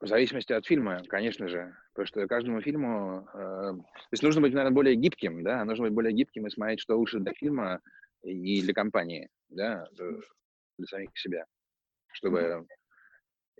в 0.00 0.06
зависимости 0.06 0.52
от 0.52 0.66
фильма, 0.66 1.02
конечно 1.08 1.48
же. 1.48 1.74
Потому 1.94 2.06
что 2.06 2.28
каждому 2.28 2.60
фильму... 2.60 3.26
Э, 3.32 3.72
то 3.72 4.08
есть 4.10 4.22
нужно 4.22 4.42
быть, 4.42 4.52
наверное, 4.52 4.74
более 4.74 4.96
гибким, 4.96 5.42
да? 5.42 5.64
Нужно 5.64 5.84
быть 5.84 5.94
более 5.94 6.12
гибким 6.12 6.46
и 6.46 6.50
смотреть, 6.50 6.80
что 6.80 6.96
лучше 6.96 7.20
для 7.20 7.32
фильма 7.32 7.80
и 8.22 8.60
для 8.60 8.74
компании, 8.74 9.28
да? 9.48 9.86
Для 10.76 10.86
самих 10.86 11.16
себя. 11.16 11.46
Чтобы 12.12 12.66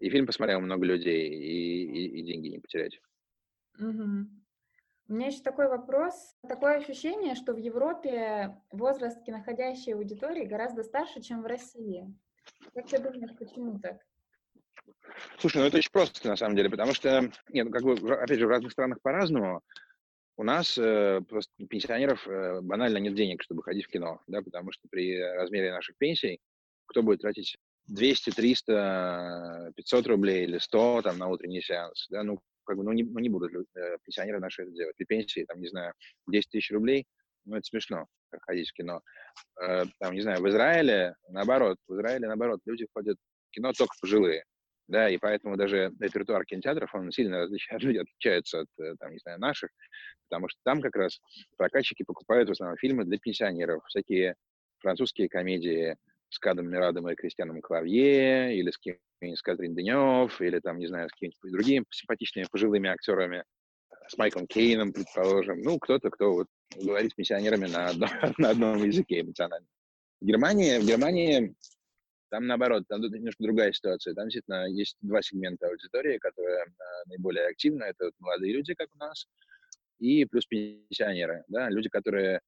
и 0.00 0.10
фильм 0.10 0.26
посмотрел 0.26 0.60
много 0.60 0.84
людей, 0.84 1.30
и, 1.30 1.84
и, 1.84 2.20
и 2.20 2.22
деньги 2.24 2.48
не 2.48 2.58
потерять. 2.58 3.00
Угу. 3.78 4.26
У 5.06 5.12
меня 5.12 5.26
еще 5.26 5.42
такой 5.42 5.68
вопрос. 5.68 6.34
Такое 6.48 6.76
ощущение, 6.76 7.34
что 7.34 7.52
в 7.52 7.58
Европе 7.58 8.56
возраст 8.70 9.22
киноходящей 9.22 9.94
аудитории 9.94 10.46
гораздо 10.46 10.82
старше, 10.82 11.20
чем 11.20 11.42
в 11.42 11.46
России. 11.46 12.06
Как 12.74 12.88
ты 12.88 12.98
думаешь, 12.98 13.36
почему 13.38 13.78
так? 13.78 13.98
Слушай, 15.38 15.58
ну 15.58 15.64
это 15.64 15.76
очень 15.76 15.92
просто 15.92 16.26
на 16.26 16.36
самом 16.36 16.56
деле, 16.56 16.70
потому 16.70 16.94
что, 16.94 17.30
нет, 17.48 17.66
ну 17.66 17.70
как 17.70 17.82
бы, 17.82 18.14
опять 18.14 18.38
же, 18.38 18.46
в 18.46 18.50
разных 18.50 18.72
странах 18.72 19.00
по-разному. 19.02 19.60
У 20.36 20.42
нас 20.42 20.76
э, 20.78 21.20
просто 21.28 21.52
пенсионеров 21.68 22.26
э, 22.26 22.60
банально 22.60 22.98
нет 22.98 23.14
денег, 23.14 23.42
чтобы 23.42 23.62
ходить 23.62 23.84
в 23.84 23.88
кино, 23.88 24.20
да, 24.26 24.42
потому 24.42 24.72
что 24.72 24.88
при 24.90 25.20
размере 25.20 25.70
наших 25.70 25.96
пенсий 25.96 26.40
кто 26.86 27.02
будет 27.02 27.20
тратить 27.20 27.56
200, 27.86 28.30
300, 28.30 29.72
500 29.76 30.06
рублей 30.06 30.44
или 30.44 30.58
100 30.58 31.02
там 31.02 31.18
на 31.18 31.28
утренний 31.28 31.62
сеанс, 31.62 32.06
да, 32.10 32.22
ну, 32.22 32.40
как 32.64 32.76
бы, 32.76 32.84
ну, 32.84 32.92
не, 32.92 33.04
ну, 33.04 33.18
не 33.20 33.28
будут 33.28 33.52
э, 33.54 33.96
пенсионеры 34.04 34.40
наши 34.40 34.62
это 34.62 34.72
делать. 34.72 34.96
При 34.96 35.04
пенсии, 35.04 35.44
там, 35.44 35.60
не 35.60 35.68
знаю, 35.68 35.92
10 36.28 36.50
тысяч 36.50 36.70
рублей, 36.72 37.06
ну, 37.44 37.56
это 37.56 37.64
смешно, 37.64 38.06
ходить 38.42 38.70
в 38.70 38.72
кино. 38.74 39.00
Э, 39.60 39.84
там, 40.00 40.14
не 40.14 40.22
знаю, 40.22 40.40
в 40.40 40.48
Израиле, 40.48 41.14
наоборот, 41.28 41.78
в 41.86 41.94
Израиле, 41.94 42.26
наоборот, 42.26 42.60
люди 42.66 42.86
ходят 42.92 43.18
в 43.48 43.50
кино 43.54 43.72
только 43.72 43.94
пожилые 44.00 44.44
да, 44.88 45.08
и 45.08 45.16
поэтому 45.18 45.56
даже 45.56 45.92
репертуар 45.98 46.44
кинотеатров, 46.44 46.94
он 46.94 47.10
сильно 47.10 47.40
различается, 47.40 47.88
отличается 48.00 48.60
от, 48.60 48.68
э, 48.78 48.94
там, 48.98 49.12
не 49.12 49.18
знаю, 49.18 49.40
наших, 49.40 49.70
потому 50.28 50.48
что 50.48 50.60
там 50.64 50.80
как 50.80 50.94
раз 50.96 51.20
прокатчики 51.56 52.02
покупают 52.02 52.48
в 52.48 52.52
основном 52.52 52.76
фильмы 52.78 53.04
для 53.04 53.18
пенсионеров, 53.18 53.82
всякие 53.86 54.34
французские 54.80 55.28
комедии 55.28 55.96
с 56.34 56.38
Кадом 56.40 56.68
Мирадом 56.68 57.08
и 57.08 57.14
Кристианом 57.14 57.60
Клавье, 57.60 58.56
или 58.56 58.70
с 58.70 58.78
кем-нибудь 58.78 59.38
с 59.38 59.42
Катрин 59.42 59.74
Денев, 59.74 60.40
или 60.40 60.58
там, 60.58 60.78
не 60.78 60.88
знаю, 60.88 61.08
с 61.08 61.12
какими-нибудь 61.12 61.52
другими 61.52 61.84
симпатичными 61.90 62.46
пожилыми 62.50 62.90
актерами, 62.90 63.44
с 64.08 64.18
Майклом 64.18 64.46
Кейном, 64.48 64.92
предположим, 64.92 65.62
ну, 65.62 65.78
кто-то, 65.78 66.10
кто 66.10 66.32
вот 66.32 66.48
говорит 66.76 67.12
с 67.12 67.14
пенсионерами 67.14 67.66
на 67.66 67.86
одном, 67.86 68.10
на 68.38 68.50
одном 68.50 68.84
языке 68.84 69.20
эмоционально. 69.20 69.66
В 70.20 70.26
Германии, 70.26 70.78
в 70.78 70.86
Германии 70.86 71.54
там 72.30 72.48
наоборот, 72.48 72.82
там 72.88 73.00
немножко 73.00 73.44
другая 73.44 73.72
ситуация. 73.72 74.12
Там 74.12 74.24
действительно 74.24 74.66
есть 74.66 74.96
два 75.02 75.22
сегмента 75.22 75.68
аудитории, 75.68 76.18
которые 76.18 76.64
э, 76.64 76.68
наиболее 77.06 77.46
активны. 77.46 77.84
Это 77.84 78.06
вот 78.06 78.14
молодые 78.18 78.54
люди, 78.54 78.74
как 78.74 78.92
у 78.92 78.98
нас, 78.98 79.28
и 80.00 80.24
плюс 80.24 80.44
пенсионеры. 80.46 81.44
Да? 81.46 81.70
Люди, 81.70 81.88
которые 81.88 82.40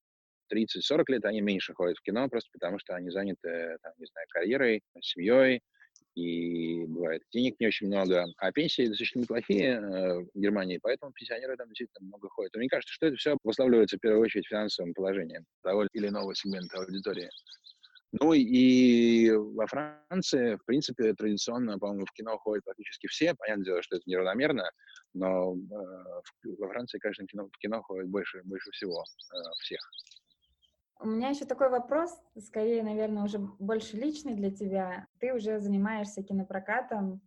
30-40 0.53 1.05
лет, 1.09 1.25
они 1.25 1.41
меньше 1.41 1.75
ходят 1.75 1.99
в 1.99 2.03
кино, 2.03 2.29
просто 2.29 2.51
потому 2.53 2.79
что 2.79 2.95
они 2.95 3.11
заняты, 3.11 3.79
там, 3.83 3.93
не 3.99 4.07
знаю, 4.07 4.27
карьерой, 4.31 4.83
семьей, 5.01 5.63
и 6.15 6.87
бывает 6.87 7.23
денег 7.31 7.61
не 7.61 7.67
очень 7.67 7.89
много, 7.89 8.25
а 8.39 8.51
пенсии 8.51 8.87
достаточно 8.87 9.21
неплохие 9.21 9.75
э, 9.75 10.21
в 10.21 10.31
Германии, 10.35 10.79
поэтому 10.83 11.13
пенсионеры 11.13 11.57
там 11.57 11.69
действительно 11.69 12.09
много 12.09 12.29
ходят. 12.31 12.55
Мне 12.55 12.69
кажется, 12.69 12.95
что 12.95 13.07
это 13.07 13.17
все 13.17 13.33
обуславливается 13.33 13.99
в 13.99 14.01
первую 14.01 14.23
очередь 14.23 14.47
финансовым 14.47 14.95
положением 14.95 15.45
того 15.63 15.87
или 15.93 16.09
иного 16.09 16.35
сегмента 16.35 16.79
аудитории. 16.79 17.29
Ну 18.13 18.33
и 18.33 19.31
во 19.31 19.67
Франции, 19.67 20.57
в 20.57 20.65
принципе, 20.65 21.13
традиционно, 21.13 21.79
по-моему, 21.79 22.07
в 22.07 22.13
кино 22.13 22.39
ходят 22.39 22.65
практически 22.65 23.09
все. 23.09 23.35
Понятное 23.35 23.65
дело, 23.65 23.83
что 23.83 23.97
это 23.97 24.09
неравномерно, 24.09 24.71
но 25.13 25.55
э, 25.55 26.55
во 26.59 26.69
Франции, 26.69 26.99
конечно, 26.99 27.27
кино, 27.27 27.49
в 27.53 27.59
кино 27.59 27.83
ходит 27.83 28.09
больше, 28.09 28.41
больше 28.45 28.71
всего 28.71 29.03
э, 29.03 29.37
всех. 29.61 29.81
У 30.99 31.07
меня 31.07 31.29
еще 31.29 31.45
такой 31.45 31.69
вопрос, 31.69 32.11
скорее, 32.39 32.83
наверное, 32.83 33.25
уже 33.25 33.39
больше 33.39 33.97
личный 33.97 34.35
для 34.35 34.51
тебя. 34.51 35.07
Ты 35.21 35.35
уже 35.35 35.61
занимаешься 35.61 36.23
кинопрокатом. 36.23 37.21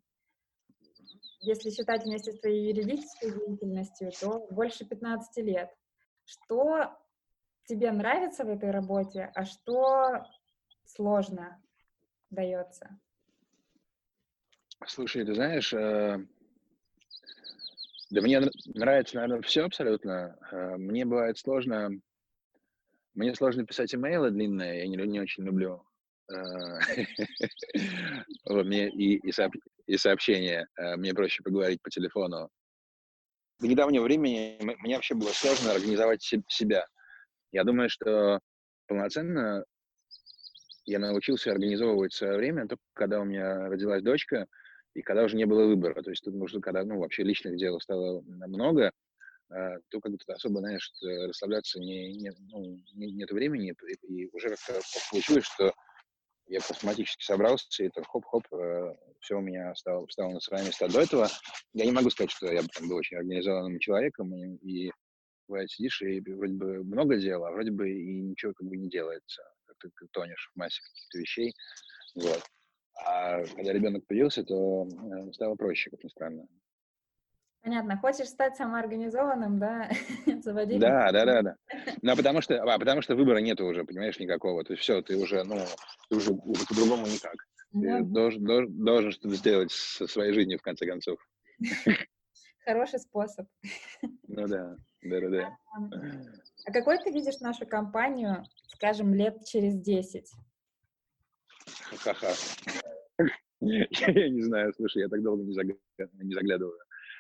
Если 1.42 1.70
считать 1.70 2.04
вместе 2.04 2.32
с 2.32 2.40
твоей 2.40 2.74
юридической 2.74 3.32
деятельностью, 3.32 4.12
то 4.20 4.48
больше 4.50 4.86
15 4.86 5.38
лет. 5.46 5.70
Что 6.26 6.98
тебе 7.66 7.92
нравится 7.92 8.44
в 8.44 8.50
этой 8.50 8.72
работе, 8.72 9.32
а 9.36 9.46
что 9.46 10.26
сложно 10.86 11.62
дается? 12.32 13.00
Слушай, 14.88 15.26
ты 15.26 15.36
знаешь, 15.36 15.72
э, 15.74 16.26
да 18.10 18.22
мне 18.22 18.42
нравится, 18.66 19.16
наверное, 19.16 19.42
все 19.42 19.66
абсолютно. 19.66 20.38
Э, 20.52 20.78
мне 20.78 21.06
бывает 21.06 21.38
сложно, 21.38 21.92
мне 23.20 23.36
сложно 23.36 23.66
писать 23.66 23.94
имейлы 23.94 24.32
длинные, 24.32 24.80
я 24.80 24.88
не, 24.88 24.96
не 24.96 25.20
очень 25.20 25.44
люблю. 25.44 25.84
Вот, 28.46 28.66
мне 28.66 28.90
и, 28.90 29.16
и, 29.18 29.32
сооб, 29.32 29.54
и 29.88 29.98
сообщения, 29.98 30.68
э, 30.78 30.96
мне 30.96 31.14
проще 31.14 31.44
поговорить 31.44 31.82
по 31.82 31.90
телефону. 31.90 32.50
До 33.60 33.68
недавнего 33.68 34.04
времени 34.04 34.58
мне 34.62 34.96
вообще 34.96 35.16
было 35.16 35.30
сложно 35.30 35.72
организовать 35.72 36.22
себя. 36.22 36.86
Я 37.52 37.64
думаю, 37.64 37.90
что 37.90 38.40
полноценно 38.88 39.66
я 40.86 41.00
научился 41.00 41.52
организовывать 41.52 42.14
свое 42.14 42.38
время 42.38 42.68
только 42.68 42.84
когда 42.94 43.20
у 43.20 43.26
меня 43.26 43.68
родилась 43.68 44.02
дочка, 44.02 44.46
и 44.94 45.02
когда 45.02 45.24
уже 45.24 45.36
не 45.36 45.46
было 45.46 45.66
выбора. 45.66 46.02
То 46.02 46.12
есть 46.12 46.24
тут 46.24 46.36
нужно, 46.36 46.62
когда, 46.62 46.84
ну, 46.84 47.00
вообще 47.00 47.24
личных 47.24 47.58
дел 47.58 47.80
стало 47.80 48.22
много, 48.22 48.92
то 49.50 50.00
как 50.00 50.12
то 50.26 50.34
особо, 50.34 50.60
знаешь, 50.60 50.92
расслабляться 51.02 51.80
не, 51.80 52.14
не, 52.14 52.32
ну, 52.52 52.62
не, 52.94 53.12
нет 53.12 53.32
времени, 53.32 53.74
и, 53.88 54.24
и 54.24 54.30
уже 54.32 54.50
как-то 54.50 54.80
получилось, 55.12 55.46
что 55.46 55.74
я 56.50 56.60
автоматически 56.60 57.24
собрался, 57.24 57.84
и 57.84 57.88
это 57.88 58.04
хоп-хоп, 58.04 58.44
э, 58.52 58.96
все 59.20 59.38
у 59.38 59.42
меня 59.42 59.74
стало, 59.76 60.08
встало 60.08 60.32
на 60.32 60.40
свои 60.40 60.66
места. 60.66 60.88
До 60.88 61.02
этого 61.02 61.28
я 61.74 61.86
не 61.86 61.92
могу 61.92 62.10
сказать, 62.10 62.32
что 62.32 62.52
я 62.52 62.64
там, 62.64 62.90
был 62.90 62.98
очень 62.98 63.18
организованным 63.18 63.80
человеком, 63.80 64.34
и, 64.34 64.88
и 64.88 64.92
бывает, 65.48 65.70
сидишь, 65.70 66.02
и 66.02 66.20
вроде 66.22 66.54
бы 66.54 66.84
много 66.84 67.18
дела, 67.18 67.50
а 67.50 67.52
вроде 67.52 67.72
бы 67.72 67.90
и 67.90 68.22
ничего 68.22 68.54
как 68.54 68.68
бы 68.68 68.78
не 68.78 68.90
делается. 68.90 69.44
Как 69.68 69.78
ты, 69.80 70.08
тонешь 70.12 70.52
в 70.54 70.58
массе 70.58 70.82
каких-то 70.82 71.20
вещей. 71.20 71.54
Вот. 72.16 72.44
А 73.06 73.44
когда 73.46 73.72
ребенок 73.72 74.06
появился, 74.08 74.44
то 74.44 74.88
э, 74.88 75.32
стало 75.34 75.56
проще, 75.56 75.92
как 75.92 76.04
ни 76.04 76.10
странно. 76.10 76.48
Понятно. 77.62 77.98
Хочешь 77.98 78.30
стать 78.30 78.56
самоорганизованным, 78.56 79.60
да? 79.60 79.90
Заводить? 80.42 80.80
Да, 80.80 81.12
да, 81.12 81.26
да, 81.26 81.42
да. 81.42 81.56
Ну, 82.02 82.12
а 82.12 82.16
потому 82.16 82.42
что, 82.42 82.62
а, 82.62 82.80
потому 82.80 83.02
что 83.02 83.16
выбора 83.16 83.40
нет 83.40 83.60
уже, 83.60 83.84
понимаешь, 83.84 84.20
никакого. 84.20 84.64
То 84.64 84.74
есть 84.74 84.84
все, 84.84 85.02
ты 85.02 85.18
уже, 85.18 85.44
ну, 85.44 85.58
ты 86.10 86.16
уже, 86.16 86.32
уже 86.32 86.66
по-другому 86.66 87.06
никак. 87.06 87.36
Ты 87.72 88.04
должен, 88.04 88.44
должен, 88.44 88.84
должен 88.84 89.12
что-то 89.12 89.36
сделать 89.36 89.72
со 89.72 90.08
своей 90.08 90.34
жизнью, 90.34 90.58
в 90.58 90.64
конце 90.64 90.86
концов. 90.88 91.20
Хороший 92.66 93.00
способ. 93.00 93.48
Ну 94.28 94.48
да, 94.48 94.76
да, 95.04 95.20
да, 95.22 95.30
да. 95.30 95.58
А 96.66 96.72
какой 96.72 96.98
ты 96.98 97.12
видишь 97.12 97.40
нашу 97.40 97.66
компанию, 97.68 98.44
скажем, 98.68 99.14
лет 99.14 99.46
через 99.46 99.76
10? 99.76 100.32
Ха-ха. 102.04 102.34
Я 103.60 104.30
не 104.30 104.42
знаю, 104.42 104.74
слушай, 104.74 105.02
я 105.02 105.10
так 105.10 105.22
долго 105.22 105.44
не 105.44 105.54
заглядываю. 106.34 106.80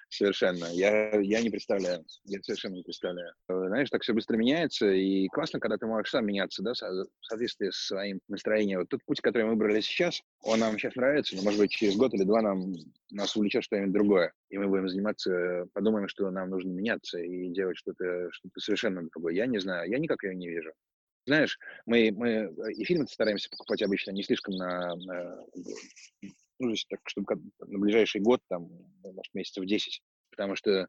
Совершенно. 0.09 0.65
Я, 0.71 1.19
я 1.19 1.41
не 1.41 1.51
представляю. 1.51 2.03
Я 2.25 2.41
совершенно 2.41 2.73
не 2.73 2.83
представляю. 2.83 3.31
Знаешь, 3.47 3.89
так 3.91 4.01
все 4.01 4.13
быстро 4.13 4.37
меняется, 4.37 4.89
и 4.89 5.27
классно, 5.27 5.59
когда 5.59 5.77
ты 5.77 5.85
можешь 5.85 6.09
сам 6.09 6.25
меняться, 6.25 6.63
да, 6.63 6.73
в 6.73 7.07
соответствии 7.21 7.69
с 7.69 7.87
своим 7.87 8.19
настроением. 8.27 8.79
Вот 8.79 8.89
тот 8.89 9.05
путь, 9.05 9.21
который 9.21 9.43
мы 9.43 9.51
выбрали 9.51 9.81
сейчас, 9.81 10.21
он 10.41 10.59
нам 10.59 10.79
сейчас 10.79 10.95
нравится, 10.95 11.35
но, 11.35 11.43
может 11.43 11.59
быть, 11.59 11.69
через 11.69 11.95
год 11.95 12.13
или 12.15 12.23
два 12.23 12.41
нам, 12.41 12.73
нас 13.11 13.35
увлечет 13.35 13.63
что-нибудь 13.63 13.93
другое. 13.93 14.33
И 14.49 14.57
мы 14.57 14.67
будем 14.67 14.89
заниматься, 14.89 15.67
подумаем, 15.73 16.07
что 16.07 16.31
нам 16.31 16.49
нужно 16.49 16.71
меняться 16.71 17.19
и 17.19 17.49
делать 17.49 17.77
что-то 17.77 18.29
что 18.31 18.49
совершенно 18.57 19.07
другое. 19.09 19.33
Я 19.33 19.45
не 19.45 19.59
знаю, 19.59 19.89
я 19.89 19.99
никак 19.99 20.23
ее 20.23 20.33
не 20.33 20.49
вижу. 20.49 20.71
Знаешь, 21.27 21.59
мы, 21.85 22.11
мы 22.11 22.51
и 22.75 22.83
фильмы 22.83 23.05
стараемся 23.07 23.49
покупать 23.51 23.83
обычно 23.83 24.09
не 24.11 24.23
слишком 24.23 24.55
на, 24.55 24.95
на 24.95 25.45
ну, 26.59 26.73
так, 26.89 26.99
чтобы 27.05 27.25
на 27.59 27.79
ближайший 27.79 28.21
год, 28.21 28.41
там, 28.49 28.69
ну, 29.03 29.13
может, 29.13 29.33
месяцев 29.33 29.65
10, 29.65 30.01
потому 30.31 30.55
что 30.55 30.87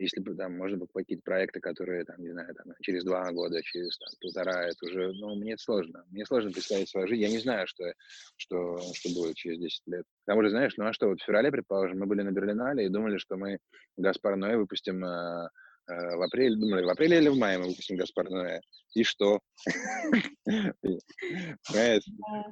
если 0.00 0.20
бы 0.20 0.36
там 0.36 0.56
можно 0.56 0.78
покупать 0.78 1.06
какие-то 1.06 1.24
проекты, 1.24 1.60
которые, 1.60 2.04
там, 2.04 2.20
не 2.20 2.30
знаю, 2.30 2.54
там, 2.54 2.72
через 2.82 3.04
два 3.04 3.32
года, 3.32 3.60
через 3.62 3.98
там, 3.98 4.08
полтора, 4.20 4.68
это 4.68 4.86
уже, 4.86 5.12
ну, 5.12 5.34
мне 5.34 5.54
это 5.54 5.62
сложно. 5.62 6.04
Мне 6.10 6.24
сложно 6.24 6.52
представить 6.52 6.88
свою 6.88 7.08
жизнь. 7.08 7.22
Я 7.22 7.28
не 7.28 7.38
знаю, 7.38 7.66
что, 7.66 7.92
что, 8.36 8.78
что 8.94 9.08
будет 9.12 9.34
через 9.34 9.58
10 9.58 9.82
лет. 9.86 10.04
К 10.22 10.26
тому 10.26 10.42
же, 10.42 10.50
знаешь, 10.50 10.74
ну 10.76 10.86
а 10.86 10.92
что, 10.92 11.08
вот 11.08 11.20
в 11.20 11.24
феврале, 11.24 11.50
предположим, 11.50 11.98
мы 11.98 12.06
были 12.06 12.22
на 12.22 12.30
Берлинале 12.30 12.86
и 12.86 12.88
думали, 12.88 13.18
что 13.18 13.36
мы 13.36 13.58
Гаспар 13.96 14.36
Ноэ 14.36 14.56
выпустим 14.56 15.04
Э, 15.04 15.48
в 15.88 16.22
апреле, 16.22 16.56
думали, 16.56 16.84
в 16.84 16.88
апреле 16.90 17.18
или 17.18 17.28
в 17.28 17.36
мае 17.36 17.58
мы 17.58 17.68
выпустим 17.68 17.96
Гаспар 17.96 18.28
Ноэ. 18.28 18.60
И 18.94 19.04
что? 19.04 19.40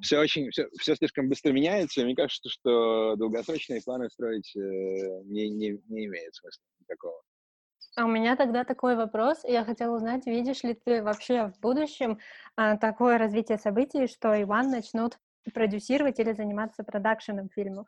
Все 0.01 0.19
очень, 0.19 0.51
все, 0.51 0.95
слишком 0.97 1.29
быстро 1.29 1.53
меняется, 1.53 2.05
мне 2.05 2.15
кажется, 2.15 2.49
что 2.49 3.17
долгосрочные 3.17 3.83
планы 3.83 4.09
строить 4.11 4.55
э, 4.57 4.61
не 5.25 5.49
имеет 5.49 6.35
смысла 6.35 6.63
никакого. 6.81 7.23
А 7.97 8.05
у 8.05 8.09
меня 8.09 8.37
тогда 8.37 8.65
такой 8.65 8.95
вопрос. 8.95 9.43
Я 9.45 9.65
хотела 9.65 9.97
узнать, 9.97 10.27
видишь 10.27 10.63
ли 10.63 10.75
ты 10.75 11.03
вообще 11.03 11.49
в 11.49 11.59
будущем 11.61 12.19
а, 12.55 12.77
такое 12.77 13.17
развитие 13.17 13.57
событий, 13.57 14.07
что 14.07 14.41
Иван 14.41 14.71
начнут 14.71 15.19
продюсировать 15.55 16.19
или 16.19 16.33
заниматься 16.33 16.85
продакшеном 16.85 17.49
фильмов? 17.49 17.87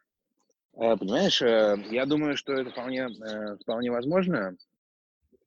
Э, 0.76 0.96
понимаешь, 0.96 1.42
я 1.42 2.06
думаю, 2.06 2.38
что 2.38 2.54
это 2.54 2.70
вполне, 2.70 3.08
вполне 3.60 3.90
возможно. 3.90 4.56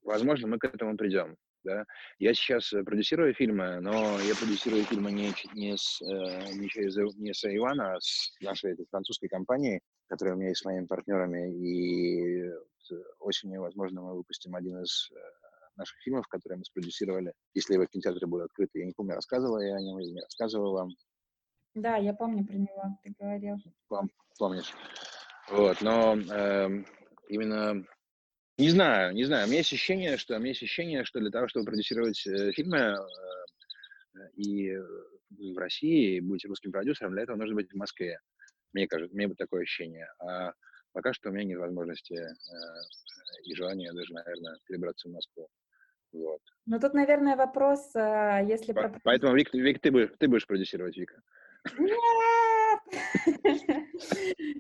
Возможно, 0.04 0.47
мы 0.47 0.58
к 0.58 0.66
этому 0.66 0.97
придем. 0.97 1.36
Да? 1.64 1.86
Я 2.18 2.34
сейчас 2.34 2.74
э, 2.74 2.84
продюсирую 2.84 3.34
фильмы, 3.36 3.80
но 3.82 4.20
я 4.20 4.34
продюсирую 4.36 4.84
фильмы 4.84 5.12
не, 5.12 5.32
не, 5.54 5.78
с, 5.78 6.02
э, 6.02 6.54
не, 6.54 6.68
через, 6.68 6.95
не 7.18 7.34
с 7.34 7.45
Ивана, 7.45 7.93
а 7.93 7.99
с 7.99 8.36
нашей 8.41 8.74
этой 8.74 8.88
французской 8.89 9.28
компанией, 9.28 9.80
которая 10.08 10.36
у 10.36 10.38
меня 10.38 10.49
есть 10.49 10.62
с 10.62 10.66
моими 10.66 10.86
партнерами. 10.86 11.54
И 11.54 12.52
осенью, 13.20 13.62
возможно, 13.62 14.02
мы 14.02 14.16
выпустим 14.16 14.56
один 14.56 14.82
из 14.82 15.12
э, 15.12 15.16
наших 15.78 15.99
фильмов, 15.99 16.28
которые 16.28 16.58
мы 16.58 16.66
спродюсировали, 16.66 17.34
если 17.54 17.76
его 17.76 17.86
кинотеатры 17.86 18.26
будут 18.28 18.45
открыты. 18.47 18.80
Я 18.80 18.86
не 18.86 18.93
помню, 18.93 19.16
рассказывала 19.16 19.60
я 19.60 19.76
о 19.76 19.82
нем 19.82 19.99
или 19.99 20.12
не 20.12 20.22
рассказывала 20.22 20.80
вам. 20.80 20.89
Да, 21.76 21.95
я 21.97 22.14
помню 22.14 22.45
про 22.45 22.56
него, 22.56 22.97
ты 23.04 23.14
говорил. 23.18 23.58
Пом 23.88 24.10
помнишь. 24.38 24.74
Вот, 25.49 25.82
но 25.82 26.16
э, 26.16 26.84
именно 27.30 27.86
не 28.62 28.70
знаю, 28.70 29.14
не 29.14 29.24
знаю. 29.24 29.45
У 29.45 29.47
меня 29.47 29.57
есть 29.57 29.74
ощущение, 29.74 30.18
что, 30.18 30.36
у 30.36 30.39
меня 30.39 30.49
есть 30.49 30.62
ощущение, 30.62 31.03
что 31.03 31.20
для 31.20 31.32
того, 31.32 31.47
чтобы 31.47 31.66
продюсировать 31.66 32.26
э, 32.28 32.51
фильмы 32.51 32.78
э, 32.78 32.97
и 34.36 34.76
в 34.76 35.57
России, 35.57 36.18
и 36.18 36.22
быть 36.22 36.45
русским 36.45 36.72
продюсером, 36.72 37.14
для 37.14 37.24
этого 37.24 37.38
нужно 37.38 37.55
быть 37.55 37.72
в 37.72 37.76
Москве. 37.76 38.20
Мне 38.74 38.88
кажется, 38.88 39.16
мне 39.16 39.28
бы 39.28 39.36
такое 39.36 39.64
ощущение. 39.64 40.07
А 40.20 40.51
пока 40.93 41.12
что 41.14 41.30
у 41.30 41.32
меня 41.32 41.43
нет 41.43 41.59
возможности 41.59 42.14
э, 42.14 42.28
и 43.45 43.55
желания 43.55 43.91
даже, 43.93 44.14
наверное, 44.14 44.57
перебраться 44.68 45.09
в 45.09 45.12
Москву. 45.12 45.47
Вот. 46.14 46.41
Ну, 46.68 46.80
тут, 46.80 46.93
наверное, 46.93 47.36
вопрос, 47.36 47.95
э, 47.95 48.45
если... 48.47 48.74
По- 48.74 48.89
про... 48.89 48.99
Поэтому, 49.03 49.36
Вик, 49.36 49.51
Вик 49.53 49.80
ты, 49.80 49.89
будешь, 49.89 50.12
ты 50.20 50.28
будешь 50.28 50.45
продюсировать, 50.45 50.95
Вика. 50.97 51.20
Нет! 51.80 52.80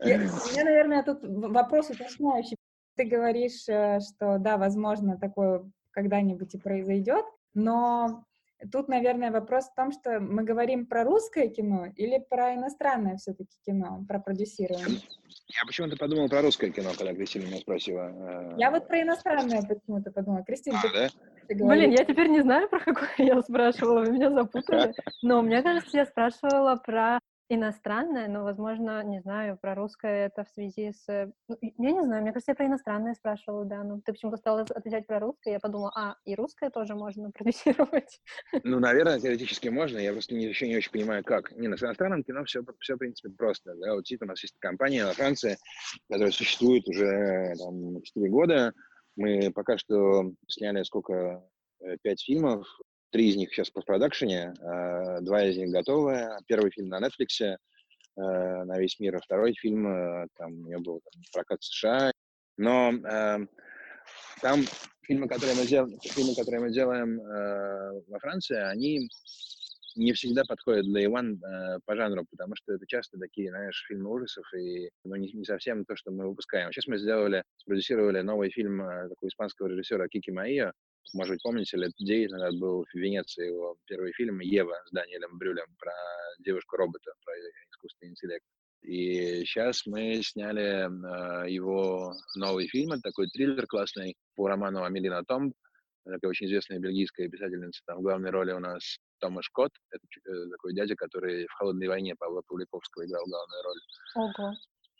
У 0.01 0.07
меня, 0.07 0.63
наверное, 0.63 1.03
тут 1.03 1.19
вопрос 1.21 1.91
уточняющий 1.91 2.57
ты 3.01 3.07
говоришь, 3.07 3.67
э, 3.67 3.99
что 3.99 4.37
да, 4.37 4.57
возможно, 4.57 5.17
такое 5.17 5.63
когда-нибудь 5.91 6.53
и 6.53 6.59
произойдет, 6.59 7.25
но 7.55 8.23
тут, 8.71 8.87
наверное, 8.89 9.31
вопрос 9.31 9.65
в 9.65 9.73
том, 9.73 9.91
что 9.91 10.19
мы 10.19 10.43
говорим 10.43 10.85
про 10.85 11.03
русское 11.03 11.47
кино 11.47 11.87
или 11.95 12.23
про 12.29 12.53
иностранное 12.53 13.17
все-таки 13.17 13.57
кино, 13.65 14.05
про 14.07 14.19
продюсирование. 14.19 14.99
Я 15.47 15.65
почему-то 15.65 15.97
подумал 15.97 16.29
про 16.29 16.43
русское 16.43 16.69
кино, 16.69 16.91
когда 16.95 17.13
Кристина 17.15 17.45
меня 17.45 17.57
спросила. 17.57 18.11
Э, 18.13 18.55
я 18.59 18.69
вот 18.69 18.87
про 18.87 19.01
иностранное 19.01 19.63
почему-то 19.63 20.11
подумала. 20.11 20.43
Кристина, 20.43 20.77
а, 20.77 20.87
ты, 20.87 20.93
да? 20.93 21.09
ты 21.47 21.55
говоришь... 21.55 21.85
Блин, 21.85 21.97
я 21.97 22.05
теперь 22.05 22.27
не 22.27 22.41
знаю, 22.41 22.69
про 22.69 22.79
какое 22.79 23.09
я 23.17 23.41
спрашивала, 23.41 24.01
вы 24.01 24.11
меня 24.11 24.29
запутали. 24.29 24.93
Но 25.23 25.41
мне 25.41 25.63
кажется, 25.63 25.97
я 25.97 26.05
спрашивала 26.05 26.75
про 26.75 27.19
иностранное, 27.53 28.29
но, 28.29 28.43
возможно, 28.43 29.03
не 29.03 29.19
знаю, 29.19 29.57
про 29.61 29.75
русское 29.75 30.27
это 30.27 30.45
в 30.45 30.49
связи 30.49 30.93
с... 30.93 31.09
Э, 31.09 31.29
ну, 31.49 31.57
я 31.61 31.91
не 31.91 32.01
знаю, 32.01 32.21
мне 32.21 32.31
кажется, 32.31 32.51
я 32.51 32.55
про 32.55 32.65
иностранное 32.65 33.13
спрашивала, 33.13 33.65
да, 33.65 33.83
ну, 33.83 34.01
ты 34.01 34.13
почему-то 34.13 34.37
стала 34.37 34.61
отвечать 34.61 35.05
про 35.05 35.19
русское, 35.19 35.51
я 35.51 35.59
подумала, 35.59 35.91
а, 35.95 36.15
и 36.23 36.33
русское 36.35 36.69
тоже 36.69 36.95
можно 36.95 37.29
продюсировать. 37.31 38.21
Ну, 38.63 38.79
наверное, 38.79 39.19
теоретически 39.19 39.67
можно, 39.67 39.97
я 39.97 40.13
просто 40.13 40.33
не, 40.33 40.45
еще 40.45 40.67
не 40.67 40.77
очень 40.77 40.91
понимаю, 40.91 41.25
как. 41.25 41.51
Не, 41.51 41.67
на 41.67 41.75
иностранном 41.75 42.23
кино 42.23 42.45
все, 42.45 42.63
все, 42.79 42.95
в 42.95 42.99
принципе, 42.99 43.29
просто, 43.29 43.75
да, 43.75 43.95
вот 43.95 44.05
у 44.09 44.25
нас 44.25 44.41
есть 44.41 44.55
компания 44.59 45.05
во 45.05 45.11
Франции, 45.11 45.57
которая 46.09 46.31
существует 46.31 46.87
уже, 46.87 47.53
там, 47.57 48.01
4 48.01 48.29
года, 48.29 48.73
мы 49.17 49.51
пока 49.53 49.77
что 49.77 50.31
сняли 50.47 50.83
сколько, 50.83 51.43
э, 51.81 51.97
пять 52.01 52.23
фильмов, 52.23 52.65
Три 53.11 53.29
из 53.29 53.35
них 53.35 53.53
сейчас 53.53 53.69
в 53.69 53.73
постпродакшене, 53.73 54.53
а, 54.61 55.19
два 55.21 55.43
из 55.43 55.57
них 55.57 55.69
готовы. 55.69 56.29
Первый 56.47 56.71
фильм 56.71 56.87
на 56.87 56.99
Netflix 56.99 57.41
э, 57.41 57.57
на 58.15 58.79
весь 58.79 58.99
мир, 58.99 59.17
а 59.17 59.19
второй 59.19 59.53
фильм, 59.53 59.87
э, 59.87 60.27
там 60.37 60.53
у 60.53 60.69
него 60.69 60.81
был 60.81 61.01
там, 61.11 61.21
прокат 61.33 61.61
США. 61.61 62.11
Но 62.57 62.91
э, 62.93 63.37
там 64.41 64.61
фильмы, 65.03 65.27
которые 65.27 65.55
мы, 65.57 65.65
дел... 65.65 65.87
фильмы, 66.01 66.35
которые 66.35 66.61
мы 66.61 66.71
делаем 66.71 67.19
э, 67.19 68.01
во 68.07 68.19
Франции, 68.19 68.57
они 68.57 69.09
не 69.95 70.13
всегда 70.13 70.43
подходят 70.47 70.85
для 70.85 71.05
Иван 71.05 71.41
э, 71.43 71.79
по 71.85 71.95
жанру, 71.95 72.25
потому 72.29 72.55
что 72.55 72.73
это 72.73 72.85
часто 72.87 73.17
такие, 73.17 73.49
знаешь, 73.49 73.83
фильмы 73.87 74.09
ужасов, 74.09 74.45
и 74.53 74.89
ну, 75.03 75.15
не, 75.15 75.31
не 75.33 75.43
совсем 75.43 75.83
то, 75.85 75.95
что 75.95 76.11
мы 76.11 76.29
выпускаем. 76.29 76.71
Сейчас 76.71 76.87
мы 76.87 76.97
сделали, 76.97 77.43
спродюсировали 77.57 78.21
новый 78.21 78.51
фильм 78.51 78.81
э, 78.81 79.09
такого 79.09 79.27
испанского 79.27 79.67
режиссера 79.67 80.07
Кики 80.07 80.31
Маия, 80.31 80.71
может 81.13 81.33
быть, 81.33 81.43
помните, 81.43 81.77
лет 81.77 81.91
9 81.97 82.31
назад 82.31 82.57
был 82.57 82.85
в 82.85 82.97
Венеции 82.97 83.47
его 83.47 83.75
первый 83.85 84.13
фильм 84.13 84.39
«Ева» 84.39 84.75
с 84.87 84.91
Даниэлем 84.91 85.37
Брюлем 85.37 85.67
про 85.77 85.91
девушку-робота, 86.39 87.11
про 87.23 87.33
искусственный 87.71 88.11
интеллект. 88.11 88.45
И 88.81 89.45
сейчас 89.45 89.85
мы 89.85 90.21
сняли 90.23 90.87
э, 90.87 91.49
его 91.51 92.13
новый 92.35 92.67
фильм, 92.67 92.93
это 92.93 93.01
такой 93.03 93.27
триллер 93.27 93.67
классный 93.67 94.15
по 94.35 94.47
роману 94.47 94.83
Амелина 94.83 95.23
Томб, 95.23 95.53
такая 96.03 96.29
очень 96.29 96.47
известная 96.47 96.79
бельгийская 96.79 97.29
писательница. 97.29 97.81
Там 97.85 97.99
в 97.99 98.01
главной 98.01 98.31
роли 98.31 98.53
у 98.53 98.59
нас 98.59 98.97
Томаш 99.19 99.49
Кот, 99.49 99.71
это 99.91 100.03
э, 100.25 100.49
такой 100.49 100.73
дядя, 100.73 100.95
который 100.95 101.45
в 101.45 101.53
«Холодной 101.53 101.87
войне» 101.87 102.15
Павла 102.17 102.41
Павликовского 102.47 103.05
играл 103.05 103.23
главную 103.27 103.63
роль. 103.63 103.79
Ого. 104.15 104.53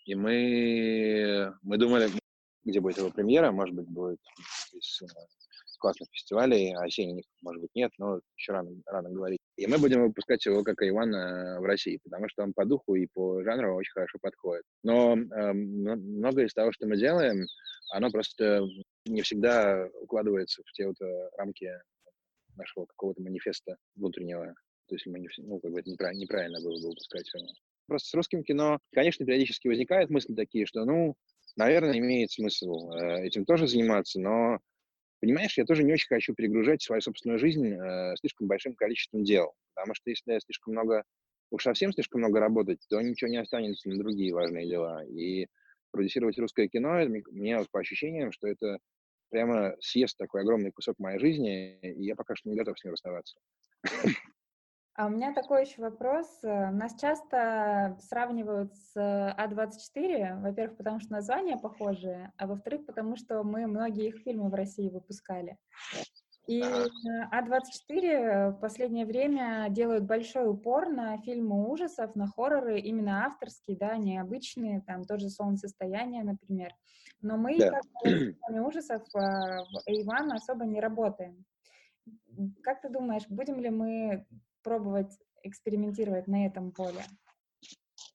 И 0.06 0.16
мы, 0.16 1.54
мы 1.64 1.78
думали, 1.78 2.10
где 2.64 2.80
будет 2.80 2.98
его 2.98 3.10
премьера, 3.10 3.52
может 3.52 3.76
быть, 3.76 3.88
будет 3.88 4.20
из 4.74 5.02
классных 5.82 6.10
фестивалей, 6.12 6.74
осенних, 6.76 7.26
может 7.42 7.62
быть, 7.62 7.72
нет, 7.76 7.92
но 7.98 8.22
еще 8.38 8.54
рано, 8.54 8.72
рано 8.86 9.10
говорить. 9.10 9.40
И 9.58 9.68
мы 9.68 9.78
будем 9.78 10.04
выпускать 10.04 10.46
его 10.46 10.64
как 10.64 10.82
Иван 10.82 11.12
в 11.12 11.66
России, 11.66 12.00
потому 12.04 12.30
что 12.30 12.44
он 12.44 12.54
по 12.54 12.66
духу 12.66 12.96
и 12.96 13.08
по 13.14 13.44
жанру 13.44 13.76
очень 13.76 13.92
хорошо 13.92 14.18
подходит. 14.22 14.64
Но 14.84 15.18
э, 15.18 15.54
многое 15.54 16.46
из 16.46 16.54
того, 16.54 16.72
что 16.72 16.88
мы 16.88 16.98
делаем, 16.98 17.46
оно 17.92 18.10
просто 18.10 18.66
не 19.06 19.22
всегда 19.22 19.90
укладывается 20.02 20.64
в 20.66 20.72
те 20.72 20.88
вот 20.88 21.00
э, 21.02 21.30
рамки 21.38 21.70
нашего 22.56 22.86
какого-то 22.86 23.22
манифеста 23.22 23.78
внутреннего. 23.96 24.54
То 24.88 24.96
есть 24.96 25.06
не, 25.06 25.30
ну, 25.38 25.60
как 25.60 25.72
бы 25.72 25.80
это 25.80 25.90
неправильно, 25.90 26.22
неправильно 26.22 26.60
было 26.62 26.82
бы 26.82 26.90
выпускать 26.90 27.28
его. 27.34 27.48
Просто 27.88 28.10
с 28.10 28.14
русским 28.14 28.44
кино, 28.44 28.80
конечно, 28.94 29.26
периодически 29.26 29.68
возникают 29.68 30.10
мысли 30.10 30.34
такие, 30.34 30.66
что, 30.66 30.86
ну, 30.86 31.16
наверное, 31.56 31.98
имеет 31.98 32.32
смысл 32.32 32.92
э, 32.92 33.26
этим 33.26 33.46
тоже 33.46 33.68
заниматься, 33.68 34.20
но 34.20 34.60
Понимаешь, 35.22 35.56
я 35.58 35.66
тоже 35.66 35.84
не 35.84 35.94
очень 35.94 36.08
хочу 36.08 36.34
перегружать 36.34 36.82
свою 36.82 37.00
собственную 37.00 37.38
жизнь 37.40 37.68
э, 37.68 38.16
слишком 38.20 38.48
большим 38.48 38.74
количеством 38.74 39.24
дел, 39.24 39.54
потому 39.76 39.94
что 39.94 40.10
если 40.10 40.34
я 40.34 40.40
слишком 40.40 40.74
много, 40.74 41.04
уж 41.52 41.64
совсем 41.64 41.94
слишком 41.94 42.22
много 42.22 42.40
работать, 42.40 42.84
то 42.90 43.00
ничего 43.00 43.30
не 43.30 43.38
останется 43.38 43.88
на 43.88 44.00
другие 44.00 44.34
важные 44.34 44.68
дела. 44.68 45.06
И 45.06 45.46
продюсировать 45.92 46.40
русское 46.40 46.68
кино, 46.68 47.06
мне 47.32 47.60
вот 47.60 47.70
по 47.70 47.80
ощущениям, 47.80 48.32
что 48.32 48.48
это 48.48 48.80
прямо 49.30 49.76
съест 49.80 50.18
такой 50.18 50.42
огромный 50.42 50.72
кусок 50.72 50.98
моей 50.98 51.20
жизни, 51.20 51.80
и 51.82 52.04
я 52.04 52.16
пока 52.16 52.36
что 52.36 52.50
не 52.50 52.56
готов 52.56 52.80
с 52.80 52.84
ним 52.84 52.94
расставаться. 52.94 53.38
А 55.02 55.08
у 55.08 55.10
меня 55.10 55.34
такой 55.34 55.66
еще 55.66 55.82
вопрос. 55.82 56.28
Э, 56.44 56.70
нас 56.70 56.94
часто 56.94 57.98
сравнивают 58.02 58.76
с 58.76 58.96
А24, 58.96 60.40
во-первых, 60.42 60.78
потому 60.78 61.00
что 61.00 61.14
названия 61.14 61.58
похожие, 61.58 62.32
а 62.38 62.46
во-вторых, 62.46 62.86
потому 62.86 63.16
что 63.16 63.42
мы 63.42 63.66
многие 63.66 64.10
их 64.10 64.18
фильмы 64.18 64.52
в 64.52 64.54
России 64.54 64.90
выпускали. 64.90 65.58
И 66.46 66.62
А24 66.62 68.52
в 68.52 68.60
последнее 68.60 69.08
время 69.08 69.66
делают 69.72 70.04
большой 70.04 70.48
упор 70.48 70.88
на 70.90 71.18
фильмы 71.18 71.68
ужасов, 71.68 72.16
на 72.16 72.28
хорроры, 72.28 72.80
именно 72.80 73.26
авторские, 73.26 73.78
да, 73.78 73.98
необычные, 73.98 74.82
там 74.82 75.06
тот 75.06 75.20
же 75.20 75.32
«Солнцестояние», 75.32 76.24
например. 76.24 76.76
Но 77.22 77.38
мы, 77.38 77.58
да. 77.58 77.72
как 77.72 77.84
в 78.04 78.68
ужасов, 78.68 79.02
а, 79.16 79.64
в 79.64 79.90
A1 79.90 80.32
особо 80.32 80.66
не 80.66 80.80
работаем. 80.80 81.44
Как 82.62 82.82
ты 82.82 82.90
думаешь, 82.90 83.26
будем 83.30 83.60
ли 83.60 83.72
мы 83.72 84.28
пробовать 84.64 85.18
экспериментировать 85.44 86.28
на 86.28 86.46
этом 86.46 86.72
поле? 86.72 87.04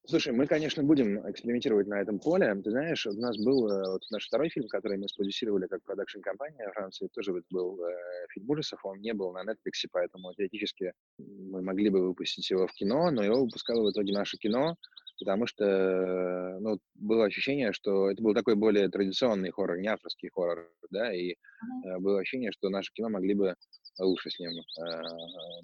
Слушай, 0.09 0.33
мы, 0.33 0.47
конечно, 0.47 0.85
будем 0.85 1.29
экспериментировать 1.29 1.89
на 1.89 2.01
этом 2.01 2.21
поле. 2.21 2.55
Ты 2.63 2.71
знаешь, 2.71 3.07
у 3.09 3.13
нас 3.13 3.37
был 3.39 3.69
э, 3.69 3.91
вот 3.91 4.03
наш 4.11 4.25
второй 4.27 4.49
фильм, 4.51 4.69
который 4.69 4.99
мы 4.99 5.09
спродюсировали 5.09 5.67
как 5.67 5.83
продакшн-компания 5.83 6.69
в 6.69 6.75
Франции, 6.75 7.09
тоже 7.13 7.33
был 7.51 7.81
э, 7.85 7.93
фильм 8.33 8.49
ужасов, 8.49 8.85
он 8.85 9.01
не 9.01 9.13
был 9.15 9.33
на 9.33 9.43
Netflix, 9.43 9.89
поэтому 9.91 10.33
теоретически 10.35 10.93
мы 11.19 11.61
могли 11.61 11.91
бы 11.91 12.07
выпустить 12.07 12.49
его 12.51 12.69
в 12.69 12.73
кино, 12.73 13.11
но 13.11 13.25
его 13.25 13.41
выпускало 13.41 13.83
в 13.83 13.91
итоге 13.91 14.13
наше 14.13 14.37
кино, 14.37 14.77
потому 15.19 15.47
что 15.47 15.64
э, 15.64 16.59
ну, 16.61 16.79
было 16.95 17.27
ощущение, 17.27 17.73
что 17.73 18.11
это 18.11 18.23
был 18.23 18.35
такой 18.35 18.55
более 18.55 18.89
традиционный 18.89 19.51
хоррор, 19.51 19.79
не 19.79 19.89
авторский 19.89 20.31
хоррор, 20.33 20.71
да, 20.91 21.12
и 21.14 21.33
uh-huh. 21.33 21.99
было 22.01 22.21
ощущение, 22.21 22.53
что 22.53 22.69
наше 22.69 22.93
кино 22.93 23.09
могли 23.09 23.35
бы 23.35 23.55
лучше 23.99 24.31
с 24.31 24.39
ним 24.39 24.53
э, 24.53 25.03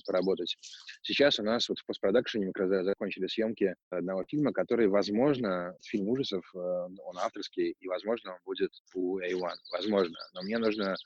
поработать. 0.06 0.56
Сейчас 1.02 1.38
у 1.38 1.42
нас 1.42 1.68
вот 1.68 1.78
в 1.78 1.86
постпродакшене 1.86 2.46
мы 2.46 2.52
как 2.52 2.70
раз 2.70 2.84
закончили 2.84 3.26
съемки 3.26 3.74
одного 3.90 4.24
фильма, 4.24 4.52
который, 4.52 4.88
возможно, 4.88 5.76
фильм 5.82 6.08
ужасов, 6.08 6.44
э, 6.54 6.58
он 6.58 7.18
авторский, 7.18 7.74
и, 7.78 7.88
возможно, 7.88 8.32
он 8.32 8.38
будет 8.44 8.72
у 8.94 9.18
A1. 9.18 9.40
Возможно. 9.72 10.18
Но 10.34 10.42
мне 10.42 10.58
нужно 10.58 10.96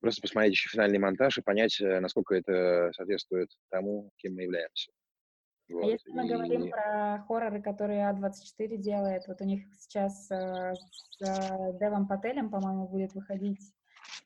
просто 0.00 0.22
посмотреть 0.22 0.52
еще 0.52 0.70
финальный 0.70 0.98
монтаж 0.98 1.38
и 1.38 1.42
понять, 1.42 1.80
э, 1.80 2.00
насколько 2.00 2.34
это 2.34 2.90
соответствует 2.94 3.50
тому, 3.70 4.10
кем 4.16 4.34
мы 4.34 4.42
являемся. 4.42 4.92
А 5.70 5.86
если 5.86 6.10
мы 6.10 6.26
и... 6.26 6.28
говорим 6.28 6.70
про 6.70 7.24
хорроры, 7.26 7.62
которые 7.62 8.10
А24 8.10 8.76
делает, 8.76 9.26
вот 9.28 9.40
у 9.40 9.44
них 9.44 9.62
сейчас 9.78 10.30
э, 10.30 10.74
с 10.74 11.20
э, 11.20 11.78
Девом 11.78 12.08
Пателем, 12.08 12.50
по-моему, 12.50 12.88
будет 12.88 13.14
выходить 13.14 13.60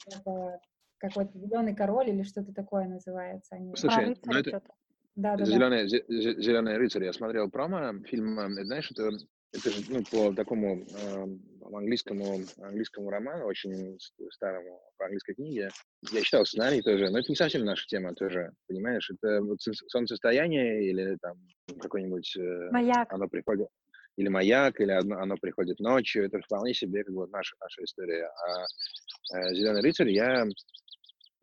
это 0.06 0.60
какой-то 0.98 1.38
зеленый 1.38 1.74
король 1.74 2.10
или 2.10 2.22
что-то 2.22 2.52
такое 2.52 2.86
называется. 2.86 3.56
Они... 3.56 3.74
Слушай, 3.76 4.12
а, 4.12 4.16
ну 4.24 4.32
это... 4.32 4.62
Да, 5.16 5.36
да, 5.36 5.44
Зеленый, 5.44 5.82
да. 5.82 6.42
Зеленый 6.42 6.76
рыцарь. 6.76 7.04
Я 7.04 7.12
смотрел 7.12 7.48
промо, 7.48 7.92
фильм, 8.04 8.36
знаешь, 8.64 8.90
это, 8.90 9.10
это 9.54 9.70
же 9.70 9.82
ну, 9.88 10.02
по 10.10 10.34
такому 10.34 10.84
э, 10.84 11.26
английскому, 11.72 12.40
английскому 12.60 13.10
роману, 13.10 13.46
очень 13.46 13.98
старому, 14.30 14.80
по 14.98 15.04
английской 15.04 15.34
книге. 15.34 15.70
Я 16.12 16.22
читал 16.22 16.44
сценарий 16.44 16.82
тоже, 16.82 17.08
но 17.10 17.18
это 17.18 17.30
не 17.30 17.36
совсем 17.36 17.64
наша 17.64 17.86
тема 17.86 18.14
тоже, 18.14 18.52
понимаешь? 18.66 19.08
Это 19.10 19.40
вот 19.42 19.58
солнцестояние 19.88 20.90
или 20.90 21.16
там 21.22 21.36
какой-нибудь... 21.80 22.36
Э, 22.36 22.70
Маяк. 22.70 23.12
Оно 23.12 23.28
приходит 23.28 23.68
или 24.16 24.28
маяк, 24.28 24.80
или 24.80 24.92
оно, 24.92 25.18
оно 25.18 25.36
приходит 25.36 25.80
ночью, 25.80 26.24
это 26.24 26.38
вполне 26.40 26.72
себе 26.72 27.02
как 27.02 27.12
бы 27.12 27.26
наша, 27.28 27.56
наша 27.60 27.82
история. 27.82 28.28
А 28.28 29.38
э, 29.38 29.54
«Зеленый 29.54 29.82
рыцарь» 29.82 30.10
я 30.10 30.46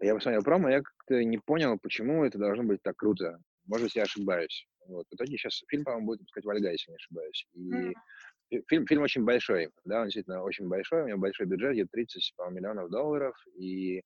я 0.01 0.15
посмотрел 0.15 0.41
промо, 0.41 0.69
я 0.69 0.81
как-то 0.81 1.23
не 1.23 1.37
понял, 1.37 1.77
почему 1.79 2.25
это 2.25 2.39
должно 2.39 2.63
быть 2.63 2.81
так 2.81 2.95
круто. 2.95 3.37
Может 3.67 3.95
я 3.95 4.03
ошибаюсь. 4.03 4.67
Вот. 4.87 5.05
В 5.09 5.15
итоге 5.15 5.37
сейчас 5.37 5.63
фильм, 5.67 5.83
по-моему, 5.83 6.07
будет 6.07 6.19
выпускать 6.19 6.45
Вальга, 6.45 6.71
если 6.71 6.91
не 6.91 6.95
ошибаюсь. 6.95 7.47
И 7.53 7.71
mm. 7.71 8.63
фильм, 8.67 8.87
фильм 8.87 9.01
очень 9.03 9.23
большой, 9.23 9.69
да, 9.85 10.01
он 10.01 10.05
действительно 10.05 10.43
очень 10.43 10.67
большой, 10.67 11.03
у 11.03 11.07
него 11.07 11.19
большой 11.19 11.45
бюджет, 11.45 11.73
где 11.73 11.85
30, 11.85 12.33
по 12.35 12.49
миллионов 12.49 12.89
долларов, 12.89 13.35
и 13.55 14.01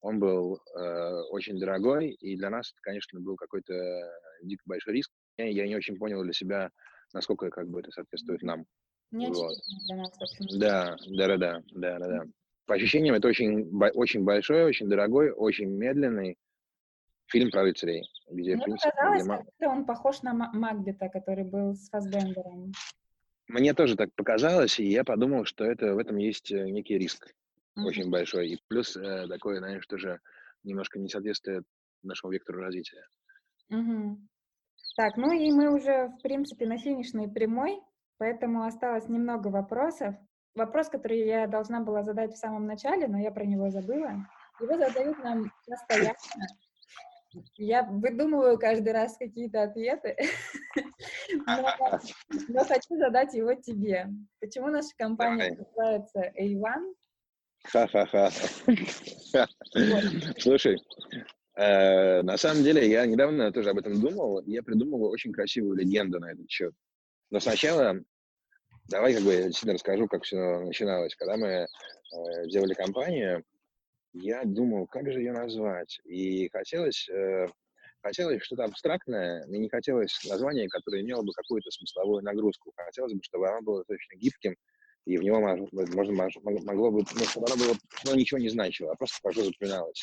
он 0.00 0.18
был 0.18 0.60
э, 0.76 1.20
очень 1.30 1.58
дорогой, 1.58 2.10
и 2.10 2.36
для 2.36 2.50
нас 2.50 2.70
это, 2.70 2.80
конечно, 2.82 3.20
был 3.20 3.36
какой-то 3.36 3.74
дико 4.42 4.62
большой 4.66 4.94
риск. 4.94 5.10
Я, 5.36 5.46
я 5.46 5.66
не 5.66 5.76
очень 5.76 5.96
понял 5.98 6.22
для 6.22 6.32
себя, 6.32 6.70
насколько 7.12 7.50
как 7.50 7.68
бы 7.68 7.80
это 7.80 7.90
соответствует 7.90 8.42
нам. 8.42 8.64
Не 9.10 9.28
вот. 9.28 9.54
для 9.86 9.96
нас, 9.96 10.10
да, 10.58 10.96
да, 11.08 11.26
да, 11.26 11.36
да, 11.36 11.62
да, 11.74 11.98
да, 11.98 12.08
да 12.08 12.24
по 12.68 12.74
ощущениям, 12.74 13.14
это 13.14 13.26
очень, 13.26 13.70
очень 13.94 14.24
большой, 14.24 14.64
очень 14.64 14.88
дорогой, 14.88 15.30
очень 15.30 15.70
медленный 15.70 16.36
фильм 17.28 17.50
про 17.50 17.62
рыцарей. 17.62 18.10
Где, 18.30 18.56
Мне 18.56 18.64
принципе, 18.64 18.90
показалось, 18.90 19.46
где... 19.58 19.68
он 19.68 19.84
похож 19.84 20.22
на 20.22 20.34
Макбета, 20.34 21.08
который 21.08 21.44
был 21.44 21.74
с 21.74 21.88
Фасбендером. 21.88 22.72
Мне 23.48 23.72
тоже 23.72 23.96
так 23.96 24.12
показалось, 24.14 24.78
и 24.78 24.84
я 24.84 25.04
подумал, 25.04 25.44
что 25.46 25.64
это, 25.64 25.94
в 25.94 25.98
этом 25.98 26.16
есть 26.16 26.52
э, 26.52 26.68
некий 26.68 26.98
риск 26.98 27.26
mm-hmm. 27.26 27.84
очень 27.84 28.10
большой. 28.10 28.50
И 28.50 28.62
плюс 28.68 28.94
э, 28.96 29.26
такое, 29.26 29.58
знаешь, 29.58 29.86
тоже 29.86 30.20
немножко 30.64 30.98
не 30.98 31.08
соответствует 31.08 31.64
нашему 32.02 32.32
вектору 32.32 32.60
развития. 32.60 33.06
Mm-hmm. 33.72 34.16
Так, 34.96 35.16
ну 35.16 35.32
и 35.32 35.50
мы 35.52 35.74
уже, 35.74 36.08
в 36.08 36.22
принципе, 36.22 36.66
на 36.66 36.76
финишной 36.76 37.30
прямой, 37.30 37.80
поэтому 38.18 38.64
осталось 38.64 39.08
немного 39.08 39.48
вопросов 39.48 40.14
вопрос, 40.54 40.88
который 40.88 41.26
я 41.26 41.46
должна 41.46 41.80
была 41.80 42.02
задать 42.02 42.32
в 42.32 42.36
самом 42.36 42.66
начале, 42.66 43.08
но 43.08 43.18
я 43.18 43.30
про 43.30 43.44
него 43.44 43.70
забыла. 43.70 44.26
Его 44.60 44.76
задают 44.76 45.22
нам 45.22 45.50
постоянно. 45.66 46.14
Я 47.56 47.82
выдумываю 47.84 48.58
каждый 48.58 48.92
раз 48.92 49.16
какие-то 49.16 49.62
ответы, 49.62 50.16
но, 51.46 52.00
но 52.48 52.64
хочу 52.64 52.96
задать 52.96 53.34
его 53.34 53.54
тебе. 53.54 54.08
Почему 54.40 54.68
наша 54.68 54.90
компания 54.96 55.56
называется 55.56 56.32
A1? 56.40 56.94
Ха-ха-ха. 57.64 58.30
Слушай, 60.38 60.78
э, 61.56 62.22
на 62.22 62.36
самом 62.36 62.62
деле 62.62 62.88
я 62.88 63.04
недавно 63.04 63.52
тоже 63.52 63.70
об 63.70 63.78
этом 63.78 64.00
думал. 64.00 64.42
Я 64.46 64.62
придумал 64.62 65.04
очень 65.04 65.32
красивую 65.32 65.76
легенду 65.76 66.20
на 66.20 66.32
этот 66.32 66.48
счет. 66.50 66.72
Но 67.30 67.40
сначала 67.40 68.00
Давай 68.88 69.14
как 69.14 69.22
бы 69.22 69.34
я 69.34 69.42
действительно 69.42 69.74
расскажу, 69.74 70.08
как 70.08 70.24
все 70.24 70.60
начиналось. 70.60 71.14
Когда 71.14 71.36
мы 71.36 71.46
э, 71.46 71.66
делали 72.46 72.72
компанию, 72.72 73.44
я 74.20 74.44
думал, 74.44 74.86
как 74.86 75.10
же 75.10 75.20
ее 75.20 75.32
назвать. 75.32 76.00
И 76.04 76.48
хотелось, 76.48 77.08
э, 77.08 77.46
хотелось 78.02 78.42
что-то 78.42 78.64
абстрактное, 78.64 79.46
мне 79.46 79.58
не 79.58 79.68
хотелось 79.68 80.18
название, 80.28 80.68
которое 80.68 81.02
имело 81.02 81.22
бы 81.22 81.32
какую-то 81.32 81.70
смысловую 81.70 82.22
нагрузку. 82.22 82.72
Хотелось 82.76 83.14
бы, 83.14 83.20
чтобы 83.22 83.48
оно 83.48 83.62
было 83.62 83.78
достаточно 83.78 84.16
гибким, 84.16 84.56
и 85.06 85.16
в 85.16 85.22
него 85.22 85.40
можно, 85.40 85.66
могло 86.64 86.90
бы, 86.90 87.02
ну, 87.14 87.24
чтобы 87.24 87.46
оно 87.46 87.56
было, 87.56 87.74
ну, 88.04 88.14
ничего 88.14 88.38
не 88.38 88.50
значило, 88.50 88.92
а 88.92 88.96
просто 88.96 89.18
хорошо 89.22 89.44
запоминалось. 89.44 90.02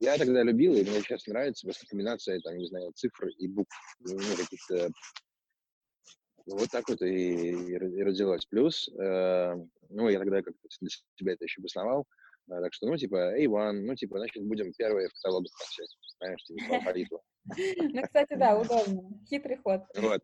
Я 0.00 0.18
тогда 0.18 0.42
любил, 0.42 0.74
и 0.74 0.82
мне 0.82 1.00
сейчас 1.00 1.26
нравится 1.26 1.66
просто 1.66 1.86
комбинация, 1.86 2.40
там, 2.40 2.56
не 2.56 2.66
знаю, 2.66 2.92
цифр 2.94 3.28
и 3.38 3.48
букв, 3.48 3.74
ну, 4.00 4.18
каких-то 4.36 4.90
вот 6.46 6.68
так 6.70 6.88
вот 6.88 7.00
и, 7.02 7.50
и, 7.50 7.76
родилось. 7.76 8.44
Плюс, 8.46 8.88
э, 8.88 9.54
ну, 9.88 10.08
я 10.08 10.18
тогда 10.18 10.42
как-то 10.42 10.68
для 10.80 10.90
себя 11.16 11.32
это 11.32 11.44
еще 11.44 11.60
обосновал. 11.60 12.06
Э, 12.52 12.60
так 12.60 12.74
что, 12.74 12.86
ну, 12.86 12.96
типа, 12.96 13.38
A1, 13.38 13.72
ну, 13.72 13.94
типа, 13.94 14.18
значит, 14.18 14.42
будем 14.44 14.72
первые 14.72 15.08
в 15.08 15.12
каталогах 15.14 15.52
вообще. 15.58 15.84
Знаешь, 16.18 16.42
типа, 16.44 16.68
по 16.68 16.74
алфавиту. 16.76 17.22
Ну, 17.46 18.02
кстати, 18.02 18.34
да, 18.34 18.58
удобно. 18.58 19.02
Хитрый 19.28 19.56
ход. 19.58 19.82
Вот. 19.96 20.22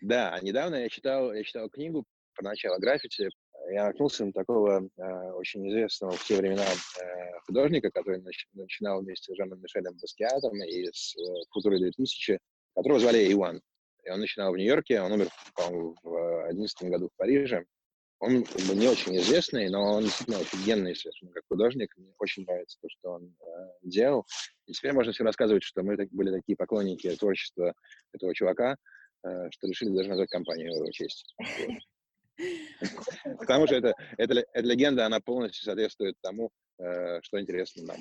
Да, 0.00 0.34
а 0.34 0.40
недавно 0.44 0.76
я 0.76 0.88
читал, 0.88 1.32
я 1.32 1.42
читал 1.44 1.68
книгу 1.68 2.04
про 2.34 2.44
начало 2.44 2.78
граффити. 2.78 3.28
я 3.72 3.86
наткнулся 3.86 4.24
на 4.24 4.32
такого 4.32 4.88
э, 4.96 5.30
очень 5.32 5.68
известного 5.68 6.12
в 6.12 6.24
те 6.24 6.36
времена 6.36 6.62
э, 6.64 7.38
художника, 7.46 7.90
который 7.90 8.20
нач- 8.20 8.48
начинал 8.54 9.02
вместе 9.02 9.32
с 9.32 9.36
Жаном 9.36 9.60
Мишелем 9.60 9.96
Баскиатом 10.00 10.54
и 10.64 10.86
с 10.92 11.16
э, 11.16 11.20
Футурой 11.52 11.78
2000, 11.78 12.38
которого 12.74 12.98
звали 13.00 13.32
Иван. 13.32 13.60
И 14.04 14.10
он 14.10 14.20
начинал 14.20 14.52
в 14.52 14.56
Нью-Йорке, 14.56 15.00
он 15.02 15.12
умер, 15.12 15.28
по-моему, 15.54 15.94
в 16.02 16.42
2011 16.52 16.82
году 16.90 17.08
в 17.08 17.16
Париже. 17.16 17.64
Он 18.20 18.44
как 18.44 18.60
бы, 18.66 18.74
не 18.74 18.86
очень 18.86 19.16
известный, 19.16 19.70
но 19.70 19.94
он 19.94 20.04
действительно 20.04 20.38
офигенный 20.40 20.94
совершенно 20.94 21.32
как 21.32 21.42
художник. 21.48 21.96
Мне 21.96 22.12
очень 22.18 22.44
нравится 22.44 22.78
то, 22.80 22.88
что 22.90 23.12
он 23.12 23.34
э, 23.40 23.70
делал. 23.82 24.26
И 24.66 24.72
теперь 24.72 24.92
можно 24.92 25.12
все 25.12 25.24
рассказывать, 25.24 25.62
что 25.62 25.82
мы 25.82 25.96
так, 25.96 26.08
были 26.10 26.30
такие 26.30 26.54
поклонники 26.54 27.10
творчества 27.16 27.72
этого 28.12 28.34
чувака, 28.34 28.76
э, 29.24 29.50
что 29.50 29.66
решили 29.66 29.96
даже 29.96 30.10
назвать 30.10 30.28
компанию 30.28 30.70
его 30.74 30.90
честь. 30.90 31.34
Потому 33.38 33.66
что 33.66 33.94
эта 34.18 34.44
легенда, 34.54 35.06
она 35.06 35.20
полностью 35.20 35.64
соответствует 35.64 36.14
тому, 36.20 36.50
э, 36.78 37.20
что 37.22 37.40
интересно 37.40 37.84
нам. 37.84 37.98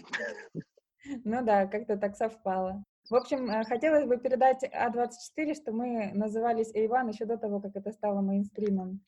Ну 1.24 1.46
да, 1.46 1.66
как-то 1.66 1.98
так 1.98 2.18
совпало. 2.18 2.84
В 3.10 3.16
общем, 3.16 3.50
э, 3.50 3.64
хотелось 3.64 4.06
бы 4.06 4.18
передать 4.18 4.64
А24, 4.64 5.56
что 5.56 5.72
мы 5.72 6.12
назывались 6.14 6.74
Эйван 6.76 7.10
еще 7.10 7.26
до 7.26 7.38
того, 7.38 7.60
как 7.60 7.76
это 7.76 7.92
стало 7.92 8.22
мейнстримом. 8.22 9.02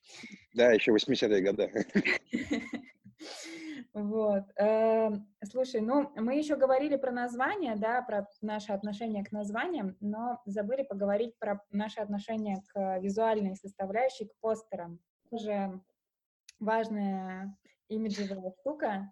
Да, 0.56 0.72
еще 0.72 0.92
80-е 0.92 1.42
годы. 1.42 1.72
Вот. 3.94 4.46
Эм, 4.56 5.28
слушай, 5.44 5.82
ну, 5.82 6.14
мы 6.16 6.38
еще 6.38 6.56
говорили 6.56 6.96
про 6.96 7.12
название, 7.12 7.76
да, 7.76 8.02
про 8.02 8.26
наше 8.42 8.72
отношение 8.72 9.26
к 9.26 9.34
названиям, 9.34 9.98
но 10.00 10.42
забыли 10.46 10.84
поговорить 10.84 11.38
про 11.40 11.62
наше 11.72 12.00
отношение 12.00 12.64
к 12.70 13.00
визуальной 13.00 13.58
составляющей, 13.58 14.28
к 14.28 14.36
постерам. 14.40 15.02
Тоже 15.30 15.82
важная 16.60 17.58
имиджевая 17.90 18.54
штука. 18.62 19.12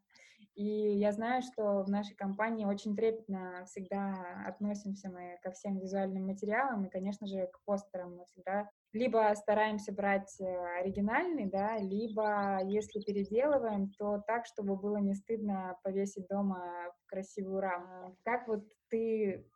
И 0.60 0.98
я 0.98 1.14
знаю, 1.14 1.42
что 1.42 1.84
в 1.84 1.90
нашей 1.90 2.18
компании 2.18 2.66
очень 2.66 2.94
трепетно 2.94 3.64
всегда 3.66 4.44
относимся 4.46 5.10
мы 5.10 5.40
ко 5.42 5.52
всем 5.52 5.80
визуальным 5.80 6.26
материалам, 6.26 6.84
и, 6.84 6.90
конечно 6.90 7.28
же, 7.28 7.48
к 7.48 7.64
постерам 7.64 8.18
мы 8.18 8.26
всегда 8.26 8.70
либо 8.92 9.34
стараемся 9.38 9.94
брать 9.94 10.36
э, 10.42 10.80
оригинальный, 10.82 11.46
да, 11.46 11.78
либо 11.78 12.60
если 12.66 13.00
переделываем, 13.00 13.94
то 13.98 14.22
так, 14.28 14.46
чтобы 14.48 14.76
было 14.76 14.98
не 14.98 15.14
стыдно 15.14 15.78
повесить 15.82 16.28
дома 16.28 16.92
в 16.98 17.06
красивую 17.06 17.62
раму. 17.62 18.18
Как 18.26 18.50
вот 18.50 18.66
ты 18.90 19.50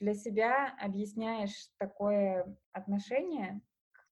для 0.00 0.14
себя 0.14 0.74
объясняешь 0.80 1.68
такое 1.78 2.56
отношение 2.72 3.60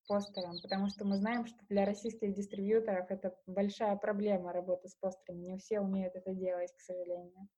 к 0.03 0.07
постерам? 0.07 0.61
Потому 0.63 0.89
что 0.89 1.05
мы 1.05 1.17
знаем, 1.17 1.47
что 1.47 1.57
для 1.69 1.85
российских 1.85 2.35
дистрибьюторов 2.35 3.11
это 3.11 3.37
большая 3.47 3.97
проблема 3.97 4.53
работа 4.53 4.89
с 4.89 4.95
постерами. 4.95 5.47
Не 5.47 5.59
все 5.59 5.81
умеют 5.81 6.15
это 6.15 6.33
делать, 6.33 6.73
к 6.77 6.81
сожалению. 6.81 7.49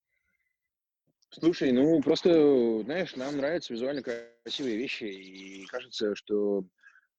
Слушай, 1.30 1.72
ну 1.72 2.01
просто, 2.01 2.82
знаешь, 2.84 3.16
нам 3.16 3.36
нравятся 3.36 3.72
визуально 3.72 4.03
красивые 4.03 4.76
вещи, 4.76 5.05
и 5.05 5.66
кажется, 5.66 6.14
что 6.14 6.64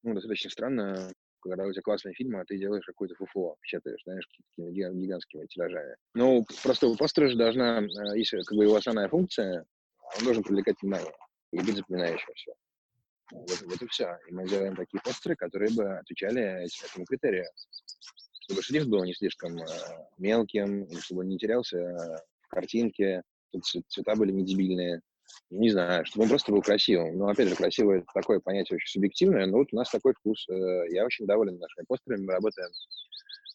ну, 0.03 0.13
достаточно 0.13 0.49
странно, 0.49 1.11
когда 1.41 1.65
у 1.65 1.71
тебя 1.71 1.81
классный 1.81 2.13
фильм, 2.13 2.37
а 2.37 2.45
ты 2.45 2.57
делаешь 2.57 2.85
какое-то 2.85 3.15
фуфло, 3.15 3.57
печатаешь, 3.61 4.01
знаешь, 4.03 4.25
какими 4.27 4.71
гигантскими 4.71 5.45
тиражами. 5.47 5.95
Ну, 6.13 6.45
просто 6.63 6.87
у 6.87 6.95
постера 6.95 7.27
же 7.27 7.35
должна, 7.35 7.81
э, 7.81 8.17
если 8.17 8.41
как 8.41 8.57
бы 8.57 8.63
его 8.63 8.75
основная 8.75 9.09
функция, 9.09 9.65
он 10.17 10.23
должен 10.23 10.43
привлекать 10.43 10.81
внимание 10.81 11.13
и 11.51 11.57
быть 11.57 11.75
запоминающимся. 11.75 12.53
Вот, 13.31 13.61
вот 13.63 13.81
и 13.81 13.87
все. 13.87 14.17
И 14.27 14.33
мы 14.33 14.47
делаем 14.47 14.75
такие 14.75 15.01
постеры, 15.01 15.35
которые 15.35 15.73
бы 15.73 15.97
отвечали 15.97 16.67
этому 16.85 17.05
критерию. 17.05 17.45
Чтобы 18.41 18.61
шрифт 18.61 18.87
был 18.87 19.03
не 19.03 19.13
слишком 19.13 19.57
э, 19.57 19.65
мелким, 20.17 20.87
чтобы 21.01 21.21
он 21.21 21.29
не 21.29 21.37
терялся 21.37 21.77
в 22.41 22.47
картинке, 22.49 23.23
чтобы 23.63 23.85
цвета 23.87 24.15
были 24.15 24.31
не 24.31 24.45
дебильные. 24.45 25.01
Не 25.49 25.71
знаю, 25.71 26.05
чтобы 26.05 26.23
он 26.23 26.29
просто 26.29 26.51
был 26.51 26.61
красивым. 26.61 27.17
Но, 27.17 27.27
опять 27.27 27.49
же, 27.49 27.55
красивое 27.55 27.99
это 27.99 28.07
такое 28.13 28.39
понятие 28.39 28.75
очень 28.75 28.91
субъективное, 28.91 29.47
но 29.47 29.57
вот 29.57 29.69
у 29.71 29.75
нас 29.75 29.89
такой 29.89 30.13
вкус. 30.13 30.47
Э, 30.49 30.85
я 30.91 31.05
очень 31.05 31.25
доволен 31.25 31.57
нашими 31.57 31.85
постерами. 31.85 32.25
Мы 32.25 32.33
работаем 32.33 32.69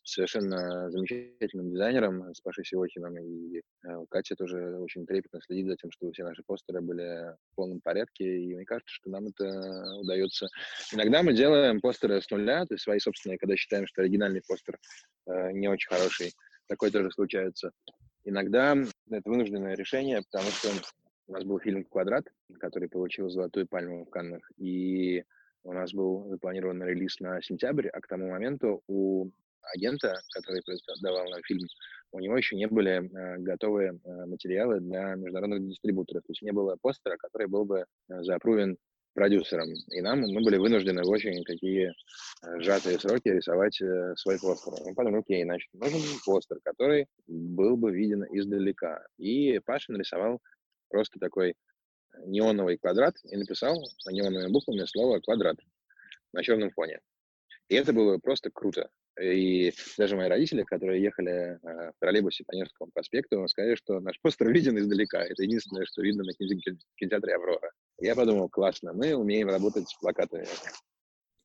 совершенно 0.03 0.91
замечательным 0.91 1.71
дизайнером, 1.71 2.35
с 2.35 2.41
Пашей 2.41 2.65
Сиохиным. 2.65 3.19
И 3.19 3.59
э, 3.59 4.05
Катя 4.09 4.35
тоже 4.37 4.79
очень 4.79 5.07
трепетно 5.07 5.41
следит 5.43 5.67
за 5.67 5.77
тем, 5.77 5.91
чтобы 5.91 6.13
все 6.13 6.25
наши 6.25 6.43
постеры 6.43 6.81
были 6.81 7.35
в 7.53 7.55
полном 7.55 7.81
порядке. 7.81 8.25
И 8.25 8.55
мне 8.55 8.65
кажется, 8.65 8.93
что 8.93 9.11
нам 9.11 9.29
это 9.29 9.99
удается. 10.01 10.49
Иногда 10.93 11.23
мы 11.23 11.35
делаем 11.35 11.81
постеры 11.81 12.21
с 12.21 12.31
нуля, 12.31 12.65
то 12.67 12.75
есть 12.75 12.85
свои 12.85 12.99
собственные, 12.99 13.39
когда 13.39 13.57
считаем, 13.57 13.87
что 13.87 14.03
оригинальный 14.03 14.43
постер 14.47 14.79
э, 15.27 15.53
не 15.53 15.69
очень 15.69 15.89
хороший. 15.89 16.33
Такое 16.69 16.91
тоже 16.91 17.11
случается. 17.11 17.73
Иногда 18.25 18.77
это 19.11 19.31
вынужденное 19.31 19.75
решение, 19.75 20.23
потому 20.31 20.51
что 20.51 20.69
у 21.27 21.33
нас 21.33 21.45
был 21.45 21.59
фильм 21.59 21.85
«Квадрат», 21.85 22.25
который 22.59 22.89
получил 22.89 23.31
«Золотую 23.31 23.67
пальму» 23.67 24.05
в 24.05 24.11
Каннах, 24.11 24.51
и 24.57 25.25
у 25.63 25.73
нас 25.73 25.93
был 25.93 26.29
запланирован 26.29 26.83
релиз 26.83 27.21
на 27.21 27.41
сентябрь, 27.43 27.89
а 27.89 28.01
к 28.01 28.07
тому 28.07 28.31
моменту 28.31 28.83
у 28.89 29.31
агента, 29.75 30.15
который 30.35 30.63
давал 31.03 31.29
нам 31.29 31.43
фильм, 31.43 31.67
у 32.13 32.19
него 32.21 32.37
еще 32.37 32.57
не 32.57 32.67
были 32.67 33.03
э, 33.03 33.39
готовы 33.39 33.85
э, 33.85 34.27
материалы 34.27 34.81
для 34.81 35.15
международных 35.15 35.69
дистрибуторов. 35.69 36.23
То 36.25 36.33
есть 36.33 36.43
не 36.43 36.53
было 36.53 36.77
постера, 36.81 37.17
который 37.17 37.47
был 37.47 37.65
бы 37.65 37.81
э, 37.81 38.23
заапрувен 38.23 38.77
продюсером. 39.15 39.69
И 39.91 40.01
нам 40.01 40.21
мы 40.21 40.43
были 40.43 40.57
вынуждены 40.57 41.03
в 41.03 41.09
очень 41.09 41.45
такие 41.45 41.93
э, 42.43 42.61
сжатые 42.61 42.99
сроки 42.99 43.29
рисовать 43.29 43.81
э, 43.81 44.15
свой 44.17 44.39
постер. 44.41 44.73
Мы 44.85 44.95
подумали, 44.95 45.21
окей, 45.21 45.45
значит, 45.45 45.69
нужен 45.73 46.01
постер, 46.25 46.59
который 46.65 47.07
был 47.27 47.77
бы 47.77 47.93
виден 47.93 48.25
издалека. 48.25 49.05
И 49.19 49.59
Паша 49.61 49.93
нарисовал 49.93 50.41
просто 50.89 51.19
такой 51.19 51.55
неоновый 52.27 52.79
квадрат 52.79 53.15
и 53.25 53.37
написал 53.37 53.77
неоновыми 54.11 54.53
буквами 54.53 54.85
слово 54.85 55.21
«квадрат» 55.21 55.57
на 56.33 56.43
черном 56.43 56.71
фоне. 56.71 57.01
И 57.69 57.75
это 57.75 57.93
было 57.93 58.19
просто 58.19 58.51
круто. 58.51 58.89
И 59.21 59.73
даже 59.99 60.17
мои 60.17 60.29
родители, 60.29 60.63
которые 60.63 61.03
ехали 61.03 61.59
э, 61.63 61.91
в 61.91 61.93
троллейбусе 62.01 62.45
по 62.47 62.55
Невскому 62.55 62.91
проспекту, 62.93 63.47
сказали, 63.49 63.75
что 63.75 64.01
наш 64.01 64.21
постер 64.21 64.51
виден 64.51 64.79
издалека. 64.79 65.23
Это 65.23 65.43
единственное, 65.43 65.85
что 65.85 66.03
видно 66.03 66.25
на 66.25 66.33
кинотеатре 66.33 67.35
«Аврора». 67.35 67.71
Я 67.99 68.15
подумал, 68.15 68.49
классно, 68.49 68.95
мы 68.95 69.15
умеем 69.15 69.49
работать 69.49 69.89
с 69.89 69.95
плакатами. 69.95 70.47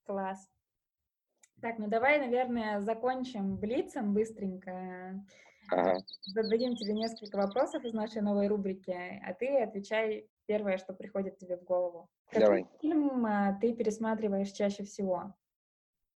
Класс. 0.06 0.48
Так, 1.62 1.80
ну 1.80 1.88
давай, 1.88 2.20
наверное, 2.20 2.80
закончим 2.82 3.58
блицем 3.58 4.14
быстренько. 4.14 5.26
Ага. 5.70 5.98
Зададим 6.26 6.76
тебе 6.76 6.94
несколько 6.94 7.38
вопросов 7.38 7.84
из 7.84 7.94
нашей 7.94 8.22
новой 8.22 8.48
рубрики, 8.48 8.92
а 8.92 9.34
ты 9.34 9.48
отвечай 9.58 10.30
первое, 10.46 10.78
что 10.78 10.94
приходит 10.94 11.38
тебе 11.38 11.58
в 11.58 11.64
голову. 11.64 12.08
Какой 12.28 12.42
Давай. 12.42 12.66
фильм 12.82 13.26
а, 13.26 13.58
ты 13.60 13.74
пересматриваешь 13.74 14.52
чаще 14.52 14.84
всего? 14.84 15.34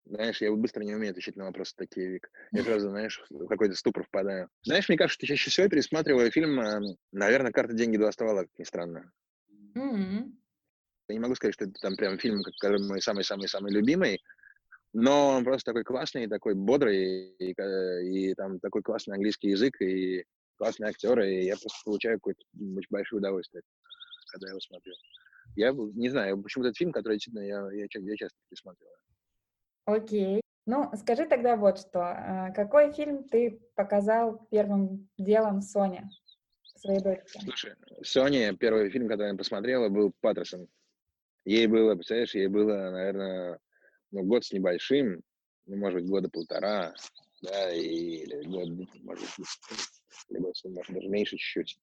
Знаешь, 0.06 0.40
я 0.40 0.52
быстро 0.52 0.84
не 0.84 0.94
умею 0.94 1.10
отвечать 1.10 1.34
на 1.34 1.46
вопросы 1.46 1.74
такие, 1.76 2.08
Вик. 2.08 2.30
Я 2.52 2.62
сразу, 2.62 2.90
знаешь, 2.90 3.20
в 3.28 3.46
какой-то 3.48 3.74
ступор 3.74 4.04
впадаю. 4.04 4.48
Знаешь, 4.62 4.88
мне 4.88 4.96
кажется, 4.96 5.18
что 5.18 5.26
чаще 5.26 5.50
всего 5.50 5.68
пересматриваю 5.68 6.30
фильм, 6.30 6.60
а, 6.60 6.80
наверное, 7.10 7.50
«Карта, 7.50 7.74
деньги, 7.74 7.96
два 7.96 8.12
ствола», 8.12 8.42
как 8.42 8.58
ни 8.58 8.64
странно. 8.64 9.10
Mm-hmm. 9.74 10.32
Я 11.08 11.14
не 11.14 11.18
могу 11.18 11.34
сказать, 11.34 11.54
что 11.54 11.64
это 11.64 11.74
там 11.80 11.96
прям 11.96 12.18
фильм, 12.18 12.40
который 12.42 12.80
мой 12.86 13.02
самый-самый-самый 13.02 13.72
любимый, 13.72 14.20
но 14.92 15.30
он 15.30 15.44
просто 15.44 15.72
такой 15.72 15.82
классный, 15.82 16.28
такой 16.28 16.54
бодрый, 16.54 17.34
и, 17.38 17.52
и, 17.52 18.30
и 18.30 18.34
там 18.34 18.60
такой 18.60 18.82
классный 18.82 19.14
английский 19.14 19.50
язык, 19.50 19.80
и 19.82 20.24
классные 20.56 20.90
актеры, 20.90 21.34
и 21.34 21.44
я 21.46 21.56
просто 21.56 21.78
получаю 21.84 22.18
какое-то 22.18 22.42
очень 22.54 22.88
большое 22.90 23.18
удовольствие, 23.18 23.62
когда 24.28 24.46
я 24.46 24.50
его 24.52 24.60
смотрю. 24.60 24.92
Я 25.56 25.72
не 25.72 26.10
знаю, 26.10 26.40
почему 26.40 26.64
этот 26.64 26.76
фильм, 26.76 26.92
который 26.92 27.14
действительно 27.14 27.42
я, 27.42 27.68
я, 27.72 27.86
я 27.92 28.16
часто 28.16 28.36
пересматриваю. 28.48 28.96
Окей. 29.86 30.40
Ну, 30.66 30.90
скажи 30.96 31.26
тогда 31.26 31.56
вот 31.56 31.78
что. 31.78 32.00
А, 32.02 32.50
какой 32.50 32.92
фильм 32.92 33.22
ты 33.24 33.60
показал 33.76 34.46
первым 34.50 35.08
делом 35.16 35.62
Соне, 35.62 36.10
своей 36.74 37.00
дочке? 37.00 37.40
Слушай, 37.40 37.74
Соне 38.02 38.52
первый 38.54 38.90
фильм, 38.90 39.08
который 39.08 39.30
я 39.30 39.36
посмотрела, 39.36 39.88
был 39.88 40.12
«Паттерсон». 40.20 40.66
Ей 41.44 41.68
было, 41.68 41.94
представляешь, 41.94 42.34
ей 42.34 42.48
было, 42.48 42.90
наверное, 42.90 43.60
ну, 44.10 44.24
год 44.24 44.44
с 44.44 44.50
небольшим, 44.50 45.22
ну, 45.66 45.76
может 45.76 46.00
быть, 46.00 46.10
года 46.10 46.28
полтора, 46.28 46.92
да, 47.42 47.72
или 47.72 48.42
год, 48.42 48.68
может 49.04 49.24
быть, 49.38 50.40
может, 50.40 50.88
даже 50.88 51.08
меньше 51.08 51.36
чуть-чуть. 51.36 51.78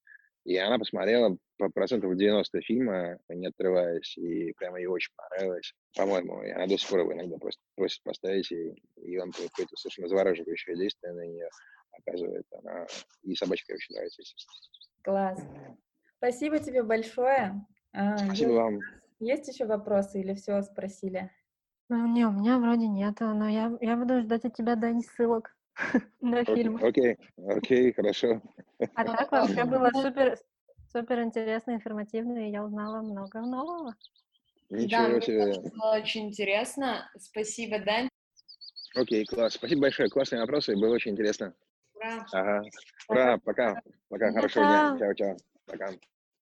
И 0.46 0.58
она 0.58 0.78
посмотрела 0.78 1.38
по 1.58 1.70
процентов 1.70 2.16
90 2.16 2.62
фильма, 2.62 3.18
не 3.30 3.48
отрываясь, 3.48 4.18
и 4.18 4.52
прямо 4.54 4.78
ей 4.78 4.88
очень 4.88 5.14
понравилось. 5.16 5.74
По-моему, 5.96 6.44
и 6.44 6.50
она 6.50 6.68
до 6.68 6.78
сих 6.78 6.90
пор 6.90 7.00
его 7.00 7.14
иногда 7.14 7.38
просто 7.38 7.62
просит 7.76 8.04
поставить, 8.04 8.52
и, 8.52 8.74
и 8.98 9.18
он 9.18 9.32
какое-то 9.32 9.76
совершенно 9.78 10.10
завораживающее 10.10 10.76
действие 10.76 11.14
на 11.14 11.26
нее 11.26 11.50
оказывает. 11.92 12.46
Она... 12.52 12.86
И 13.24 13.36
собачка 13.36 13.74
очень 13.74 13.96
нравится, 13.96 14.22
естественно. 14.22 14.54
Класс. 15.04 15.40
Спасибо 16.18 16.60
тебе 16.60 16.84
большое. 16.84 17.66
А, 17.94 18.18
Спасибо 18.18 18.52
вам. 18.52 18.80
Есть 19.20 19.48
еще 19.48 19.66
вопросы 19.66 20.20
или 20.20 20.34
все 20.34 20.62
спросили? 20.64 21.32
Ну, 21.88 22.08
не, 22.08 22.26
у 22.26 22.32
меня 22.32 22.60
вроде 22.60 22.88
нету, 22.88 23.26
но 23.28 23.48
я, 23.48 23.78
я 23.80 23.96
буду 23.96 24.22
ждать 24.22 24.44
от 24.44 24.56
тебя, 24.56 24.76
Дань, 24.76 25.02
ссылок 25.02 25.56
на 26.22 26.44
фильм. 26.46 26.78
Окей, 26.84 27.18
окей, 27.48 27.94
хорошо. 27.94 28.42
А 28.96 29.06
так 29.06 29.32
вообще 29.32 29.64
было 29.66 29.90
супер, 29.94 30.38
супер 30.92 31.22
интересно, 31.22 31.72
информативно, 31.72 32.48
и 32.48 32.52
я 32.52 32.64
узнала 32.64 33.02
много 33.02 33.42
нового. 33.42 33.96
Да, 34.70 34.78
Ничего 34.78 35.08
мне 35.08 35.22
себе. 35.22 35.72
было 35.72 35.96
очень 35.96 36.28
интересно. 36.30 37.10
Спасибо, 37.20 37.80
Дань. 37.80 38.10
Окей, 38.96 39.26
класс. 39.26 39.54
Спасибо 39.54 39.82
большое. 39.82 40.10
Классные 40.10 40.42
вопросы, 40.42 40.76
было 40.76 40.94
очень 40.94 41.12
интересно. 41.12 41.54
Ура. 41.96 42.26
Ага. 42.32 42.64
Ура, 43.10 43.38
пока. 43.38 43.82
Пока, 44.10 44.32
хорошего 44.32 44.66
дня. 44.66 44.98
Чао-чао. 45.00 45.38
Пока. 45.66 45.90